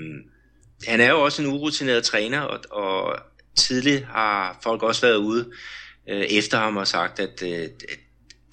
han 0.88 1.02
er 1.02 1.10
jo 1.10 1.22
også 1.22 1.42
en 1.42 1.48
urutineret 1.48 2.04
træner, 2.04 2.40
og, 2.42 2.60
og 2.72 3.20
tidligt 3.56 4.06
har 4.06 4.60
folk 4.64 4.84
også 4.84 5.02
været 5.02 5.18
ude 5.18 5.46
uh, 6.12 6.16
efter 6.16 6.58
ham 6.58 6.78
og 6.78 6.88
sagt, 6.88 7.20
at, 7.20 7.44
at 7.44 8.00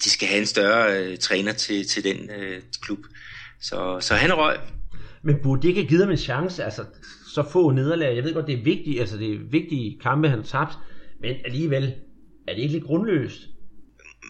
de 0.03 0.09
skal 0.09 0.27
have 0.27 0.39
en 0.39 0.45
større 0.47 1.11
uh, 1.11 1.17
træner 1.17 1.53
til, 1.53 1.87
til 1.87 2.03
den 2.03 2.29
uh, 2.29 2.63
klub. 2.81 2.99
Så, 3.61 3.97
så 3.99 4.13
han 4.13 4.33
røg. 4.33 4.57
Men 5.23 5.35
burde 5.43 5.61
de 5.61 5.67
ikke 5.67 5.81
have 5.81 5.89
givet 5.89 6.03
ham 6.03 6.11
en 6.11 6.17
chance? 6.17 6.63
Altså, 6.63 6.85
så 7.33 7.43
få 7.51 7.71
nederlag. 7.71 8.15
Jeg 8.15 8.23
ved 8.23 8.33
godt, 8.33 8.47
det 8.47 8.59
er 8.59 8.63
vigtigt, 8.63 8.99
altså 8.99 9.17
det 9.17 9.33
er 9.33 9.39
vigtige 9.51 9.99
kampe, 10.03 10.29
han 10.29 10.39
har 10.39 10.45
tabt, 10.45 10.73
men 11.21 11.35
alligevel 11.45 11.93
er 12.47 12.53
det 12.53 12.61
ikke 12.61 12.73
lidt 12.73 12.83
grundløst? 12.83 13.41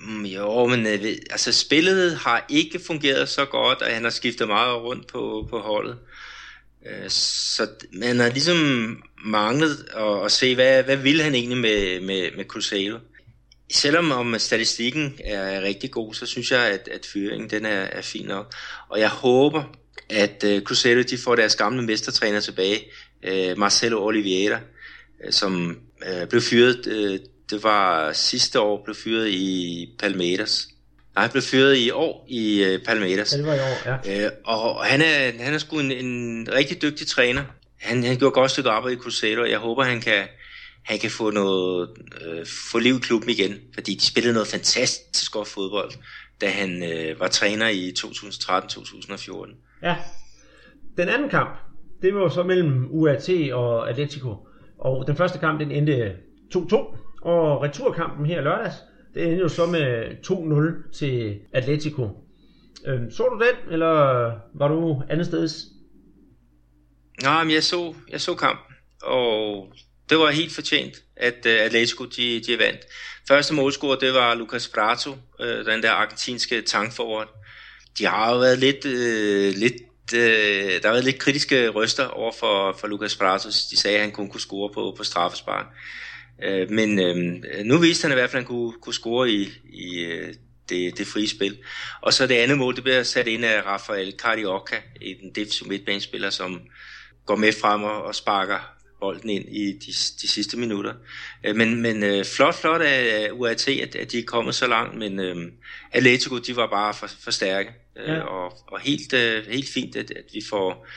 Mm, 0.08 0.26
jo, 0.26 0.65
men 0.65 0.86
øh, 0.88 1.00
altså 1.30 1.52
spillet 1.52 2.15
har 2.15 2.46
ikke 2.50 2.80
fungeret 2.80 3.30
så 3.30 3.46
godt, 3.46 3.82
og 3.82 3.88
han 3.88 4.04
har 4.04 4.10
skiftet 4.10 4.48
meget 4.48 4.82
rundt 4.82 5.08
på, 5.08 5.48
på 5.50 5.60
holdet. 5.60 5.98
Øh, 6.86 7.10
så 7.10 7.70
man 7.94 8.20
har 8.20 8.30
ligesom 8.30 8.58
manglet 9.26 9.86
at, 9.96 10.26
at 10.26 10.32
se, 10.32 10.56
hvad, 10.56 10.84
hvad 10.84 10.98
vil 10.98 11.22
han 11.22 11.36
egentlig 11.36 11.58
med, 11.58 12.02
med, 12.02 12.38
med 12.38 12.46
Cruzeiro. 12.46 12.98
Selvom 13.71 14.12
om 14.12 14.39
statistikken 14.39 15.19
er 15.25 15.62
rigtig 15.62 15.91
god, 15.91 16.13
så 16.13 16.25
synes 16.25 16.51
jeg, 16.51 16.60
at, 16.60 16.89
at 16.91 17.05
fyringen 17.13 17.49
den 17.49 17.65
er, 17.65 17.81
er 17.81 18.01
fin 18.01 18.25
nok. 18.25 18.53
Og 18.89 18.99
jeg 18.99 19.10
håber, 19.10 19.63
at 20.10 20.43
uh, 20.47 20.62
Cruzeiro 20.62 21.01
de 21.01 21.17
får 21.17 21.36
deres 21.36 21.55
gamle 21.55 21.81
mestertræner 21.81 22.39
tilbage, 22.39 22.79
uh, 23.27 23.57
Marcelo 23.57 24.05
Oliveira, 24.05 24.60
uh, 25.25 25.31
som 25.31 25.77
uh, 26.07 26.27
blev 26.29 26.41
fyret, 26.41 26.88
uh, 26.88 27.19
det 27.49 27.63
var 27.63 28.13
sidste 28.13 28.60
år, 28.60 28.81
blev 28.84 28.95
fyret 28.95 29.27
i 29.27 29.88
Palmeiras. 29.99 30.67
Nej, 31.15 31.23
han 31.23 31.31
blev 31.31 31.43
fyret 31.43 31.77
i 31.77 31.91
år 31.91 32.25
i 32.29 32.65
uh, 32.65 32.84
Palmeiras. 32.86 33.31
Ja, 33.34 33.38
det 33.38 33.45
var 33.45 33.53
i 33.53 33.60
år, 33.60 34.05
ja. 34.05 34.27
Uh, 34.27 34.31
og 34.43 34.86
han 34.86 35.01
er, 35.01 35.43
han 35.43 35.53
er 35.53 35.57
sgu 35.57 35.79
en, 35.79 35.91
en 35.91 36.47
rigtig 36.53 36.81
dygtig 36.81 37.07
træner. 37.07 37.43
Han, 37.79 38.03
han 38.03 38.17
gjorde 38.17 38.34
godt 38.34 38.51
stykke 38.51 38.69
arbejde 38.69 38.95
i 38.95 38.99
Cruzeiro, 38.99 39.41
og 39.41 39.49
jeg 39.49 39.60
håber, 39.60 39.84
han 39.84 40.01
kan, 40.01 40.23
han 40.86 41.00
kan 41.00 41.12
få, 41.12 41.32
noget, 41.32 41.89
øh, 42.22 42.46
få 42.72 42.80
liv 42.80 42.96
i 42.96 43.00
klubben 43.00 43.30
igen, 43.30 43.54
fordi 43.74 43.94
de 43.96 44.06
spillede 44.06 44.34
noget 44.34 44.48
fantastisk 44.48 45.32
godt 45.32 45.48
fodbold, 45.48 45.91
da 46.41 46.50
han 46.50 46.84
øh, 46.84 47.20
var 47.20 47.28
træner 47.28 47.67
i 47.67 47.94
2013-2014. 48.00 49.56
Ja. 49.84 49.96
Den 50.98 51.10
anden 51.10 51.30
kamp, 51.30 51.58
det 52.02 52.15
var 52.15 52.30
så 52.30 52.44
mellem 52.44 52.88
UAT 52.89 53.30
og 53.54 53.89
Atletico. 53.89 54.48
Og 54.80 55.08
den 55.08 55.15
første 55.15 55.39
kamp, 55.39 55.60
den 55.60 55.72
endte 55.72 56.15
2-2. 56.56 56.76
Og 57.22 57.63
returkampen 57.63 58.26
her 58.26 58.41
lørdags, 58.41 58.76
det 59.13 59.24
endte 59.24 59.38
jo 59.38 59.48
så 59.48 59.65
med 59.65 60.17
2-0 60.91 60.98
til 60.98 61.39
Atletico. 61.54 62.10
Øhm, 62.88 63.12
så 63.12 63.24
du 63.24 63.46
den, 63.46 63.74
eller 63.74 63.91
var 64.54 64.67
du 64.67 65.02
andet 65.10 65.26
steds? 65.26 65.65
Nej, 67.24 67.44
men 67.44 67.54
jeg 67.54 67.63
så, 67.63 67.94
jeg 68.10 68.22
så 68.22 68.36
kampen, 68.36 68.76
og 69.04 69.67
det 70.12 70.19
var 70.19 70.32
helt 70.32 70.54
fortjent, 70.54 71.04
at 71.15 71.45
uh, 71.45 71.52
Atletico 71.52 72.06
de, 72.06 72.39
de 72.47 72.60
vandt. 72.60 72.82
Første 73.28 73.54
målscorer, 73.54 73.95
det 73.95 74.13
var 74.13 74.36
Lucas 74.36 74.67
Prato, 74.67 75.12
uh, 75.39 75.65
den 75.65 75.84
der 75.84 75.91
argentinske 75.91 76.62
tankforward 76.62 77.41
de 77.97 78.06
har 78.06 78.32
jo 78.32 78.39
været 78.39 78.60
lidt, 78.60 78.86
øh, 78.86 79.54
lidt 79.56 79.82
øh, 80.13 80.82
der 80.82 80.88
har 80.88 80.91
været 80.91 81.04
lidt 81.04 81.19
kritiske 81.19 81.69
røster 81.69 82.08
over 82.08 82.32
for, 82.39 82.78
for 82.80 82.88
Lucas 82.88 83.15
Pratos. 83.15 83.65
De 83.71 83.78
sagde, 83.78 83.97
at 83.97 84.04
han 84.04 84.12
kun 84.12 84.30
kunne 84.30 84.41
score 84.41 84.74
på, 84.74 84.93
på 84.97 85.04
straffespark. 85.04 85.65
Øh, 86.43 86.71
men 86.71 87.00
øh, 87.00 87.65
nu 87.65 87.78
viste 87.78 88.04
han 88.04 88.12
i 88.12 88.15
hvert 88.15 88.30
fald, 88.30 88.43
at 88.43 88.47
han 88.47 88.56
kunne, 88.56 88.74
kunne 88.82 88.93
score 88.93 89.30
i, 89.30 89.50
i 89.74 90.00
øh, 90.00 90.34
det, 90.69 90.97
det 90.97 91.08
frie 91.08 91.30
spil. 91.30 91.58
Og 92.02 92.13
så 92.13 92.28
det 92.28 92.36
andet 92.36 92.58
mål, 92.58 92.76
det 92.76 92.84
bliver 92.84 93.04
sat 93.04 93.28
ind 93.28 93.45
af 93.45 93.65
Rafael 93.65 94.13
Carioca, 94.17 94.76
en 95.02 95.36
defensiv 95.36 95.67
midtbanespiller, 95.67 96.30
som 96.30 96.62
går 97.26 97.36
med 97.36 97.54
frem 97.62 97.84
og, 97.84 98.04
og 98.04 98.15
sparker 98.15 98.74
bolden 99.02 99.30
ind 99.30 99.46
i 99.50 99.72
de, 99.72 99.92
de 100.22 100.28
sidste 100.28 100.58
minutter. 100.58 100.94
Øh, 101.46 101.56
men, 101.56 101.82
men 101.82 102.04
øh, 102.04 102.26
flot, 102.26 102.56
flot 102.56 102.82
af 102.82 103.30
UAT, 103.34 103.68
at, 103.68 103.96
at 103.96 104.12
de 104.12 104.20
er 104.20 104.24
kommet 104.28 104.56
så 104.56 104.68
langt, 104.68 104.98
men 104.98 105.20
øh, 105.20 105.36
Atletico, 105.92 106.38
de 106.38 106.56
var 106.56 106.68
bare 106.68 106.94
for, 106.94 107.08
for 107.24 107.32
stærke. 107.32 107.70
Øh, 107.97 108.08
ja. 108.10 108.20
og, 108.20 108.54
og 108.68 108.80
helt, 108.80 109.14
øh, 109.14 109.43
helt 109.49 109.70
fint, 109.70 109.95
at, 109.95 110.12
at 110.12 110.26
vi 110.34 110.41
får 110.49 110.88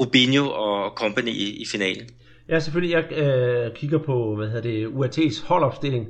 Rubinho 0.00 0.50
og 0.50 0.92
company 0.96 1.28
i, 1.28 1.62
i 1.62 1.66
finalen. 1.66 2.08
Ja, 2.48 2.60
selvfølgelig. 2.60 2.94
Jeg 2.94 3.12
øh, 3.12 3.74
kigger 3.74 3.98
på, 3.98 4.36
hvad 4.36 4.46
hedder 4.46 4.62
det, 4.62 4.86
UAT's 4.86 5.46
holdopstilling, 5.46 6.06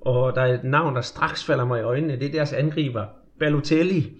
og 0.00 0.34
der 0.34 0.42
er 0.42 0.54
et 0.54 0.64
navn, 0.64 0.96
der 0.96 1.02
straks 1.02 1.44
falder 1.44 1.64
mig 1.64 1.80
i 1.80 1.82
øjnene. 1.82 2.18
Det 2.18 2.26
er 2.26 2.32
deres 2.32 2.52
angriber, 2.52 3.04
Balotelli. 3.38 4.12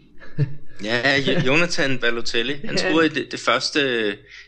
ja, 0.85 1.01
Jonathan 1.47 1.99
Balotelli. 1.99 2.55
Han 2.64 2.79
scorede 2.79 3.09
ja. 3.14 3.21
det, 3.21 3.33
det 3.33 3.41
første 3.41 3.81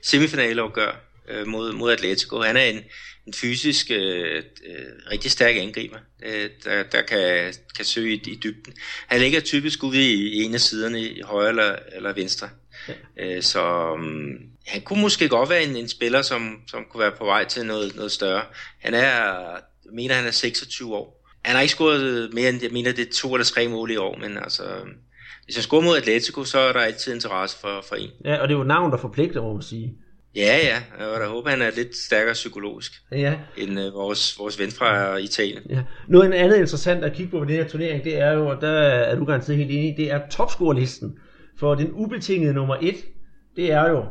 semifinaleopgør 0.02 1.07
øh, 1.30 1.46
mod, 1.46 1.72
mod 1.72 1.92
Atletico. 1.92 2.40
Han 2.40 2.56
er 2.56 2.64
en, 2.64 2.80
en 3.26 3.32
fysisk 3.32 3.90
øh, 3.90 4.42
øh, 4.66 4.86
rigtig 5.10 5.30
stærk 5.30 5.56
angriber, 5.56 5.98
øh, 6.26 6.50
der, 6.64 6.82
der 6.82 7.02
kan, 7.02 7.54
kan 7.76 7.84
søge 7.84 8.14
i, 8.14 8.30
i 8.30 8.40
dybden. 8.42 8.74
Han 9.06 9.20
ligger 9.20 9.40
typisk 9.40 9.82
ude 9.82 10.12
i, 10.12 10.28
i 10.28 10.42
en 10.42 10.54
af 10.54 10.60
siderne, 10.60 11.00
i 11.00 11.20
højre 11.20 11.48
eller, 11.48 11.76
eller 11.96 12.12
venstre. 12.12 12.48
Øh, 13.16 13.42
så 13.42 13.92
um, 13.92 14.36
han 14.66 14.82
kunne 14.82 15.00
måske 15.00 15.28
godt 15.28 15.50
være 15.50 15.62
en, 15.62 15.76
en 15.76 15.88
spiller, 15.88 16.22
som, 16.22 16.56
som 16.66 16.84
kunne 16.90 17.00
være 17.00 17.12
på 17.18 17.24
vej 17.24 17.44
til 17.44 17.66
noget, 17.66 17.96
noget 17.96 18.12
større. 18.12 18.42
Han 18.78 18.94
er, 18.94 19.00
jeg 19.84 19.92
mener 19.92 20.14
han 20.14 20.26
er 20.26 20.30
26 20.30 20.94
år. 20.94 21.18
Han 21.44 21.54
har 21.54 21.62
ikke 21.62 21.72
scoret 21.72 22.34
mere 22.34 22.48
end, 22.48 22.62
jeg 22.62 22.72
mener 22.72 22.92
det 22.92 23.08
er 23.08 23.12
to 23.12 23.34
eller 23.34 23.44
tre 23.44 23.68
mål 23.68 23.90
i 23.90 23.96
år, 23.96 24.18
men 24.18 24.38
altså, 24.38 24.62
hvis 25.44 25.56
han 25.56 25.62
scorer 25.62 25.82
mod 25.82 25.96
Atletico, 25.96 26.44
så 26.44 26.58
er 26.58 26.72
der 26.72 26.80
altid 26.80 27.14
interesse 27.14 27.58
for, 27.60 27.84
for 27.88 27.96
en. 27.96 28.10
Ja, 28.24 28.36
og 28.36 28.48
det 28.48 28.54
er 28.54 28.58
jo 28.58 28.64
navn, 28.64 28.92
der 28.92 28.98
forpligter, 28.98 29.42
må 29.42 29.52
man 29.52 29.62
sige. 29.62 29.94
Ja, 30.38 30.56
ja, 30.56 31.04
og 31.14 31.20
jeg 31.20 31.28
håber, 31.28 31.50
han 31.50 31.62
er 31.62 31.70
lidt 31.76 31.96
stærkere 31.96 32.32
psykologisk 32.32 32.92
Ja, 33.12 33.34
end 33.56 33.70
uh, 33.80 33.94
vores, 33.94 34.38
vores 34.38 34.58
ven 34.60 34.70
fra 34.70 35.16
Italien. 35.16 35.62
ja. 35.70 35.82
Noget 36.08 36.32
andet 36.32 36.56
interessant 36.58 37.04
at 37.04 37.12
kigge 37.12 37.30
på 37.30 37.38
ved 37.38 37.46
den 37.46 37.56
her 37.56 37.68
turnering, 37.68 38.04
det 38.04 38.18
er 38.20 38.32
jo, 38.32 38.46
og 38.48 38.60
der 38.60 38.70
er 38.70 39.16
du 39.16 39.24
garanteret 39.24 39.58
helt 39.58 39.70
enig, 39.70 39.94
det 39.96 40.10
er 40.12 40.20
topscorelisten. 40.30 41.18
For 41.60 41.74
den 41.74 41.92
ubetingede 41.92 42.54
nummer 42.54 42.76
et, 42.82 42.94
det 43.56 43.72
er 43.72 43.88
jo 43.90 44.04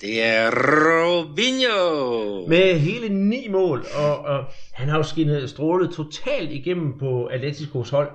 Det 0.00 0.24
er 0.24 0.50
Robinho! 0.50 2.46
med 2.48 2.78
hele 2.78 3.08
ni 3.08 3.48
mål, 3.50 3.84
og, 3.94 4.18
og 4.18 4.44
han 4.74 4.88
har 4.88 4.96
jo 4.96 5.02
skinnet 5.02 5.50
strålet 5.50 5.90
totalt 5.90 6.52
igennem 6.52 6.98
på 6.98 7.24
Atleticos 7.26 7.90
hold. 7.90 8.08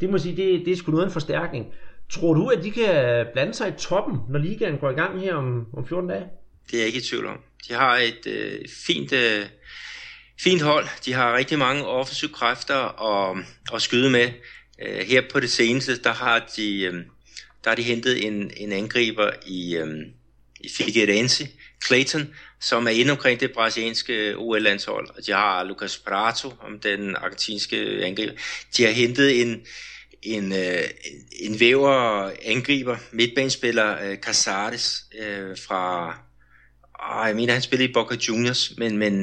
Det 0.00 0.10
må 0.10 0.18
sige, 0.18 0.36
det, 0.36 0.62
det 0.66 0.72
er 0.72 0.76
sgu 0.76 0.90
noget 0.92 1.04
en 1.06 1.10
forstærkning. 1.12 1.66
Tror 2.10 2.34
du, 2.34 2.46
at 2.48 2.62
de 2.64 2.70
kan 2.70 3.26
blande 3.32 3.54
sig 3.54 3.68
i 3.68 3.72
toppen, 3.78 4.18
når 4.30 4.38
ligaen 4.38 4.78
går 4.78 4.90
i 4.90 4.94
gang 4.94 5.20
her 5.20 5.34
om, 5.34 5.66
om 5.76 5.86
14 5.86 6.08
dage? 6.08 6.24
Det 6.70 6.76
er 6.76 6.78
jeg 6.78 6.86
ikke 6.86 6.98
i 6.98 7.02
tvivl 7.02 7.26
om. 7.26 7.38
De 7.68 7.74
har 7.74 7.96
et 7.96 8.26
øh, 8.26 8.68
fint, 8.86 9.12
øh, 9.12 9.46
fint 10.40 10.62
hold. 10.62 10.88
De 11.04 11.12
har 11.12 11.36
rigtig 11.36 11.58
mange 11.58 11.86
offensive 11.86 12.32
kræfter 12.32 13.02
at, 13.02 13.44
at 13.74 13.82
skyde 13.82 14.10
med. 14.10 14.32
Øh, 14.82 15.06
her 15.06 15.22
på 15.32 15.40
det 15.40 15.50
seneste, 15.50 16.02
der 16.02 16.12
har 16.12 16.50
de, 16.56 16.80
øh, 16.82 16.94
der 17.64 17.70
har 17.70 17.74
de 17.74 17.82
hentet 17.82 18.26
en, 18.26 18.50
en 18.56 18.72
angriber 18.72 19.30
i, 19.46 19.76
øh, 19.76 19.88
i 20.60 20.68
Figueirense, 20.68 21.48
Clayton, 21.86 22.34
som 22.60 22.86
er 22.86 22.90
inde 22.90 23.12
omkring 23.12 23.40
det 23.40 23.52
brasilianske 23.52 24.34
OL-landshold. 24.36 25.08
Og 25.16 25.26
de 25.26 25.32
har 25.32 25.64
Lucas 25.64 25.98
Prato, 25.98 26.52
om 26.60 26.78
den 26.78 27.16
argentinske 27.16 27.76
angriber. 28.04 28.32
De 28.76 28.84
har 28.84 28.90
hentet 28.90 29.40
en, 29.40 29.66
en, 30.22 30.52
øh, 30.52 30.84
en 31.40 31.60
væver 31.60 32.30
angriber, 32.44 32.96
midtbanespiller 33.12 34.04
øh, 34.04 34.16
Casares 34.16 35.04
øh, 35.20 35.56
fra, 35.66 36.14
åh, 37.02 37.26
jeg 37.26 37.36
mener 37.36 37.52
han 37.52 37.62
spiller 37.62 37.88
i 37.88 37.92
Boca 37.92 38.16
Juniors, 38.28 38.72
men, 38.78 38.98
men 38.98 39.14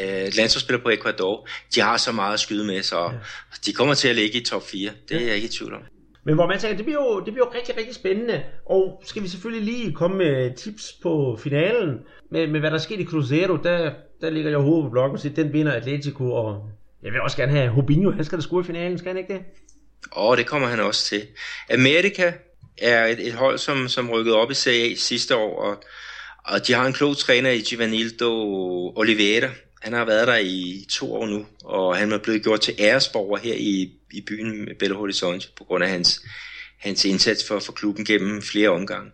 øh, 0.00 0.26
landsholdsspiller 0.36 0.82
på 0.82 0.90
Ecuador. 0.90 1.48
De 1.74 1.80
har 1.80 1.96
så 1.96 2.12
meget 2.12 2.34
at 2.34 2.40
skyde 2.40 2.64
med, 2.64 2.82
så 2.82 3.00
ja. 3.00 3.10
de 3.66 3.72
kommer 3.72 3.94
til 3.94 4.08
at 4.08 4.16
ligge 4.16 4.40
i 4.40 4.44
top 4.44 4.62
4. 4.68 4.90
Det 5.08 5.16
er 5.16 5.26
jeg 5.26 5.34
ikke 5.34 5.48
i 5.48 5.50
tvivl 5.50 5.74
om. 5.74 5.82
Men 6.24 6.34
hvor 6.34 6.46
man 6.46 6.58
tænker, 6.58 6.76
det 6.76 6.84
bliver, 6.84 7.02
jo, 7.04 7.20
det 7.24 7.32
bliver 7.32 7.46
jo 7.46 7.58
rigtig, 7.58 7.76
rigtig 7.76 7.94
spændende. 7.94 8.42
Og 8.66 9.02
skal 9.04 9.22
vi 9.22 9.28
selvfølgelig 9.28 9.74
lige 9.74 9.92
komme 9.92 10.16
med 10.16 10.56
tips 10.56 10.92
på 11.02 11.38
finalen. 11.42 11.98
Med, 12.30 12.46
med 12.46 12.60
hvad 12.60 12.70
der 12.70 12.78
skete 12.78 13.02
i 13.02 13.06
Cruzeiro, 13.06 13.56
der, 13.56 13.92
der 14.20 14.30
ligger 14.30 14.50
jeg 14.50 14.58
hovedet 14.58 14.84
på 14.84 14.90
blokken 14.90 15.14
og 15.14 15.20
siger, 15.20 15.34
den 15.34 15.52
vinder 15.52 15.72
Atletico. 15.72 16.32
Og 16.32 16.70
jeg 17.02 17.12
vil 17.12 17.20
også 17.20 17.36
gerne 17.36 17.52
have 17.52 17.76
Robinho, 17.76 18.10
han 18.10 18.24
skal 18.24 18.38
da 18.38 18.42
score 18.42 18.60
i 18.60 18.64
finalen, 18.64 18.98
skal 18.98 19.08
han 19.08 19.18
ikke 19.18 19.32
det? 19.32 19.42
Og 20.12 20.36
det 20.36 20.46
kommer 20.46 20.68
han 20.68 20.80
også 20.80 21.04
til. 21.04 21.22
Amerika 21.70 22.32
er 22.78 23.06
et, 23.06 23.26
et 23.26 23.32
hold, 23.32 23.58
som, 23.58 23.88
som 23.88 24.10
rykkede 24.10 24.36
op 24.36 24.50
i 24.50 24.54
Serie 24.54 24.92
A 24.92 24.94
sidste 24.94 25.36
år, 25.36 25.62
og, 25.62 25.82
og 26.44 26.66
de 26.66 26.72
har 26.72 26.86
en 26.86 26.92
klog 26.92 27.16
træner 27.16 27.50
i 27.50 27.60
Givanildo 27.60 28.32
Oliveira. 28.96 29.48
Han 29.80 29.92
har 29.92 30.04
været 30.04 30.28
der 30.28 30.36
i 30.36 30.86
to 30.90 31.14
år 31.14 31.26
nu, 31.26 31.46
og 31.64 31.96
han 31.96 32.12
er 32.12 32.18
blevet 32.18 32.42
gjort 32.42 32.60
til 32.60 32.74
æresborger 32.78 33.38
her 33.38 33.54
i, 33.54 33.92
i 34.12 34.20
byen 34.20 34.68
Belo 34.78 34.96
Horizonte 34.98 35.48
på 35.56 35.64
grund 35.64 35.84
af 35.84 35.90
hans, 35.90 36.20
hans 36.78 37.04
indsats 37.04 37.48
for, 37.48 37.58
for 37.58 37.72
klubben 37.72 38.04
gennem 38.04 38.42
flere 38.42 38.68
omgange. 38.68 39.10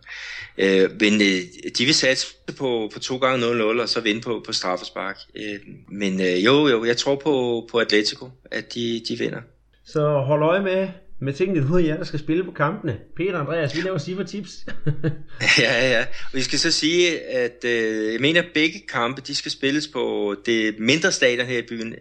Øh, 0.57 0.89
men 0.99 1.13
øh, 1.21 1.71
de 1.77 1.85
vil 1.85 1.93
satse 1.93 2.27
på, 2.57 2.89
på 2.93 2.99
to 2.99 3.17
gange 3.17 3.45
0-0 3.45 3.81
og 3.81 3.89
så 3.89 4.01
vinde 4.01 4.21
på, 4.21 4.43
på 4.45 4.53
straffespark. 4.53 5.17
Øh, 5.35 5.59
men 5.87 6.21
øh, 6.21 6.45
jo, 6.45 6.67
jo, 6.67 6.85
jeg 6.85 6.97
tror 6.97 7.15
på, 7.15 7.67
på 7.71 7.79
Atletico, 7.79 8.29
at 8.51 8.73
de, 8.73 9.01
de 9.09 9.17
vinder. 9.17 9.41
Så 9.85 10.23
hold 10.27 10.43
øje 10.43 10.61
med, 10.61 10.87
med 11.21 11.33
tingene, 11.33 11.67
ud 11.71 11.81
af 11.81 11.87
jer, 11.87 11.97
der 11.97 12.03
skal 12.03 12.19
spille 12.19 12.43
på 12.43 12.51
kampene. 12.51 12.99
Peter 13.17 13.33
og 13.33 13.39
Andreas, 13.39 13.75
vi 13.75 13.81
laver 13.81 13.97
Sifa 13.97 14.23
tips. 14.23 14.65
Ja, 15.59 15.89
ja. 15.89 16.01
Og 16.01 16.33
vi 16.33 16.41
skal 16.41 16.59
så 16.59 16.71
sige, 16.71 17.21
at 17.21 17.65
øh, 17.65 18.13
jeg 18.13 18.21
mener, 18.21 18.41
at 18.41 18.47
begge 18.53 18.79
kampe, 18.89 19.21
de 19.27 19.35
skal 19.35 19.51
spilles 19.51 19.87
på 19.87 20.35
det 20.45 20.79
mindre 20.79 21.11
stadion 21.11 21.45
her 21.45 21.57
i 21.57 21.67
byen, 21.69 21.95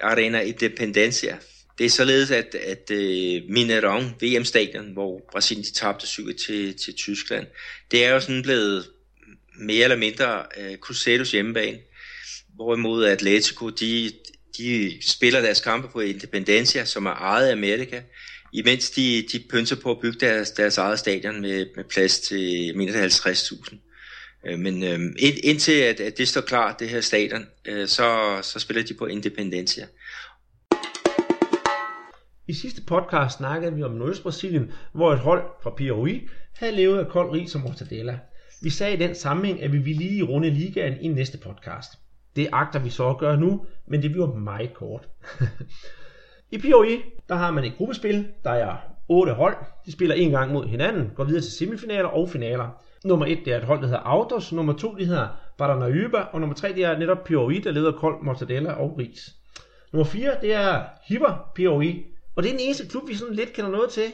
Arena 0.00 0.40
Independencia. 0.40 1.36
Det 1.78 1.86
er 1.86 1.90
således, 1.90 2.30
at, 2.30 2.54
at 2.54 2.90
øh, 2.90 3.42
Mineirão, 3.42 4.02
VM-stadion, 4.20 4.92
hvor 4.92 5.22
Brasilien 5.32 5.64
de 5.64 5.72
tabte 5.72 6.06
7 6.06 6.36
til, 6.46 6.78
til 6.78 6.94
Tyskland, 6.94 7.46
det 7.90 8.04
er 8.04 8.10
jo 8.10 8.20
sådan 8.20 8.42
blevet 8.42 8.84
mere 9.60 9.84
eller 9.84 9.96
mindre 9.96 10.42
øh, 10.60 10.76
Crusaders 10.76 11.32
hjemmebane. 11.32 11.78
Hvorimod 12.54 13.04
Atletico, 13.04 13.68
de, 13.68 14.12
de 14.58 14.98
spiller 15.00 15.40
deres 15.40 15.60
kampe 15.60 15.88
på 15.88 16.00
Independencia, 16.00 16.84
som 16.84 17.06
er 17.06 17.14
ejet 17.14 17.48
af 17.48 17.52
Amerika, 17.52 18.00
imens 18.54 18.90
de, 18.90 19.24
de 19.32 19.44
pynser 19.50 19.76
på 19.82 19.90
at 19.90 20.00
bygge 20.00 20.18
deres, 20.20 20.50
deres 20.50 20.78
eget 20.78 20.98
stadion 20.98 21.40
med, 21.40 21.66
med 21.76 21.84
plads 21.84 22.20
til, 22.20 22.66
jeg 22.66 22.76
mener 22.76 22.92
50.000. 22.92 23.76
Men 24.56 24.82
øh, 24.82 24.98
ind, 25.18 25.36
indtil 25.42 25.80
at, 25.80 26.00
at 26.00 26.18
det 26.18 26.28
står 26.28 26.40
klart, 26.40 26.80
det 26.80 26.88
her 26.88 27.00
stadion, 27.00 27.46
øh, 27.64 27.88
så, 27.88 28.38
så 28.42 28.58
spiller 28.58 28.82
de 28.82 28.94
på 28.94 29.06
Independencia. 29.06 29.86
I 32.48 32.52
sidste 32.52 32.82
podcast 32.82 33.36
snakkede 33.36 33.74
vi 33.74 33.82
om 33.82 33.92
Nordøst-Brasilien, 33.92 34.72
hvor 34.92 35.12
et 35.12 35.18
hold 35.18 35.42
fra 35.62 35.70
Piauí 35.70 36.28
havde 36.54 36.76
levet 36.76 36.98
af 36.98 37.08
kold 37.08 37.30
ris 37.30 37.54
og 37.54 37.60
mortadella. 37.60 38.18
Vi 38.62 38.70
sagde 38.70 38.94
i 38.94 38.98
den 38.98 39.14
sammenhæng, 39.14 39.62
at 39.62 39.72
vi 39.72 39.78
ville 39.78 39.98
lige 39.98 40.22
runde 40.22 40.50
ligaen 40.50 41.00
i 41.00 41.08
næste 41.08 41.38
podcast. 41.38 41.90
Det 42.36 42.48
agter 42.52 42.78
vi 42.78 42.90
så 42.90 43.08
at 43.08 43.18
gøre 43.18 43.36
nu, 43.36 43.66
men 43.88 44.02
det 44.02 44.10
bliver 44.10 44.34
meget 44.34 44.74
kort. 44.74 45.08
I 46.50 46.58
POE, 46.58 47.02
der 47.28 47.34
har 47.34 47.50
man 47.50 47.64
et 47.64 47.72
gruppespil, 47.76 48.26
der 48.44 48.50
er 48.50 48.76
otte 49.08 49.32
hold. 49.32 49.56
De 49.86 49.92
spiller 49.92 50.14
en 50.14 50.30
gang 50.30 50.52
mod 50.52 50.66
hinanden, 50.66 51.10
går 51.16 51.24
videre 51.24 51.42
til 51.42 51.52
semifinaler 51.52 52.08
og 52.08 52.30
finaler. 52.30 52.68
Nummer 53.04 53.26
1 53.26 53.38
det 53.44 53.52
er 53.52 53.56
et 53.58 53.64
hold, 53.64 53.80
der 53.80 53.86
hedder 53.86 54.00
Autos, 54.00 54.52
nummer 54.52 54.72
2 54.72 54.94
det 54.94 55.06
hedder 55.06 55.28
Paranaíba, 55.62 56.18
og 56.32 56.40
nummer 56.40 56.54
3 56.54 56.72
det 56.72 56.84
er 56.84 56.98
netop 56.98 57.24
POE, 57.24 57.60
der 57.60 57.70
leder 57.70 57.92
kold 57.92 58.24
mortadella 58.24 58.72
og 58.72 58.98
ris. 58.98 59.30
Nummer 59.92 60.04
4 60.04 60.36
det 60.40 60.52
er 60.52 60.82
Hiver 61.08 61.52
POE. 61.56 61.94
og 62.36 62.42
det 62.42 62.48
er 62.48 62.52
den 62.52 62.60
eneste 62.60 62.86
klub, 62.86 63.08
vi 63.08 63.14
sådan 63.14 63.34
lidt 63.34 63.52
kender 63.52 63.70
noget 63.70 63.90
til. 63.90 64.12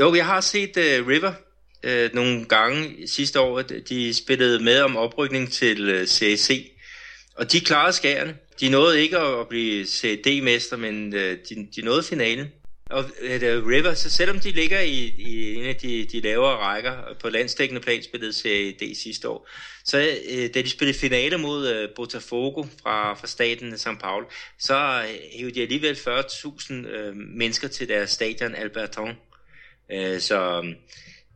Jo, 0.00 0.14
jeg 0.14 0.26
har 0.26 0.40
set 0.40 0.76
uh, 0.76 1.08
River 1.08 1.32
uh, 1.86 2.14
nogle 2.14 2.44
gange 2.44 3.06
sidste 3.06 3.40
år. 3.40 3.58
at 3.58 3.72
De 3.88 4.14
spillede 4.14 4.64
med 4.64 4.80
om 4.80 4.96
oprykning 4.96 5.52
til 5.52 5.88
øh, 5.88 6.00
uh, 6.00 6.06
CAC, 6.06 6.50
og 7.36 7.52
de 7.52 7.60
klarede 7.60 7.92
skærene. 7.92 8.36
De 8.60 8.68
nåede 8.68 9.02
ikke 9.02 9.18
at, 9.18 9.48
blive 9.48 9.86
CD-mester, 9.86 10.76
men 10.76 11.14
øh, 11.14 11.38
de, 11.48 11.68
de 11.76 11.82
nåede 11.82 12.02
finalen. 12.02 12.46
Og 12.90 13.04
uh, 13.04 13.68
River, 13.68 13.94
så 13.94 14.10
selvom 14.10 14.40
de 14.40 14.50
ligger 14.50 14.80
i, 14.80 15.14
i 15.18 15.54
en 15.54 15.64
af 15.64 15.76
de, 15.76 16.04
de 16.04 16.20
lavere 16.20 16.56
rækker 16.56 16.96
på 17.20 17.28
landstækkende 17.28 17.80
plan, 17.80 18.02
spillede 18.02 18.32
CD 18.32 18.94
sidste 18.96 19.28
år, 19.28 19.48
så 19.84 19.98
uh, 20.32 20.54
da 20.54 20.62
de 20.62 20.70
spillede 20.70 20.98
finale 20.98 21.38
mod 21.38 21.84
uh, 21.84 21.94
Botafogo 21.96 22.62
fra, 22.82 23.14
fra 23.14 23.26
staten 23.26 23.72
São 23.72 23.98
Paulo, 23.98 24.26
så 24.58 25.04
hævde 25.32 25.54
de 25.54 25.62
alligevel 25.62 25.94
40.000 25.94 26.74
uh, 26.74 27.16
mennesker 27.16 27.68
til 27.68 27.88
deres 27.88 28.10
stadion 28.10 28.54
Alberton. 28.54 29.16
Uh, 29.94 30.18
så 30.18 30.60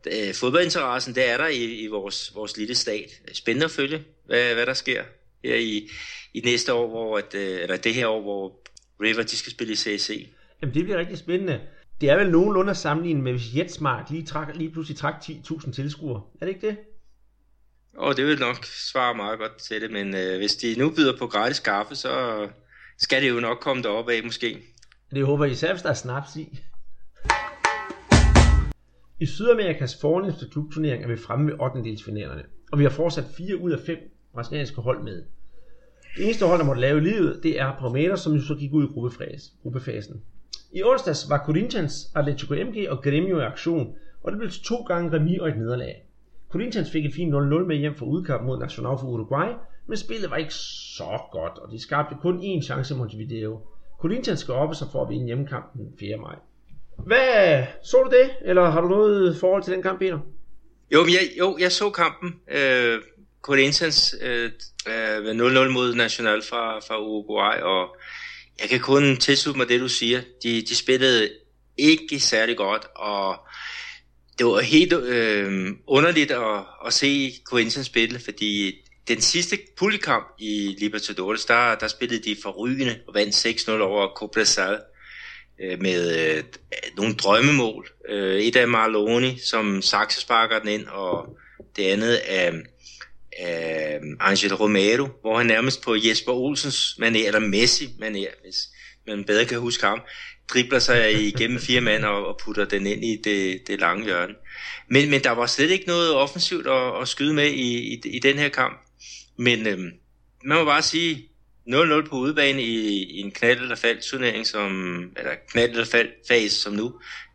uh, 0.07 0.35
fodboldinteressen, 0.35 1.15
det 1.15 1.29
er 1.29 1.37
der 1.37 1.47
i, 1.47 1.63
i 1.63 1.87
vores, 1.87 2.35
vores 2.35 2.57
lille 2.57 2.75
stat. 2.75 3.21
Spændende 3.33 3.65
at 3.65 3.71
følge, 3.71 4.03
hvad, 4.25 4.53
hvad 4.53 4.65
der 4.65 4.73
sker 4.73 5.03
her 5.43 5.55
i, 5.55 5.89
i 6.33 6.39
næste 6.39 6.73
år, 6.73 6.89
hvor 6.89 7.17
at, 7.17 7.33
uh, 7.33 7.41
eller 7.41 7.77
det 7.77 7.93
her 7.93 8.07
år, 8.07 8.21
hvor 8.21 8.59
River 9.01 9.23
de 9.23 9.37
skal 9.37 9.51
spille 9.51 9.73
i 9.73 9.75
CAC. 9.75 10.29
Jamen 10.61 10.73
det 10.73 10.83
bliver 10.83 10.97
rigtig 10.97 11.17
spændende. 11.17 11.61
Det 12.01 12.09
er 12.09 12.17
vel 12.17 12.31
nogenlunde 12.31 12.69
at 12.69 12.77
sammenligne 12.77 13.21
med, 13.21 13.31
hvis 13.31 13.55
Jetsmart 13.55 14.11
lige, 14.11 14.25
trak, 14.25 14.55
lige 14.55 14.71
pludselig 14.71 14.97
trak 14.97 15.13
10.000 15.23 15.71
tilskuere. 15.71 16.21
Er 16.41 16.45
det 16.45 16.53
ikke 16.55 16.67
det? 16.67 16.77
Og 17.97 18.17
det 18.17 18.25
vil 18.25 18.39
nok 18.39 18.65
svare 18.65 19.15
meget 19.15 19.39
godt 19.39 19.57
til 19.57 19.81
det, 19.81 19.91
men 19.91 20.15
øh, 20.15 20.37
hvis 20.37 20.55
de 20.55 20.75
nu 20.77 20.89
byder 20.89 21.17
på 21.17 21.27
gratis 21.27 21.59
kaffe, 21.59 21.95
så 21.95 22.47
skal 22.97 23.23
det 23.23 23.29
jo 23.29 23.39
nok 23.39 23.57
komme 23.61 23.83
derop 23.83 24.09
af 24.09 24.23
måske. 24.23 24.61
Det 25.11 25.25
håber 25.25 25.45
jeg 25.45 25.51
især, 25.51 25.73
hvis 25.73 25.81
der 25.81 25.89
er 25.89 25.93
snaps 25.93 26.35
i. 26.35 26.59
I 29.19 29.25
Sydamerikas 29.25 29.97
fornemmeste 30.01 30.49
klubturnering 30.51 31.03
er 31.03 31.07
vi 31.07 31.17
fremme 31.17 31.51
ved 31.51 31.59
8. 31.59 31.83
delsfinalerne, 31.83 32.43
og 32.71 32.79
vi 32.79 32.83
har 32.83 32.91
fortsat 32.91 33.25
4 33.37 33.57
ud 33.57 33.71
af 33.71 33.79
5 33.85 33.97
brasilianske 34.33 34.81
hold 34.81 35.03
med. 35.03 35.23
Det 36.17 36.23
eneste 36.25 36.45
hold, 36.45 36.59
der 36.59 36.65
måtte 36.65 36.81
lave 36.81 37.01
livet, 37.01 37.39
det 37.43 37.59
er 37.59 37.75
Palmeiras, 37.79 38.19
som 38.19 38.33
jo 38.33 38.41
så 38.41 38.55
gik 38.55 38.73
ud 38.73 38.83
i 38.83 38.93
gruppefasen. 39.63 40.21
I 40.71 40.83
onsdags 40.83 41.29
var 41.29 41.43
Corinthians, 41.45 42.11
Atletico 42.15 42.53
MG 42.53 42.89
og 42.89 43.07
Grêmio 43.07 43.37
i 43.37 43.45
aktion, 43.45 43.95
og 44.23 44.31
det 44.31 44.39
blev 44.39 44.51
til 44.51 44.63
to 44.63 44.75
gange 44.75 45.13
remis 45.13 45.39
og 45.39 45.49
et 45.49 45.57
nederlag. 45.57 45.95
Corinthians 46.49 46.91
fik 46.91 47.05
et 47.05 47.13
fint 47.13 47.33
0-0 47.33 47.37
med 47.37 47.75
hjem 47.75 47.95
for 47.95 48.05
udkamp 48.05 48.43
mod 48.43 48.59
Nacional 48.59 48.97
for 48.99 49.07
Uruguay, 49.07 49.49
men 49.87 49.97
spillet 49.97 50.31
var 50.31 50.37
ikke 50.37 50.53
så 50.53 51.19
godt, 51.31 51.57
og 51.57 51.71
de 51.71 51.81
skabte 51.81 52.15
kun 52.21 52.39
én 52.41 52.61
chance 52.61 52.93
mod 52.93 52.99
Montevideo. 52.99 53.59
Corinthians 53.99 54.39
skal 54.39 54.53
oppe 54.53 54.75
sig 54.75 54.87
for 54.91 55.03
at 55.03 55.09
vinde 55.09 55.25
hjemmekampen 55.25 55.93
4. 55.99 56.17
maj. 56.17 56.35
Hvad, 56.97 57.63
så 57.83 57.97
du 57.97 58.09
det, 58.09 58.29
eller 58.41 58.69
har 58.69 58.81
du 58.81 58.87
noget 58.87 59.37
forhold 59.37 59.63
til 59.63 59.73
den 59.73 59.81
kamp, 59.81 59.99
Peter? 59.99 60.19
Jo, 60.93 60.99
men 60.99 61.09
jeg, 61.09 61.39
jo, 61.39 61.57
jeg 61.59 61.71
så 61.71 61.89
kampen. 61.89 62.39
Øh, 62.47 63.01
Corinthians 63.43 64.15
øh, 64.21 64.51
øh, 64.87 65.17
0-0 65.17 65.69
mod 65.69 65.95
Nacional 65.95 66.43
fra, 66.49 66.79
fra 66.79 67.01
Uruguay, 67.01 67.61
og 67.61 67.95
jeg 68.61 68.69
kan 68.69 68.79
kun 68.79 69.17
tilslutte 69.17 69.57
mig 69.57 69.69
det, 69.69 69.79
du 69.79 69.89
siger. 69.89 70.21
De, 70.43 70.61
de 70.61 70.75
spillede 70.75 71.29
ikke 71.77 72.19
særlig 72.19 72.57
godt, 72.57 72.85
og 72.95 73.37
det 74.37 74.45
var 74.45 74.59
helt 74.59 74.93
øh, 74.93 75.71
underligt 75.87 76.31
at, 76.31 76.63
at 76.85 76.93
se 76.93 77.33
Corinthians 77.45 77.87
spille, 77.87 78.19
fordi 78.19 78.73
den 79.07 79.21
sidste 79.21 79.57
puljekamp 79.77 80.27
i 80.39 80.75
Libertadores, 80.79 81.45
der, 81.45 81.75
der 81.75 81.87
spillede 81.87 82.23
de 82.23 82.37
forrygende 82.43 82.99
og 83.07 83.13
vandt 83.13 83.45
6-0 83.67 83.71
over 83.71 84.07
Cobresal 84.15 84.79
øh, 85.61 85.81
med 85.81 86.19
øh, 86.19 86.43
nogle 86.97 87.13
drømmemål. 87.13 87.89
Øh, 88.09 88.39
et 88.39 88.55
af 88.55 88.67
Marloni, 88.67 89.39
som 89.39 89.81
Saxe 89.81 90.21
sparker 90.21 90.59
den 90.59 90.67
ind, 90.67 90.87
og 90.87 91.37
det 91.75 91.83
andet 91.83 92.15
af, 92.15 92.53
af 93.39 93.99
Angel 94.19 94.55
Romero, 94.55 95.07
hvor 95.21 95.37
han 95.37 95.45
nærmest 95.45 95.81
på 95.81 95.95
Jesper 95.95 96.31
Olsens 96.31 96.97
manér, 97.01 97.27
eller 97.27 97.39
Messi 97.39 97.85
manér, 97.85 98.41
hvis 98.43 98.57
man 99.07 99.23
bedre 99.23 99.45
kan 99.45 99.59
huske 99.59 99.85
ham, 99.85 100.01
dribler 100.53 100.79
sig 100.79 101.27
igennem 101.27 101.59
fire 101.59 101.81
mand 101.81 102.05
og, 102.05 102.27
og 102.27 102.39
putter 102.43 102.65
den 102.65 102.87
ind 102.87 103.05
i 103.05 103.21
det, 103.23 103.67
det 103.67 103.79
lange 103.79 104.05
hjørne. 104.05 104.33
Men, 104.89 105.09
men 105.09 105.23
der 105.23 105.31
var 105.31 105.45
slet 105.45 105.69
ikke 105.69 105.87
noget 105.87 106.13
offensivt 106.13 106.67
at, 106.67 107.01
at 107.01 107.07
skyde 107.07 107.33
med 107.33 107.47
i, 107.47 107.93
i, 107.93 108.01
i 108.05 108.19
den 108.19 108.37
her 108.37 108.49
kamp. 108.49 108.89
Men 109.37 109.67
øhm, 109.67 109.91
man 110.43 110.57
må 110.57 110.65
bare 110.65 110.81
sige, 110.81 111.29
0-0 111.69 112.09
på 112.09 112.15
udebane 112.15 112.63
i, 112.63 113.03
i 113.03 113.19
en 113.19 113.31
knald 113.31 113.59
eller 113.59 113.75
fald 113.75 114.01
turnering, 114.01 114.47
som, 114.47 114.71
eller 115.17 115.31
knald 115.51 115.71
eller 115.71 115.85
fald 115.85 116.09
fase 116.27 116.55
som 116.55 116.73
nu, 116.73 116.93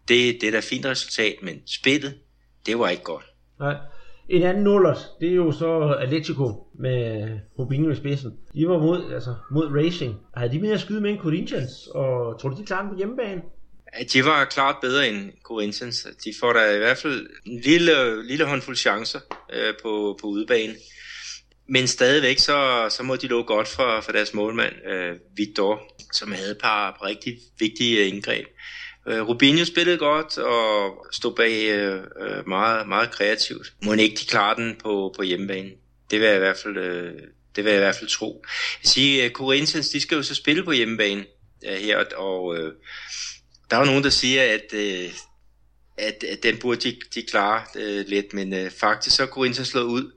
det, 0.08 0.40
det 0.40 0.46
er 0.46 0.50
da 0.50 0.60
fint 0.60 0.86
resultat, 0.86 1.36
men 1.42 1.62
spillet, 1.66 2.18
det 2.66 2.78
var 2.78 2.88
ikke 2.88 3.02
godt. 3.02 3.24
Nej. 3.60 3.74
En 4.28 4.42
anden 4.42 4.64
nullers, 4.64 4.98
det 5.20 5.28
er 5.28 5.34
jo 5.34 5.52
så 5.52 5.96
Atletico 6.00 6.66
med 6.78 7.28
Rubinho 7.58 7.90
i 7.90 7.96
spidsen. 7.96 8.32
De 8.54 8.68
var 8.68 8.78
mod, 8.78 9.12
altså, 9.12 9.34
mod 9.50 9.66
Racing. 9.66 10.16
Havde 10.36 10.52
de 10.52 10.60
mere 10.60 10.74
at 10.74 10.80
skyde 10.80 11.00
med 11.00 11.10
end 11.10 11.18
Corinthians, 11.18 11.86
og 11.94 12.40
tror 12.40 12.48
du, 12.48 12.56
de 12.60 12.66
klarer 12.66 12.82
den 12.82 12.90
på 12.90 12.96
hjemmebane? 12.96 13.42
Ja, 13.98 14.04
de 14.04 14.24
var 14.24 14.44
klart 14.44 14.76
bedre 14.82 15.08
end 15.08 15.32
Corinthians. 15.42 16.06
De 16.24 16.32
får 16.40 16.52
da 16.52 16.74
i 16.74 16.78
hvert 16.78 16.96
fald 16.96 17.26
en 17.46 17.60
lille, 17.60 18.26
lille 18.28 18.44
håndfuld 18.44 18.76
chancer 18.76 19.20
øh, 19.52 19.74
på, 19.82 20.18
på 20.20 20.26
udebane. 20.26 20.74
Men 21.68 21.86
stadigvæk, 21.86 22.38
så, 22.38 22.86
så 22.90 23.02
må 23.02 23.16
de 23.16 23.26
lå 23.26 23.42
godt 23.42 23.68
for, 23.68 24.00
for 24.00 24.12
deres 24.12 24.34
målmand, 24.34 24.74
øh, 24.86 25.16
Victor, 25.36 25.80
som 26.12 26.32
havde 26.32 26.50
et 26.50 26.58
par 26.62 26.98
rigtig 27.04 27.38
vigtige 27.58 28.06
indgreb. 28.06 28.46
Øh, 29.08 29.28
Rubinho 29.28 29.64
spillede 29.64 29.98
godt 29.98 30.38
og 30.38 31.06
stod 31.12 31.34
bag 31.34 31.70
øh, 31.70 32.48
meget, 32.48 32.88
meget 32.88 33.10
kreativt. 33.10 33.72
Må 33.84 33.92
ikke 33.92 34.16
de 34.16 34.26
klare 34.26 34.56
den 34.56 34.76
på, 34.82 35.14
på 35.16 35.22
hjemmebane. 35.22 35.70
Det 36.10 36.20
vil 36.20 36.26
jeg 36.26 36.36
i 36.36 36.38
hvert 36.38 36.56
fald, 36.62 36.76
øh, 36.76 37.12
det 37.56 37.64
vil 37.64 37.70
jeg 37.70 37.78
i 37.78 37.84
hvert 37.84 37.96
fald 37.96 38.10
tro. 38.10 38.44
Jeg 38.82 38.88
siger, 38.88 39.24
at 39.24 39.30
øh, 39.30 39.32
Corinthians, 39.32 39.88
de 39.88 40.00
skal 40.00 40.16
jo 40.16 40.22
så 40.22 40.34
spille 40.34 40.64
på 40.64 40.72
hjemmebane 40.72 41.24
øh, 41.66 41.76
her, 41.76 42.04
og 42.16 42.58
øh, 42.58 42.72
der 43.70 43.76
er 43.76 43.80
jo 43.80 43.86
nogen, 43.86 44.04
der 44.04 44.10
siger, 44.10 44.42
at, 44.42 44.74
øh, 44.74 45.10
at, 45.96 46.24
at 46.24 46.42
den 46.42 46.58
burde 46.58 46.90
de, 46.90 46.96
de 47.14 47.22
klare 47.22 47.64
øh, 47.76 48.04
lidt, 48.06 48.32
men 48.32 48.54
øh, 48.54 48.70
faktisk 48.70 49.16
så 49.16 49.22
er 49.22 49.26
Corinthians 49.26 49.68
slået 49.68 49.84
ud 49.84 50.12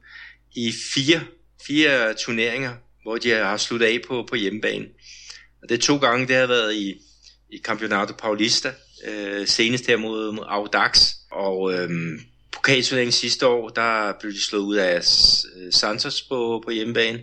i 0.55 0.73
fire, 0.93 1.21
fire 1.67 2.13
turneringer, 2.13 2.73
hvor 3.03 3.17
de 3.17 3.29
har 3.29 3.57
sluttet 3.57 3.87
af 3.87 3.99
på, 4.07 4.25
på 4.29 4.35
hjemmebane. 4.35 4.85
Og 5.63 5.69
det 5.69 5.77
er 5.77 5.81
to 5.81 5.97
gange, 5.97 6.27
det 6.27 6.35
har 6.35 6.47
været 6.47 6.75
i, 6.75 7.01
i 7.51 7.57
Campeonato 7.57 8.13
Paulista, 8.13 8.71
øh, 9.07 9.47
senest 9.47 9.87
her 9.87 9.97
mod, 9.97 10.31
mod 10.31 10.45
Audax, 10.47 11.13
og 11.31 11.73
øh, 11.73 11.89
pokalturneringen 12.51 13.11
sidste 13.11 13.47
år, 13.47 13.69
der 13.69 14.13
blev 14.19 14.31
de 14.31 14.41
slået 14.41 14.63
ud 14.63 14.75
af 14.75 14.97
øh, 15.55 15.71
Santos 15.71 16.21
på, 16.21 16.61
på 16.65 16.71
hjemmebane, 16.71 17.19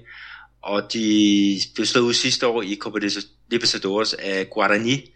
og 0.63 0.93
de 0.93 1.61
blev 1.75 1.87
slået 1.87 2.05
ud 2.05 2.13
sidste 2.13 2.47
år 2.47 2.63
i 2.63 2.77
Copa 2.81 2.99
Libertadores 3.51 4.15
af 4.15 4.51
Guarani 4.51 5.15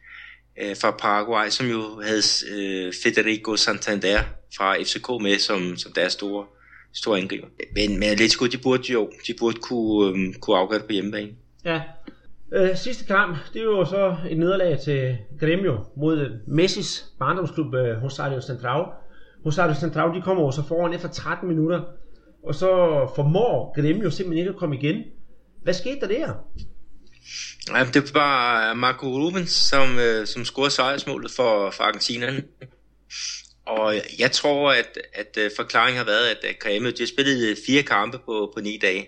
øh, 0.62 0.76
fra 0.76 0.90
Paraguay, 0.90 1.48
som 1.48 1.66
jo 1.66 2.00
havde 2.00 2.22
øh, 2.50 2.92
Federico 3.02 3.56
Santander 3.56 4.22
fra 4.56 4.82
FCK 4.82 5.08
med 5.22 5.38
som, 5.38 5.76
som 5.76 5.92
deres 5.92 6.12
store, 6.12 6.46
store 6.94 7.18
angriber. 7.18 7.46
Men, 7.74 7.98
men 7.98 8.08
Atletico, 8.08 8.46
de 8.46 8.58
burde 8.58 8.92
jo 8.92 9.10
de 9.26 9.34
burde 9.38 9.58
kunne, 9.60 10.18
øh, 10.18 10.34
kunne 10.34 10.56
afgøre 10.56 10.78
det 10.78 10.86
på 10.86 10.92
hjemmebane. 10.92 11.30
Ja, 11.64 11.80
Øh, 12.54 12.76
sidste 12.76 13.04
kamp, 13.04 13.36
det 13.54 13.68
var 13.68 13.84
så 13.84 14.16
et 14.30 14.38
nederlag 14.38 14.78
til 14.80 15.18
Gremio 15.40 15.84
mod 15.96 16.40
Messis 16.48 17.04
barndomsklub 17.18 17.74
øh, 17.74 18.02
Rosario 18.02 18.40
Central. 18.40 18.84
Rosario 19.46 19.74
Central, 19.74 20.14
de 20.16 20.22
kommer 20.22 20.42
jo 20.42 20.50
så 20.50 20.62
foran 20.68 20.94
efter 20.94 21.08
13 21.08 21.48
minutter, 21.48 21.80
og 22.46 22.54
så 22.54 22.68
formår 23.16 23.72
Gremio 23.74 24.10
simpelthen 24.10 24.38
ikke 24.38 24.50
at 24.50 24.56
komme 24.56 24.76
igen. 24.76 25.02
Hvad 25.62 25.74
skete 25.74 26.00
der 26.00 26.06
der? 26.06 26.32
Ja, 27.70 27.84
det 27.94 28.14
var 28.14 28.74
Marco 28.74 29.06
Rubens, 29.06 29.50
som, 29.50 29.98
øh, 29.98 30.26
som 30.26 30.44
scorede 30.44 30.70
sejrsmålet 30.70 31.30
for, 31.30 31.70
for 31.70 31.82
Argentinerne. 31.82 32.42
Og 33.66 33.94
jeg 34.18 34.30
tror, 34.30 34.72
at, 34.72 34.98
at 35.14 35.38
øh, 35.38 35.50
forklaringen 35.56 35.98
har 35.98 36.04
været, 36.04 36.26
at 36.26 36.58
Gremio 36.60 36.90
de 36.90 36.96
har 36.98 37.06
spillet 37.06 37.58
fire 37.66 37.82
kampe 37.82 38.18
på, 38.18 38.52
på 38.56 38.60
ni 38.60 38.78
dage 38.82 39.06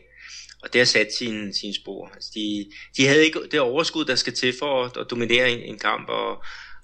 og 0.65 0.73
det 0.73 0.81
har 0.81 0.87
sat 0.87 1.09
sine, 1.19 1.55
sin 1.55 1.75
spor. 1.75 2.11
Altså 2.15 2.31
de, 2.35 2.67
de 2.97 3.07
havde 3.07 3.25
ikke 3.25 3.41
det 3.51 3.61
overskud, 3.61 4.05
der 4.05 4.15
skal 4.15 4.33
til 4.33 4.55
for 4.59 4.85
at, 4.85 4.97
at 4.97 5.07
dominere 5.11 5.51
en, 5.51 5.59
en 5.59 5.79
kamp, 5.79 6.09
og, 6.09 6.31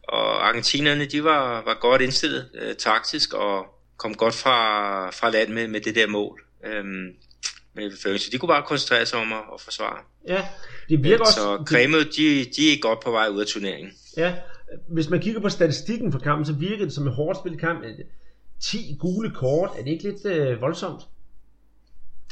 og 0.02 0.48
argentinerne, 0.48 1.04
de 1.04 1.24
var, 1.24 1.64
var 1.64 1.78
godt 1.80 2.02
indstillet 2.02 2.50
øh, 2.54 2.74
taktisk, 2.74 3.34
og 3.34 3.66
kom 3.96 4.14
godt 4.14 4.34
fra, 4.34 5.10
fra 5.10 5.30
land 5.30 5.52
med, 5.52 5.68
med 5.68 5.80
det 5.80 5.94
der 5.94 6.06
mål. 6.06 6.40
Øhm, 6.66 7.08
med 7.74 8.18
så 8.18 8.28
de 8.32 8.38
kunne 8.38 8.48
bare 8.48 8.62
koncentrere 8.66 9.06
sig 9.06 9.18
om 9.18 9.32
at, 9.32 9.38
at 9.54 9.60
forsvare. 9.60 9.98
Ja, 10.28 10.44
det 10.88 11.04
virker 11.04 11.24
også... 11.24 11.34
Så 11.34 11.62
Kremø, 11.66 11.98
de, 11.98 12.44
de 12.56 12.72
er 12.72 12.80
godt 12.80 13.00
på 13.00 13.10
vej 13.10 13.28
ud 13.28 13.40
af 13.40 13.46
turneringen. 13.46 13.92
Ja, 14.16 14.34
hvis 14.88 15.08
man 15.08 15.20
kigger 15.20 15.40
på 15.40 15.48
statistikken 15.48 16.12
for 16.12 16.18
kampen, 16.18 16.46
så 16.46 16.52
virker 16.52 16.84
det 16.84 16.94
som 16.94 17.06
en 17.06 17.12
hårdt 17.12 17.38
spillet 17.38 17.60
kamp. 17.60 17.84
10 18.62 18.96
gule 19.00 19.30
kort, 19.30 19.70
er 19.78 19.82
det 19.82 19.90
ikke 19.90 20.04
lidt 20.04 20.26
øh, 20.26 20.60
voldsomt? 20.60 21.02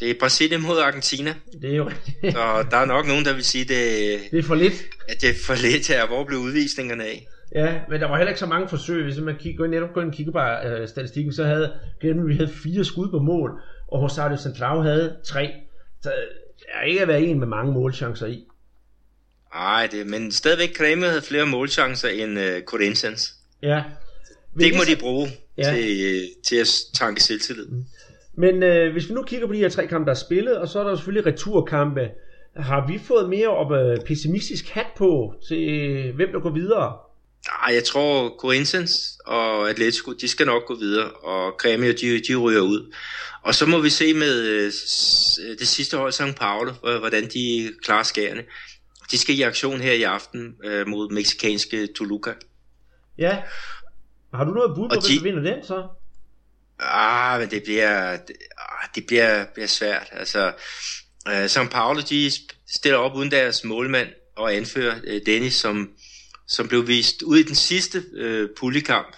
Det 0.00 0.10
er 0.10 0.14
Brasilien 0.20 0.62
mod 0.62 0.78
Argentina. 0.78 1.34
Det 1.62 1.72
er 1.72 1.76
jo 1.76 1.88
rigtigt. 1.88 2.32
Så 2.32 2.66
der 2.70 2.76
er 2.76 2.84
nok 2.84 3.06
nogen, 3.06 3.24
der 3.24 3.34
vil 3.34 3.44
sige, 3.44 3.64
det, 3.64 4.20
det 4.30 4.38
er 4.38 4.42
for 4.42 4.54
lidt. 4.54 4.74
At 5.08 5.20
det 5.20 5.30
er 5.30 5.34
for 5.46 5.54
lidt 5.54 5.88
her. 5.88 6.06
Hvor 6.06 6.24
blev 6.24 6.38
udvisningerne 6.38 7.04
af? 7.04 7.26
Ja, 7.54 7.80
men 7.88 8.00
der 8.00 8.08
var 8.08 8.16
heller 8.16 8.30
ikke 8.30 8.40
så 8.40 8.46
mange 8.46 8.68
forsøg. 8.68 9.04
Hvis 9.04 9.18
man 9.18 9.36
kigger, 9.38 9.66
netop 9.66 9.92
går 9.94 10.00
ind 10.00 10.10
og 10.10 10.16
kigger 10.16 10.32
på 10.32 10.82
uh, 10.82 10.88
statistikken, 10.88 11.32
så 11.32 11.44
havde 11.44 11.72
vi 12.02 12.34
havde 12.34 12.52
fire 12.62 12.84
skud 12.84 13.08
på 13.10 13.18
mål, 13.18 13.60
og 13.88 14.02
Rosario 14.02 14.36
Central 14.36 14.82
havde 14.82 15.16
tre. 15.24 15.52
Så 16.02 16.12
der 16.58 16.64
er 16.74 16.84
ikke 16.84 17.02
at 17.02 17.08
være 17.08 17.22
en 17.22 17.38
med 17.38 17.46
mange 17.46 17.72
målchancer 17.72 18.26
i. 18.26 18.44
Nej, 19.54 19.88
det, 19.92 20.06
men 20.06 20.32
stadigvæk 20.32 20.70
Kreme 20.74 21.06
havde 21.06 21.22
flere 21.22 21.46
målchancer 21.46 22.08
end 22.08 22.38
uh, 22.38 22.62
Corinthians. 22.64 23.34
Ja. 23.62 23.82
det 24.58 24.74
må 24.74 24.84
de 24.84 24.96
bruge 25.00 25.28
ja. 25.58 25.62
til, 25.62 26.28
til 26.44 26.56
at 26.56 26.68
tanke 26.94 27.22
selvtillid. 27.22 27.66
Mm. 27.66 27.84
Men 28.38 28.62
øh, 28.62 28.92
hvis 28.92 29.08
vi 29.08 29.14
nu 29.14 29.22
kigger 29.22 29.46
på 29.46 29.52
de 29.52 29.58
her 29.58 29.68
tre 29.68 29.86
kampe, 29.86 30.04
der 30.06 30.10
er 30.10 30.18
spillet, 30.18 30.58
og 30.58 30.68
så 30.68 30.80
er 30.80 30.84
der 30.84 30.96
selvfølgelig 30.96 31.26
returkampe, 31.26 32.10
har 32.56 32.86
vi 32.86 32.98
fået 32.98 33.28
mere 33.28 33.48
op 33.48 33.72
øh, 33.72 33.96
pessimistisk 34.06 34.68
hat 34.68 34.86
på 34.96 35.34
til 35.48 36.12
hvem 36.12 36.32
der 36.32 36.40
går 36.40 36.50
videre? 36.50 36.96
Nej, 37.46 37.74
jeg 37.74 37.84
tror 37.84 38.36
Corinthians 38.38 39.18
og 39.26 39.70
Atletico, 39.70 40.12
de 40.12 40.28
skal 40.28 40.46
nok 40.46 40.66
gå 40.66 40.74
videre, 40.74 41.10
og 41.10 41.48
Grêmio, 41.62 41.92
de, 42.00 42.20
de 42.28 42.36
ryger 42.36 42.60
ud. 42.60 42.94
Og 43.42 43.54
så 43.54 43.66
må 43.66 43.80
vi 43.80 43.90
se 43.90 44.14
med 44.14 44.46
øh, 44.46 44.72
det 45.58 45.68
sidste 45.68 45.96
hold, 45.96 46.12
São 46.12 46.34
Paulo, 46.34 46.72
hvordan 46.98 47.24
de 47.24 47.72
klarer 47.82 48.02
skærene. 48.02 48.42
De 49.10 49.18
skal 49.18 49.38
i 49.38 49.42
aktion 49.42 49.80
her 49.80 49.92
i 49.92 50.02
aften 50.02 50.54
øh, 50.64 50.86
mod 50.86 51.10
meksikanske 51.10 51.88
Toluca. 51.96 52.32
Ja. 53.18 53.42
Har 54.34 54.44
du 54.44 54.50
noget 54.50 54.76
bud 54.76 54.88
på, 54.88 54.94
hvem 54.94 55.18
de... 55.18 55.22
vinder 55.22 55.54
den 55.54 55.64
så? 55.64 55.86
Ah, 56.80 57.40
men 57.40 57.50
det 57.50 57.62
bliver, 57.62 58.16
det, 58.16 58.36
ah, 58.58 58.88
det 58.94 59.06
bliver, 59.06 59.44
bliver 59.54 59.66
svært. 59.66 60.08
Altså, 60.12 60.52
øh, 61.28 61.44
São 61.44 61.68
Paulo, 61.68 62.00
de 62.00 62.32
stiller 62.74 62.98
op 62.98 63.14
uden 63.14 63.30
deres 63.30 63.64
målmand 63.64 64.08
og 64.36 64.54
anfører 64.54 64.98
øh, 65.04 65.20
Dennis, 65.26 65.54
som, 65.54 65.90
som 66.48 66.68
blev 66.68 66.86
vist 66.86 67.22
ud 67.22 67.38
i 67.38 67.42
den 67.42 67.54
sidste 67.54 68.04
øh, 68.14 68.48
puljekamp, 68.58 69.16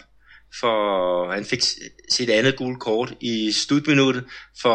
for 0.61 1.33
han 1.33 1.45
fik 1.45 1.63
sit 2.11 2.31
andet 2.31 2.57
gule 2.57 2.77
kort 2.77 3.15
i 3.21 3.53
slutminuttet 3.53 4.25
for 4.63 4.75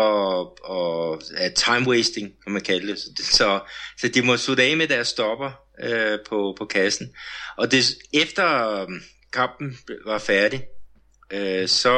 og, 0.69 1.11
uh, 1.11 1.53
time 1.55 1.87
wasting, 1.87 2.31
kan 2.43 2.51
man 2.51 2.61
kalde 2.61 2.87
det. 2.87 2.99
Så, 3.25 3.59
så 3.97 4.07
de 4.07 4.21
må 4.21 4.37
slutte 4.37 4.63
af 4.63 4.77
med 4.77 4.87
deres 4.87 5.07
stopper 5.07 5.51
øh, 5.83 6.19
på, 6.29 6.55
på 6.57 6.65
kassen. 6.65 7.09
Og 7.57 7.71
det, 7.71 7.85
efter 8.13 8.69
øh, 8.81 8.87
kampen 9.33 9.77
var 10.05 10.17
færdig, 10.17 10.63
øh, 11.31 11.67
så 11.67 11.93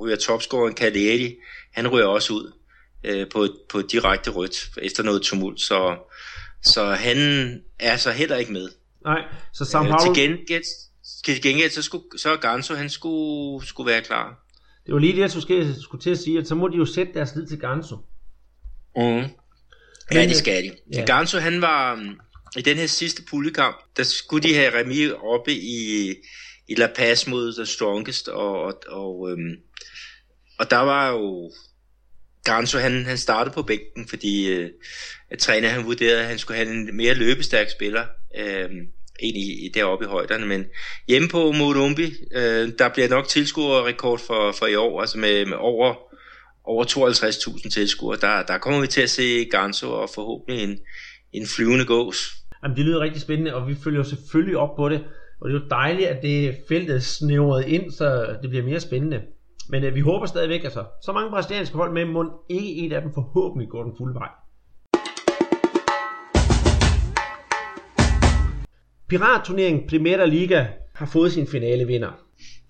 ryger 0.00 0.16
topscoren 0.16 0.76
Cagliari, 0.76 1.36
han 1.72 1.88
ryger 1.88 2.06
også 2.06 2.32
ud 2.32 2.52
øh, 3.04 3.28
på, 3.28 3.48
på 3.68 3.82
direkte 3.82 4.30
rødt 4.30 4.70
efter 4.82 5.02
noget 5.02 5.22
tumult, 5.22 5.60
så, 5.60 5.96
så 6.62 6.84
han 6.90 7.18
er 7.78 7.96
så 7.96 8.10
heller 8.10 8.36
ikke 8.36 8.52
med. 8.52 8.68
Nej, 9.04 9.22
så 9.52 9.68
Paulo... 9.72 9.92
Øh, 9.92 10.14
til 10.14 10.24
gengæld, 10.24 10.64
til 11.24 11.42
gengæld 11.42 11.70
så, 11.70 11.82
skulle, 11.82 12.04
så 12.16 12.36
Ganso, 12.36 12.74
han 12.74 12.90
skulle, 12.90 13.66
skulle 13.66 13.90
være 13.90 14.02
klar. 14.02 14.46
Det 14.86 14.94
var 14.94 15.00
lige 15.00 15.12
det, 15.12 15.20
jeg 15.20 15.30
skulle, 15.30 15.82
skulle 15.82 16.02
til 16.02 16.10
at 16.10 16.18
sige, 16.18 16.38
at 16.38 16.48
så 16.48 16.54
må 16.54 16.68
de 16.68 16.76
jo 16.76 16.86
sætte 16.86 17.14
deres 17.14 17.34
lid 17.36 17.46
til 17.46 17.58
Ganso. 17.58 17.96
Mm. 18.96 19.24
Ja, 20.12 20.22
det 20.22 20.36
skal 20.36 20.64
de. 20.64 20.70
Ja. 20.94 21.04
Ganso, 21.04 21.38
han 21.38 21.60
var, 21.60 22.14
i 22.56 22.62
den 22.62 22.76
her 22.76 22.86
sidste 22.86 23.22
puljekamp, 23.30 23.76
der 23.96 24.02
skulle 24.02 24.48
de 24.48 24.54
have 24.54 24.78
Remi 24.78 25.10
oppe 25.10 25.52
i, 25.52 26.14
i 26.70 26.74
La 26.74 26.86
Paz 26.96 27.26
mod 27.26 27.54
The 27.54 27.66
Strongest, 27.66 28.28
og, 28.28 28.62
og, 28.62 28.74
og, 28.88 29.30
øhm, 29.30 29.56
og 30.58 30.70
der 30.70 30.76
var 30.76 31.10
jo 31.10 31.50
Ganso, 32.44 32.78
han, 32.78 33.04
han 33.04 33.18
startede 33.18 33.54
på 33.54 33.62
bænken, 33.62 34.08
fordi 34.08 34.48
øh, 34.48 34.70
træner 35.38 35.68
han 35.68 35.86
vurderede, 35.86 36.20
at 36.20 36.26
han 36.26 36.38
skulle 36.38 36.56
have 36.56 36.70
en 36.70 36.96
mere 36.96 37.14
løbestærk 37.14 37.70
spiller, 37.70 38.04
øh, 38.38 38.70
ind 39.20 39.36
i, 39.36 39.66
i 39.66 39.68
deroppe 39.74 40.04
i 40.04 40.08
højderne, 40.08 40.46
men 40.46 40.64
hjemme 41.08 41.28
på 41.28 41.52
Modumbi, 41.52 42.12
øh, 42.34 42.68
der 42.78 42.88
bliver 42.88 43.08
nok 43.08 43.28
tilskuerrekord 43.28 44.20
for, 44.26 44.52
for 44.52 44.66
i 44.66 44.74
år, 44.74 45.00
altså 45.00 45.18
med, 45.18 45.46
med 45.46 45.56
over, 45.56 45.94
over 46.64 46.84
52.000 46.84 47.70
tilskuere. 47.70 48.18
Der, 48.20 48.42
der 48.42 48.58
kommer 48.58 48.80
vi 48.80 48.86
til 48.86 49.00
at 49.00 49.10
se 49.10 49.44
Ganso 49.44 49.92
og 49.92 50.10
forhåbentlig 50.14 50.62
en, 50.64 50.78
en 51.32 51.46
flyvende 51.56 51.84
gås. 51.84 52.34
Jamen, 52.62 52.76
det 52.76 52.84
lyder 52.84 53.00
rigtig 53.00 53.22
spændende, 53.22 53.54
og 53.54 53.68
vi 53.68 53.76
følger 53.84 54.02
selvfølgelig 54.02 54.56
op 54.56 54.76
på 54.76 54.88
det. 54.88 55.04
Og 55.40 55.48
det 55.48 55.56
er 55.56 55.60
jo 55.60 55.66
dejligt, 55.70 56.08
at 56.08 56.22
det 56.22 56.56
feltet 56.68 57.02
snævret 57.02 57.66
ind, 57.66 57.90
så 57.90 58.36
det 58.42 58.50
bliver 58.50 58.64
mere 58.64 58.80
spændende. 58.80 59.22
Men 59.68 59.84
øh, 59.84 59.94
vi 59.94 60.00
håber 60.00 60.26
stadigvæk, 60.26 60.64
altså, 60.64 60.84
så 61.02 61.12
mange 61.12 61.30
brasilianske 61.30 61.76
hold 61.76 61.92
med, 61.92 62.04
må 62.04 62.44
ikke 62.48 62.68
en 62.68 62.92
af 62.92 63.02
dem 63.02 63.12
forhåbentlig 63.14 63.68
går 63.68 63.82
den 63.82 63.92
fulde 63.98 64.14
vej. 64.14 64.28
Piratturneringen 69.08 69.88
Primera 69.88 70.26
Liga 70.26 70.66
har 70.94 71.06
fået 71.06 71.32
sin 71.32 71.46
finale 71.46 71.86
vinder. 71.86 72.10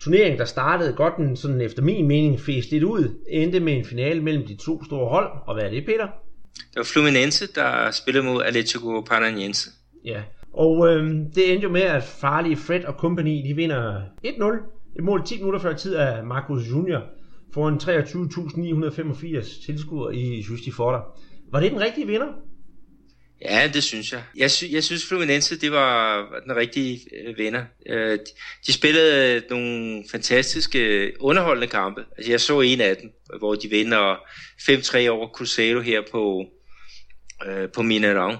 Turneringen, 0.01 0.39
der 0.39 0.45
startede 0.45 0.93
godt 0.93 1.15
den 1.17 1.37
sådan 1.37 1.61
efter 1.61 1.83
min 1.83 2.09
mening 2.09 2.41
fæst 2.41 2.71
lidt 2.71 2.85
ud, 2.85 3.25
endte 3.31 3.61
med 3.61 3.73
en 3.73 3.85
finale 3.85 4.21
mellem 4.23 4.47
de 4.47 4.57
to 4.57 4.85
store 4.85 5.09
hold. 5.09 5.29
Og 5.47 5.55
hvad 5.55 5.65
er 5.65 5.71
det, 5.71 5.87
Peter? 5.87 6.09
Det 6.55 6.77
var 6.77 6.85
Fluminense, 6.85 7.47
der 7.55 7.91
spillede 7.91 8.25
mod 8.25 8.43
Atletico 8.43 9.01
Paranaense. 9.01 9.71
Ja, 10.05 10.23
og 10.53 10.89
øh, 10.89 11.11
det 11.35 11.53
endte 11.53 11.63
jo 11.65 11.69
med, 11.69 11.81
at 11.83 12.03
farlige 12.03 12.57
Fred 12.57 12.85
og 12.85 12.95
company, 12.95 13.49
de 13.49 13.55
vinder 13.57 14.01
1-0. 14.27 14.97
Et 14.99 15.05
mål 15.05 15.27
10 15.27 15.37
minutter 15.37 15.61
før 15.61 15.73
tid 15.77 15.95
af 15.95 16.25
Marcus 16.25 16.71
Junior 16.71 17.03
foran 17.55 17.75
23.985 17.75 19.67
tilskuere 19.67 20.15
i 20.17 20.41
Justi 20.51 20.71
Forter. 20.71 21.01
Var 21.53 21.61
det 21.61 21.71
den 21.73 21.81
rigtige 21.81 22.07
vinder? 22.07 22.27
Ja, 23.45 23.71
det 23.75 23.83
synes 23.83 24.13
jeg. 24.13 24.23
Jeg, 24.37 24.51
sy- 24.51 24.73
jeg 24.73 24.85
synes 24.85 25.07
Fluminense, 25.09 25.61
det 25.61 25.73
var 25.73 26.23
den 26.47 26.57
rigtige 26.57 27.01
øh, 27.27 27.39
vinder. 27.39 27.63
Øh, 27.87 28.13
de, 28.13 28.19
de 28.67 28.73
spillede 28.73 29.35
øh, 29.37 29.43
nogle 29.51 30.05
fantastiske 30.11 30.79
øh, 30.79 31.13
underholdende 31.21 31.67
kampe. 31.67 32.05
Altså, 32.17 32.31
jeg 32.33 32.41
så 32.41 32.61
en 32.61 32.81
af 32.81 32.97
dem, 32.97 33.11
hvor 33.39 33.55
de 33.55 33.69
vinder 33.69 34.15
5-3 34.63 35.09
over 35.09 35.29
Cruzeiro 35.29 35.81
her 35.81 36.01
på, 36.13 36.45
øh, 37.47 37.69
på 37.75 37.81
Mineirão. 37.81 38.37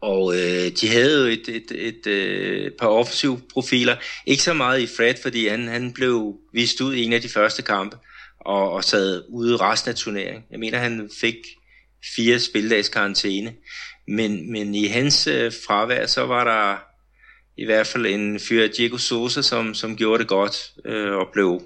Og 0.00 0.34
øh, 0.34 0.70
de 0.80 0.88
havde 0.88 1.20
jo 1.20 1.26
et, 1.26 1.48
et, 1.48 1.70
et, 1.70 2.06
et 2.06 2.06
øh, 2.06 2.70
par 2.80 2.86
offensive 2.86 3.40
profiler. 3.52 3.96
Ikke 4.26 4.42
så 4.42 4.52
meget 4.52 4.80
i 4.80 4.86
Fred, 4.86 5.14
fordi 5.22 5.48
han, 5.48 5.68
han 5.68 5.92
blev 5.92 6.34
vist 6.52 6.80
ud 6.80 6.94
i 6.94 7.02
en 7.02 7.12
af 7.12 7.20
de 7.20 7.28
første 7.28 7.62
kampe 7.62 7.96
og, 8.40 8.72
og 8.72 8.84
sad 8.84 9.22
ude 9.28 9.56
resten 9.56 9.90
af 9.90 9.96
turneringen. 9.96 10.42
Jeg 10.50 10.58
mener, 10.58 10.78
han 10.78 11.10
fik 11.20 11.36
fire 12.16 12.38
spildags 12.38 12.88
karantæne. 12.88 13.54
Men, 14.08 14.52
men 14.52 14.74
i 14.74 14.86
hans 14.86 15.26
øh, 15.26 15.52
fravær, 15.66 16.06
så 16.06 16.26
var 16.26 16.44
der 16.44 16.78
i 17.56 17.64
hvert 17.64 17.86
fald 17.86 18.06
en 18.06 18.40
fyr 18.40 18.66
Diego 18.66 18.96
Sosa, 18.96 19.42
som, 19.42 19.74
som 19.74 19.96
gjorde 19.96 20.18
det 20.18 20.28
godt 20.28 20.72
øh, 20.84 21.12
og 21.12 21.26
blev, 21.32 21.62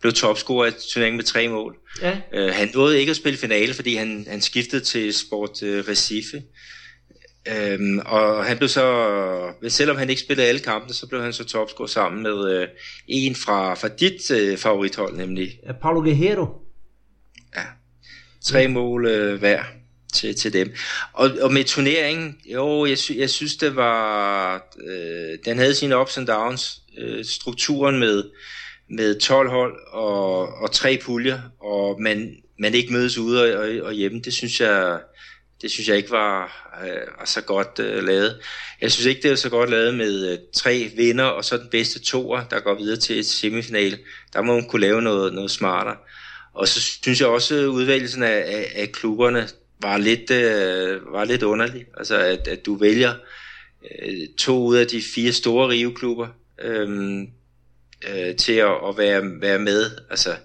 blev 0.00 0.12
topscorer 0.12 0.66
i 0.66 0.72
turneringen 0.92 1.16
med 1.16 1.24
tre 1.24 1.48
mål. 1.48 1.76
Ja. 2.02 2.20
Øh, 2.32 2.54
han 2.54 2.70
nåede 2.74 3.00
ikke 3.00 3.10
at 3.10 3.16
spille 3.16 3.38
finale, 3.38 3.74
fordi 3.74 3.94
han, 3.94 4.26
han 4.28 4.40
skiftede 4.40 4.84
til 4.84 5.14
Sport 5.14 5.62
øh, 5.62 5.84
Recife. 5.88 6.42
Øhm, 7.48 7.98
og 8.06 8.44
han 8.44 8.56
blev 8.56 8.68
så, 8.68 9.52
selvom 9.68 9.96
han 9.96 10.10
ikke 10.10 10.22
spillede 10.22 10.48
alle 10.48 10.60
kampene, 10.60 10.94
så 10.94 11.06
blev 11.06 11.22
han 11.22 11.32
så 11.32 11.44
topscorer 11.44 11.88
sammen 11.88 12.22
med 12.22 12.52
øh, 12.54 12.68
en 13.08 13.34
fra, 13.34 13.74
fra 13.74 13.88
dit 13.88 14.30
øh, 14.30 14.58
favorithold, 14.58 15.16
nemlig 15.16 15.60
Paulo 15.82 16.00
Guerrero. 16.00 16.46
Ja, 17.56 17.62
tre 18.44 18.68
mål 18.68 19.06
øh, 19.06 19.38
hver 19.38 19.62
til, 20.12 20.34
til 20.34 20.52
dem. 20.52 20.72
Og, 21.12 21.30
og 21.42 21.52
med 21.52 21.64
turneringen, 21.64 22.36
jo, 22.44 22.86
jeg, 22.86 22.98
sy, 22.98 23.12
jeg 23.12 23.30
synes, 23.30 23.56
det 23.56 23.76
var, 23.76 24.54
øh, 24.86 25.38
den 25.44 25.58
havde 25.58 25.74
sine 25.74 25.98
ups 25.98 26.18
and 26.18 26.26
downs. 26.26 26.80
Øh, 26.98 27.24
strukturen 27.24 27.98
med, 27.98 28.24
med 28.90 29.20
12 29.20 29.50
hold 29.50 29.76
og, 29.92 30.48
og 30.48 30.72
tre 30.72 30.98
puljer, 31.02 31.40
og 31.60 32.02
man, 32.02 32.36
man 32.58 32.74
ikke 32.74 32.92
mødes 32.92 33.18
ude 33.18 33.42
og, 33.42 33.62
og, 33.62 33.86
og 33.86 33.92
hjemme, 33.92 34.20
det 34.20 34.32
synes 34.32 34.60
jeg, 34.60 35.00
det 35.62 35.70
synes 35.70 35.88
jeg 35.88 35.96
ikke 35.96 36.10
var, 36.10 36.42
øh, 36.84 37.18
var 37.18 37.24
så 37.24 37.40
godt 37.40 37.78
øh, 37.78 38.04
lavet. 38.04 38.40
Jeg 38.80 38.92
synes 38.92 39.06
ikke, 39.06 39.22
det 39.22 39.30
er 39.30 39.34
så 39.34 39.50
godt 39.50 39.70
lavet 39.70 39.94
med 39.94 40.32
øh, 40.32 40.38
tre 40.54 40.90
vinder, 40.96 41.24
og 41.24 41.44
så 41.44 41.56
den 41.56 41.68
bedste 41.70 42.00
toer, 42.00 42.44
der 42.44 42.60
går 42.60 42.74
videre 42.74 42.96
til 42.96 43.18
et 43.18 43.26
semifinal. 43.26 43.98
Der 44.32 44.42
må 44.42 44.54
man 44.54 44.68
kunne 44.68 44.80
lave 44.80 45.02
noget, 45.02 45.34
noget 45.34 45.50
smartere. 45.50 45.96
Og 46.54 46.68
så 46.68 46.80
synes 46.80 47.20
jeg 47.20 47.28
også, 47.28 47.54
at 47.54 47.66
udvælgelsen 47.66 48.22
af, 48.22 48.42
af, 48.46 48.72
af 48.74 48.92
klubberne 48.92 49.48
var 49.82 49.98
lidt, 49.98 50.30
øh, 50.30 51.12
var 51.12 51.24
lidt 51.24 51.42
underlig. 51.42 51.86
Altså, 51.98 52.16
at, 52.16 52.48
at 52.48 52.66
du 52.66 52.74
vælger 52.74 53.14
øh, 54.02 54.28
to 54.38 54.64
ud 54.64 54.76
af 54.76 54.86
de 54.86 55.02
fire 55.14 55.32
store 55.32 55.68
riveklubber 55.68 56.28
øh, 56.62 57.20
øh, 58.08 58.36
til 58.36 58.52
at, 58.52 58.72
at 58.88 58.98
være, 58.98 59.40
være 59.40 59.58
med. 59.58 59.90
Altså, 60.10 60.36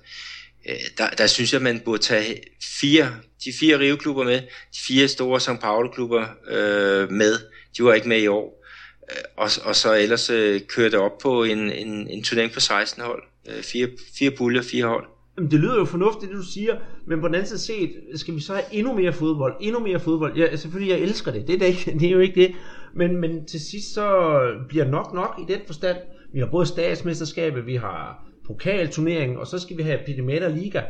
øh, 0.69 0.75
der, 0.97 1.09
der 1.09 1.27
synes 1.27 1.53
jeg, 1.53 1.61
man 1.61 1.79
burde 1.79 2.03
tage 2.03 2.41
fire 2.79 3.15
de 3.45 3.51
fire 3.59 3.79
Rio-klubber 3.79 4.23
med, 4.23 4.39
de 4.41 4.79
fire 4.87 5.07
store 5.07 5.39
São 5.39 5.59
Paulo-klubber 5.59 6.25
øh, 6.47 7.11
med. 7.11 7.33
De 7.77 7.83
var 7.83 7.93
ikke 7.93 8.07
med 8.07 8.21
i 8.21 8.27
år. 8.27 8.65
Øh, 9.11 9.23
og, 9.37 9.49
og 9.63 9.75
så 9.75 9.93
ellers 9.93 10.29
øh, 10.29 10.61
kørte 10.61 10.99
op 10.99 11.17
på 11.17 11.43
en, 11.43 11.71
en, 11.71 12.07
en 12.07 12.23
turnering 12.23 12.51
på 12.51 12.59
16 12.59 13.03
hold. 13.03 13.23
Øh, 13.49 13.63
fire, 13.63 13.87
fire 14.19 14.31
puljer, 14.31 14.61
fire 14.61 14.85
hold. 14.85 15.05
Jamen, 15.37 15.51
det 15.51 15.59
lyder 15.59 15.75
jo 15.75 15.85
fornuftigt, 15.85 16.31
det 16.31 16.37
du 16.39 16.45
siger, 16.53 16.75
men 17.07 17.21
på 17.21 17.27
den 17.27 17.35
anden 17.35 17.47
side 17.47 17.59
set, 17.59 17.91
skal 18.15 18.35
vi 18.35 18.39
så 18.41 18.53
have 18.53 18.65
endnu 18.71 18.93
mere 18.93 19.13
fodbold, 19.13 19.55
endnu 19.61 19.79
mere 19.79 19.99
fodbold. 19.99 20.37
Ja, 20.37 20.55
selvfølgelig, 20.55 20.91
jeg 20.91 20.99
elsker 20.99 21.31
det, 21.31 21.47
det 21.47 21.61
er, 21.61 21.65
ikke, 21.65 21.91
det 21.99 22.07
er 22.07 22.11
jo 22.11 22.19
ikke 22.19 22.41
det. 22.41 22.55
Men, 22.95 23.17
men 23.17 23.45
til 23.45 23.59
sidst 23.59 23.93
så 23.93 24.39
bliver 24.69 24.85
nok 24.85 25.13
nok 25.13 25.39
i 25.49 25.53
den 25.53 25.61
forstand. 25.65 25.97
Vi 26.33 26.39
har 26.39 26.47
både 26.51 26.65
statsmesterskabet, 26.65 27.65
vi 27.65 27.75
har 27.75 28.25
pokalturnering, 28.47 29.37
og 29.37 29.47
så 29.47 29.59
skal 29.59 29.77
vi 29.77 29.83
have 29.83 29.99
Pirimeta 30.05 30.47
Liga. 30.47 30.81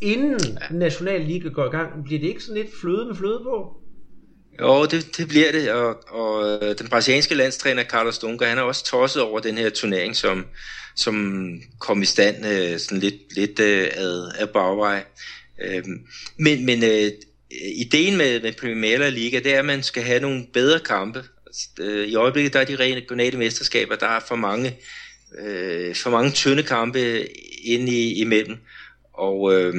Inden 0.00 0.40
ja. 0.40 0.76
National 0.76 1.20
Liga 1.20 1.48
går 1.48 1.66
i 1.66 1.76
gang, 1.76 2.04
bliver 2.04 2.20
det 2.20 2.28
ikke 2.28 2.40
sådan 2.40 2.62
lidt 2.62 2.74
fløde 2.80 3.06
med 3.06 3.14
fløde 3.14 3.40
på? 3.42 3.76
Jo, 4.60 4.84
det, 4.84 5.16
det 5.16 5.28
bliver 5.28 5.52
det, 5.52 5.72
og, 5.72 5.96
og 6.08 6.58
øh, 6.62 6.78
den 6.78 6.88
brasilianske 6.88 7.34
landstræner 7.34 7.84
Carlos 7.84 8.18
Dunga, 8.18 8.44
han 8.46 8.58
er 8.58 8.62
også 8.62 8.84
tosset 8.84 9.22
over 9.22 9.40
den 9.40 9.58
her 9.58 9.70
turnering, 9.70 10.16
som, 10.16 10.46
som 10.96 11.46
kom 11.80 12.02
i 12.02 12.04
stand 12.04 12.46
øh, 12.46 12.78
sådan 12.78 12.98
lidt, 12.98 13.34
lidt 13.36 13.60
øh, 13.60 13.88
ad, 13.94 14.30
ad 14.38 14.46
bagvej. 14.46 15.04
Øh, 15.64 15.84
men 16.38 16.66
men 16.66 16.84
øh, 16.84 17.10
ideen 17.76 18.16
med, 18.16 18.42
med 18.42 18.52
Primera 18.52 19.08
Liga, 19.08 19.38
det 19.38 19.54
er, 19.54 19.58
at 19.58 19.64
man 19.64 19.82
skal 19.82 20.02
have 20.02 20.20
nogle 20.20 20.46
bedre 20.52 20.80
kampe. 20.80 21.24
Altså, 21.46 21.68
øh, 21.80 22.08
I 22.08 22.14
øjeblikket 22.14 22.52
der 22.52 22.60
er 22.60 22.64
de 22.64 22.76
regionale 22.76 23.38
mesterskaber, 23.38 23.96
der 23.96 24.06
er 24.06 24.20
for 24.28 24.36
mange 24.36 24.76
øh, 25.38 25.94
for 25.94 26.10
mange 26.10 26.30
tynde 26.30 26.62
kampe 26.62 27.28
ind 27.64 27.88
i, 27.88 28.20
imellem. 28.20 28.56
Og 29.12 29.54
øh, 29.54 29.74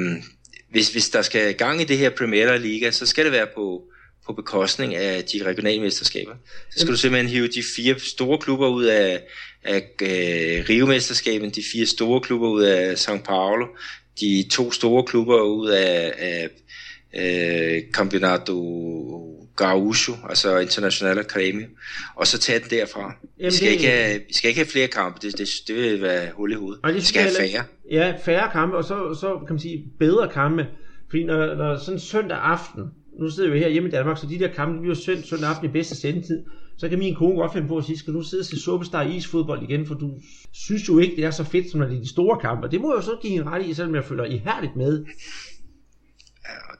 hvis, 0.69 0.89
hvis 0.89 1.09
der 1.09 1.21
skal 1.21 1.53
gang 1.53 1.81
i 1.81 1.83
det 1.83 1.97
her 1.97 2.09
Premier 2.09 2.57
Liga, 2.57 2.91
så 2.91 3.05
skal 3.05 3.25
det 3.25 3.31
være 3.31 3.47
på, 3.55 3.83
på 4.25 4.33
bekostning 4.33 4.95
af 4.95 5.23
de 5.23 5.43
regionale 5.43 5.81
mesterskaber. 5.81 6.35
Så 6.71 6.79
skal 6.79 6.91
du 6.91 6.97
simpelthen 6.97 7.31
hive 7.31 7.47
de 7.47 7.63
fire 7.75 7.99
store 7.99 8.37
klubber 8.37 8.67
ud 8.67 8.85
af, 8.85 9.21
af 9.63 9.89
øh, 10.01 10.65
Rio-mesterskaben, 10.69 11.49
de 11.49 11.63
fire 11.71 11.85
store 11.85 12.21
klubber 12.21 12.49
ud 12.49 12.63
af 12.63 12.93
São 12.93 13.21
Paulo, 13.23 13.67
de 14.19 14.45
to 14.51 14.71
store 14.71 15.03
klubber 15.03 15.41
ud 15.41 15.69
af, 15.69 16.13
af 16.17 16.49
øh, 17.15 17.83
Campeonato 17.93 19.44
Gaúcho, 19.61 20.13
altså 20.29 20.57
International 20.57 21.19
Academy, 21.19 21.63
og 22.15 22.27
så 22.27 22.37
tage 22.37 22.59
den 22.59 22.69
derfra. 22.69 23.01
Jamen, 23.01 23.51
vi, 23.51 23.51
skal 23.51 23.67
det... 23.67 23.73
ikke 23.73 23.87
have, 23.87 24.19
vi 24.27 24.33
skal 24.33 24.47
ikke 24.47 24.59
have 24.59 24.67
flere 24.67 24.87
kampe, 24.87 25.19
det, 25.21 25.37
det, 25.37 25.49
det 25.67 25.75
vil 25.75 26.01
være 26.01 26.31
hul 26.33 26.51
i 26.51 26.55
hovedet. 26.55 26.95
vi 26.95 27.01
skal 27.01 27.21
have 27.21 27.33
færre. 27.39 27.63
Ja, 27.91 28.13
færre 28.25 28.51
kampe, 28.51 28.77
og 28.77 28.83
så, 28.83 29.17
så 29.19 29.39
kan 29.47 29.53
man 29.53 29.59
sige 29.59 29.85
bedre 29.99 30.29
kampe. 30.33 30.67
Fordi 31.09 31.23
når, 31.23 31.55
når 31.55 31.77
sådan 31.77 31.99
søndag 31.99 32.37
aften, 32.37 32.83
nu 33.19 33.29
sidder 33.29 33.51
vi 33.51 33.59
her 33.59 33.69
hjemme 33.69 33.89
i 33.89 33.91
Danmark, 33.91 34.17
så 34.17 34.27
de 34.29 34.39
der 34.39 34.47
kampe, 34.47 34.87
vi 34.87 34.95
sendt 34.95 35.27
søndag 35.27 35.49
aften 35.49 35.69
i 35.69 35.71
bedste 35.71 35.95
sendetid, 35.95 36.43
så 36.77 36.89
kan 36.89 36.99
min 36.99 37.15
kone 37.15 37.35
godt 37.35 37.53
finde 37.53 37.67
på 37.67 37.77
at 37.77 37.83
sige, 37.83 37.97
skal 37.97 38.13
du 38.13 38.21
sidde 38.21 38.41
og 38.41 38.45
se 38.45 38.59
Superstar 38.59 39.03
isfodbold 39.03 39.63
igen, 39.69 39.85
for 39.85 39.95
du 39.95 40.11
synes 40.53 40.87
jo 40.89 40.99
ikke, 40.99 41.15
det 41.15 41.25
er 41.25 41.31
så 41.31 41.43
fedt, 41.43 41.71
som 41.71 41.79
når 41.79 41.87
det 41.87 41.97
er 41.97 42.01
de 42.01 42.09
store 42.09 42.39
kampe. 42.39 42.67
Det 42.71 42.81
må 42.81 42.91
jeg 42.91 42.97
jo 42.97 43.01
så 43.01 43.17
give 43.21 43.33
en 43.33 43.47
ret 43.47 43.65
i, 43.65 43.73
selvom 43.73 43.95
jeg 43.95 44.03
følger 44.03 44.25
ihærdigt 44.25 44.75
med 44.75 45.05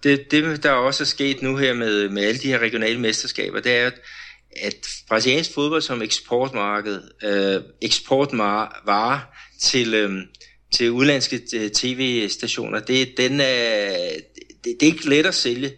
det, 0.03 0.31
det, 0.31 0.63
der 0.63 0.71
også 0.71 1.03
er 1.03 1.05
sket 1.05 1.41
nu 1.41 1.57
her 1.57 1.73
med, 1.73 2.09
med 2.09 2.23
alle 2.23 2.39
de 2.39 2.47
her 2.47 2.59
regionale 2.59 2.99
mesterskaber, 2.99 3.59
det 3.59 3.71
er, 3.71 3.91
at 4.61 4.87
brasiliansk 5.07 5.53
fodbold 5.53 5.81
som 5.81 6.01
eksportmarked, 6.01 7.01
øh, 7.23 7.61
eksportvare 7.81 9.21
til, 9.61 9.93
øh, 9.93 10.21
til 10.73 10.91
udlandske 10.91 11.41
øh, 11.55 11.69
tv-stationer, 11.69 12.79
det, 12.79 13.17
den 13.17 13.39
er, 13.39 14.09
det, 14.63 14.77
det 14.79 14.87
er 14.87 14.93
ikke 14.93 15.09
let 15.09 15.25
at 15.25 15.35
sælge 15.35 15.71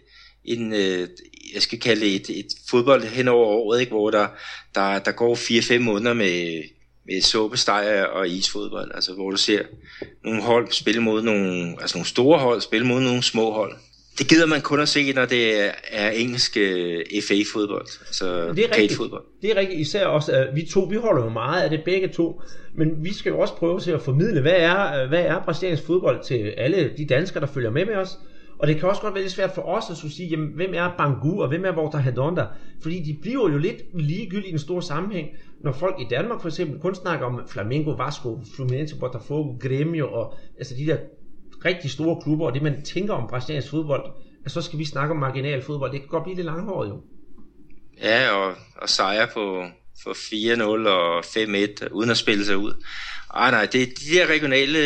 en, 0.44 0.72
øh, 0.72 1.08
jeg 1.54 1.62
skal 1.62 1.80
kalde 1.80 2.06
et, 2.06 2.30
et 2.30 2.46
fodbold 2.70 3.04
hen 3.04 3.28
over 3.28 3.46
året, 3.46 3.80
ikke, 3.80 3.92
hvor 3.92 4.10
der, 4.10 4.28
der, 4.74 4.98
der 4.98 5.12
går 5.12 5.34
4-5 5.34 5.78
måneder 5.78 6.14
med, 6.14 6.62
med 7.06 7.20
såbestejer 7.20 8.04
og 8.04 8.28
isfodbold, 8.28 8.90
altså 8.94 9.12
hvor 9.14 9.30
du 9.30 9.36
ser 9.36 9.62
nogle 10.24 10.42
hold 10.42 10.72
spille 10.72 11.00
mod 11.00 11.22
nogle, 11.22 11.76
altså 11.80 11.96
nogle 11.96 12.08
store 12.08 12.38
hold 12.38 12.60
spille 12.60 12.86
mod 12.86 13.00
nogle 13.00 13.22
små 13.22 13.52
hold. 13.52 13.76
Det 14.18 14.28
gider 14.28 14.46
man 14.46 14.60
kun 14.60 14.80
at 14.80 14.88
se, 14.88 15.12
når 15.12 15.24
det 15.26 15.66
er, 15.90 16.10
engelsk 16.10 16.56
øh, 16.56 17.04
FA-fodbold, 17.28 17.86
altså 18.06 18.52
det 18.52 18.64
er 18.64 18.76
rigtigt. 18.76 18.96
fodbold. 18.96 19.22
Det 19.42 19.50
er 19.50 19.56
rigtigt, 19.56 19.80
især 19.80 20.06
også, 20.06 20.32
at 20.32 20.46
vi 20.54 20.62
to, 20.62 20.80
vi 20.80 20.96
holder 20.96 21.24
jo 21.24 21.30
meget 21.30 21.62
af 21.62 21.70
det 21.70 21.80
begge 21.84 22.08
to, 22.08 22.42
men 22.74 23.04
vi 23.04 23.14
skal 23.14 23.30
jo 23.30 23.38
også 23.38 23.54
prøve 23.54 23.80
til 23.80 23.90
at 23.90 24.02
formidle, 24.02 24.40
hvad 24.40 24.56
er, 24.56 25.08
hvad 25.08 25.22
er 25.22 25.42
brasiliansk 25.44 25.86
fodbold 25.86 26.24
til 26.24 26.54
alle 26.56 26.90
de 26.96 27.06
danskere, 27.06 27.40
der 27.40 27.46
følger 27.46 27.70
med 27.70 27.86
med 27.86 27.94
os, 27.94 28.18
og 28.58 28.68
det 28.68 28.76
kan 28.76 28.88
også 28.88 29.02
godt 29.02 29.14
være 29.14 29.22
lidt 29.22 29.32
svært 29.32 29.50
for 29.54 29.62
os 29.62 29.84
at 29.90 29.96
skulle 29.96 30.14
sige, 30.14 30.28
jamen, 30.28 30.48
hvem 30.54 30.70
er 30.74 30.94
Bangu, 30.98 31.42
og 31.42 31.48
hvem 31.48 31.64
er 31.64 31.72
Volta 31.72 31.98
Hedonda? 31.98 32.44
Fordi 32.82 33.02
de 33.02 33.18
bliver 33.22 33.50
jo 33.50 33.58
lidt 33.58 33.82
ligegyldige 33.94 34.48
i 34.48 34.50
den 34.50 34.58
store 34.58 34.82
sammenhæng, 34.82 35.28
når 35.60 35.72
folk 35.72 35.96
i 36.00 36.06
Danmark 36.10 36.40
for 36.40 36.48
eksempel 36.48 36.80
kun 36.80 36.94
snakker 36.94 37.26
om 37.26 37.40
Flamengo, 37.48 37.90
Vasco, 37.90 38.40
Fluminense, 38.56 38.98
Botafogo, 38.98 39.52
Grêmio, 39.64 40.04
og 40.04 40.34
altså 40.58 40.74
de 40.78 40.86
der 40.86 40.96
rigtig 41.64 41.90
store 41.90 42.22
klubber, 42.22 42.46
og 42.46 42.54
det 42.54 42.62
man 42.62 42.82
tænker 42.82 43.14
om 43.14 43.28
brasiliansk 43.28 43.70
fodbold, 43.70 44.12
at 44.44 44.50
så 44.50 44.62
skal 44.62 44.78
vi 44.78 44.84
snakke 44.84 45.14
om 45.14 45.20
marginal 45.20 45.62
fodbold. 45.62 45.92
Det 45.92 46.00
kan 46.00 46.08
godt 46.08 46.24
blive 46.24 46.36
lidt 46.36 46.44
langhåret 46.44 46.88
jo. 46.88 47.00
Ja, 48.02 48.30
og, 48.30 48.54
og 48.76 48.88
sejre 48.88 49.28
på, 49.34 49.64
for 50.02 50.10
4-0 50.10 50.88
og 50.88 51.18
5-1, 51.18 51.92
uden 51.92 52.10
at 52.10 52.16
spille 52.16 52.44
sig 52.44 52.56
ud. 52.56 52.84
Ej 53.34 53.50
nej, 53.50 53.64
det, 53.64 53.88
de 54.00 54.14
der 54.14 54.26
regionale 54.26 54.78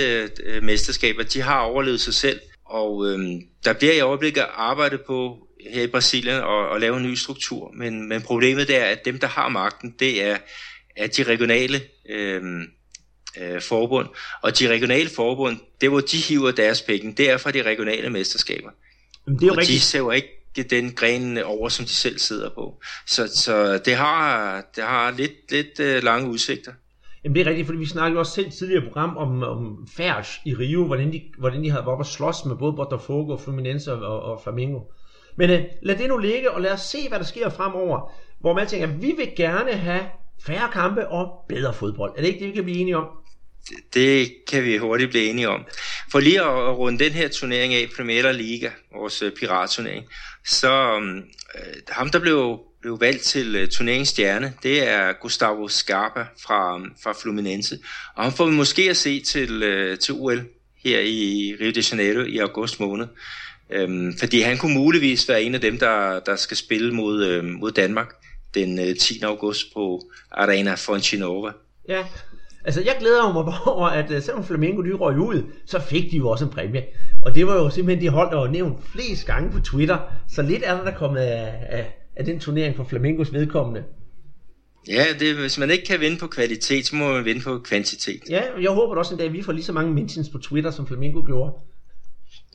øh, 0.45 0.63
mesterskaber, 0.63 1.23
de 1.23 1.41
har 1.41 1.61
overlevet 1.61 2.01
sig 2.01 2.15
selv. 2.15 2.41
Og 2.65 3.07
øhm, 3.09 3.41
der 3.65 3.73
bliver 3.73 3.93
i 3.93 4.01
øjeblikket 4.01 4.45
arbejdet 4.55 5.01
på 5.07 5.37
her 5.71 5.83
i 5.83 5.87
Brasilien 5.87 6.41
og, 6.41 6.75
at 6.75 6.81
lave 6.81 6.97
en 6.97 7.03
ny 7.03 7.15
struktur. 7.15 7.73
Men, 7.77 8.09
men 8.09 8.23
problemet 8.23 8.69
det 8.69 8.77
er, 8.77 8.85
at 8.85 9.05
dem, 9.05 9.19
der 9.19 9.27
har 9.27 9.49
magten, 9.49 9.95
det 9.99 10.25
er, 10.25 10.37
er 10.97 11.07
de 11.07 11.23
regionale 11.23 11.81
øhm, 12.11 12.63
øh, 13.41 13.61
forbund. 13.61 14.09
Og 14.43 14.59
de 14.59 14.69
regionale 14.69 15.11
forbund, 15.11 15.57
det 15.81 15.89
hvor 15.89 16.01
de 16.01 16.17
hiver 16.17 16.51
deres 16.51 16.83
penge, 16.83 17.13
det 17.13 17.31
er 17.31 17.37
fra 17.37 17.51
de 17.51 17.63
regionale 17.63 18.11
mesterskaber. 18.11 18.71
Men 19.27 19.39
det 19.39 19.47
er 19.47 19.51
og 19.51 19.59
rigtigt. 19.59 19.77
de 19.77 19.81
ser 19.81 19.99
jo 19.99 20.11
ikke 20.11 20.63
den 20.71 20.93
gren 20.93 21.39
over, 21.39 21.69
som 21.69 21.85
de 21.85 21.91
selv 21.91 22.19
sidder 22.19 22.51
på. 22.51 22.81
Så, 23.07 23.37
så 23.37 23.79
det 23.79 23.95
har, 23.97 24.65
det 24.77 24.85
har 24.85 25.11
lidt, 25.11 25.51
lidt 25.51 25.81
øh, 25.81 26.03
lange 26.03 26.31
udsigter. 26.31 26.73
Jamen 27.25 27.35
det 27.35 27.43
er 27.43 27.47
rigtigt, 27.47 27.67
fordi 27.67 27.79
vi 27.79 27.87
snakkede 27.87 28.21
også 28.21 28.33
selv 28.33 28.51
tidligere 28.51 28.85
program 28.85 29.17
om, 29.17 29.43
om 29.43 29.89
Færge 29.97 30.41
i 30.45 30.55
Rio, 30.55 30.87
hvordan 30.87 31.13
de, 31.13 31.23
hvordan 31.39 31.65
de 31.65 31.71
havde 31.71 31.85
været 31.85 31.93
oppe 31.93 32.03
og 32.03 32.07
slås 32.07 32.45
med 32.47 32.57
både 32.57 32.73
Botafogo, 32.73 33.37
Fluminense 33.37 33.93
og, 33.93 34.23
og 34.23 34.41
Flamengo. 34.43 34.81
Men 35.37 35.51
uh, 35.51 35.57
lad 35.83 35.97
det 35.97 36.09
nu 36.09 36.19
ligge, 36.19 36.51
og 36.51 36.61
lad 36.61 36.73
os 36.73 36.81
se, 36.81 37.09
hvad 37.09 37.19
der 37.19 37.25
sker 37.25 37.49
fremover. 37.51 38.13
Hvor 38.41 38.55
man 38.55 38.67
tænker, 38.67 38.87
vi 38.87 39.15
vil 39.17 39.33
gerne 39.37 39.73
have 39.73 40.03
færre 40.47 40.69
kampe 40.73 41.09
og 41.09 41.45
bedre 41.49 41.75
fodbold. 41.75 42.13
Er 42.17 42.21
det 42.21 42.29
ikke 42.29 42.41
det, 42.41 42.49
vi 42.49 42.53
kan 42.53 42.65
blive 42.65 42.79
enige 42.79 42.97
om? 42.97 43.07
Det, 43.95 44.35
kan 44.49 44.65
vi 44.65 44.77
hurtigt 44.77 45.11
blive 45.11 45.25
enige 45.25 45.49
om. 45.49 45.65
For 46.11 46.21
lige 46.21 46.41
at, 46.41 46.79
runde 46.79 47.05
den 47.05 47.13
her 47.13 47.29
turnering 47.29 47.75
af, 47.75 47.89
Premier 47.97 48.33
Liga, 48.33 48.71
vores 48.93 49.23
øh, 49.23 49.33
piratturnering, 49.33 50.05
så 50.47 50.99
mm, 50.99 51.17
øh, 51.19 51.75
ham, 51.89 52.11
der 52.11 52.19
blev 52.19 52.61
blev 52.83 53.01
valgt 53.01 53.23
til 53.23 53.47
øh, 53.47 53.53
turneringens 53.53 53.77
turneringsstjerne, 53.77 54.55
det 54.63 54.89
er 54.89 55.13
Gustavo 55.13 55.69
Scarpa 55.69 56.27
fra, 56.43 56.77
mm, 56.77 56.91
fra 57.03 57.13
Fluminense. 57.23 57.79
Og 58.15 58.25
han 58.25 58.33
får 58.33 58.47
vi 58.47 58.53
måske 58.53 58.91
at 58.91 58.97
se 58.97 59.21
til, 59.21 59.63
øh, 59.63 59.99
til 59.99 60.15
OL 60.15 60.45
her 60.85 61.01
i 61.01 61.55
Rio 61.61 61.71
de 61.71 61.83
Janeiro 61.91 62.25
i 62.25 62.39
august 62.39 62.81
måned. 62.81 63.07
Øhm, 63.71 64.19
fordi 64.19 64.41
han 64.41 64.59
kunne 64.59 64.75
muligvis 64.75 65.29
være 65.29 65.43
en 65.43 65.55
af 65.55 65.61
dem, 65.61 65.79
der, 65.79 66.21
der 66.21 66.37
skal 66.37 66.57
spille 66.57 66.95
mod, 66.95 67.25
øh, 67.25 67.45
mod 67.45 67.73
Danmark 67.73 68.15
den 68.55 68.79
øh, 68.79 68.97
10. 68.97 69.23
august 69.23 69.73
på 69.75 70.11
Arena 70.31 70.75
Fontinova. 70.75 71.51
Ja, 71.89 72.05
altså 72.65 72.81
jeg 72.81 72.97
glæder 73.01 73.33
mig 73.33 73.55
over, 73.67 73.87
at 73.87 74.11
uh, 74.11 74.23
selvom 74.23 74.45
Flamengo 74.45 74.83
de 74.83 74.93
røg 74.93 75.19
ud, 75.19 75.43
så 75.67 75.81
fik 75.81 76.11
de 76.11 76.17
jo 76.17 76.29
også 76.29 76.45
en 76.45 76.51
præmie. 76.51 76.85
Og 77.23 77.35
det 77.35 77.47
var 77.47 77.55
jo 77.55 77.71
simpelthen 77.71 78.05
de 78.05 78.11
hold, 78.11 78.31
der 78.31 78.37
var 78.37 78.49
nævnt 78.49 78.85
flest 78.85 79.27
gange 79.27 79.51
på 79.51 79.61
Twitter. 79.61 79.99
Så 80.29 80.43
lidt 80.43 80.63
er 80.67 80.77
der, 80.77 80.85
der 80.85 80.99
kommet 80.99 81.21
af, 81.21 81.53
af 81.69 82.03
af 82.17 82.25
den 82.25 82.41
turnering 82.41 82.77
for 82.77 82.85
Flamingos 82.85 83.33
vedkommende. 83.33 83.85
Ja, 84.89 85.05
det, 85.21 85.37
hvis 85.37 85.59
man 85.59 85.71
ikke 85.71 85.85
kan 85.85 86.01
vinde 86.01 86.19
på 86.19 86.27
kvalitet, 86.27 86.87
så 86.87 86.97
må 86.97 87.13
man 87.13 87.25
vinde 87.25 87.41
på 87.41 87.59
kvantitet. 87.59 88.21
Ja, 88.31 88.43
jeg 88.61 88.71
håber 88.71 88.97
også 88.97 89.15
en 89.15 89.19
dag, 89.19 89.27
at 89.27 89.33
vi 89.33 89.43
får 89.43 89.53
lige 89.53 89.65
så 89.65 89.73
mange 89.73 89.95
mentions 89.95 90.29
på 90.29 90.39
Twitter, 90.39 90.71
som 90.71 90.87
Flamingo 90.87 91.23
gjorde. 91.27 91.53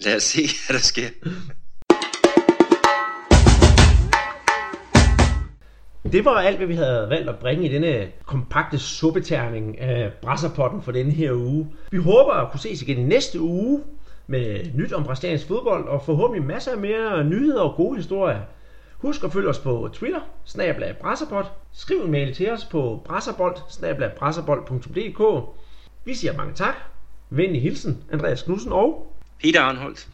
Lad 0.05 0.15
os 0.15 0.23
se, 0.23 0.41
hvad 0.41 0.73
der 0.77 0.83
sker. 0.83 1.07
Det 6.11 6.25
var 6.25 6.31
alt, 6.31 6.57
hvad 6.57 6.67
vi 6.67 6.75
havde 6.75 7.07
valgt 7.09 7.29
at 7.29 7.35
bringe 7.35 7.65
i 7.69 7.73
denne 7.73 8.07
kompakte 8.25 8.79
suppeterning 8.79 9.79
af 9.79 10.11
brasserpotten 10.21 10.81
for 10.81 10.91
denne 10.91 11.11
her 11.11 11.31
uge. 11.33 11.67
Vi 11.91 11.97
håber 11.97 12.33
at 12.33 12.51
kunne 12.51 12.59
ses 12.59 12.81
igen 12.81 12.97
i 12.97 13.03
næste 13.03 13.41
uge 13.41 13.81
med 14.27 14.59
nyt 14.73 14.93
om 14.93 15.03
brasiliansk 15.03 15.47
fodbold 15.47 15.87
og 15.87 16.01
forhåbentlig 16.01 16.47
masser 16.47 16.71
af 16.71 16.77
mere 16.77 17.23
nyheder 17.23 17.61
og 17.61 17.75
gode 17.75 17.95
historier 17.95 18.39
Husk 18.97 19.23
at 19.23 19.31
følge 19.31 19.49
os 19.49 19.59
på 19.59 19.89
Twitter, 19.93 20.19
snablag 20.45 20.97
brasserbold. 20.97 21.45
Skriv 21.73 22.01
en 22.01 22.11
mail 22.11 22.33
til 22.33 22.51
os 22.51 22.65
på 22.65 23.01
brasserbold, 23.05 23.55
brasserbold.dk. 24.17 25.49
Vi 26.05 26.13
siger 26.13 26.37
mange 26.37 26.53
tak. 26.53 26.75
Venlig 27.29 27.61
hilsen, 27.61 28.03
Andreas 28.11 28.43
Knudsen 28.43 28.71
og 28.71 29.15
Peter 29.39 29.61
Arnholdt. 29.61 30.07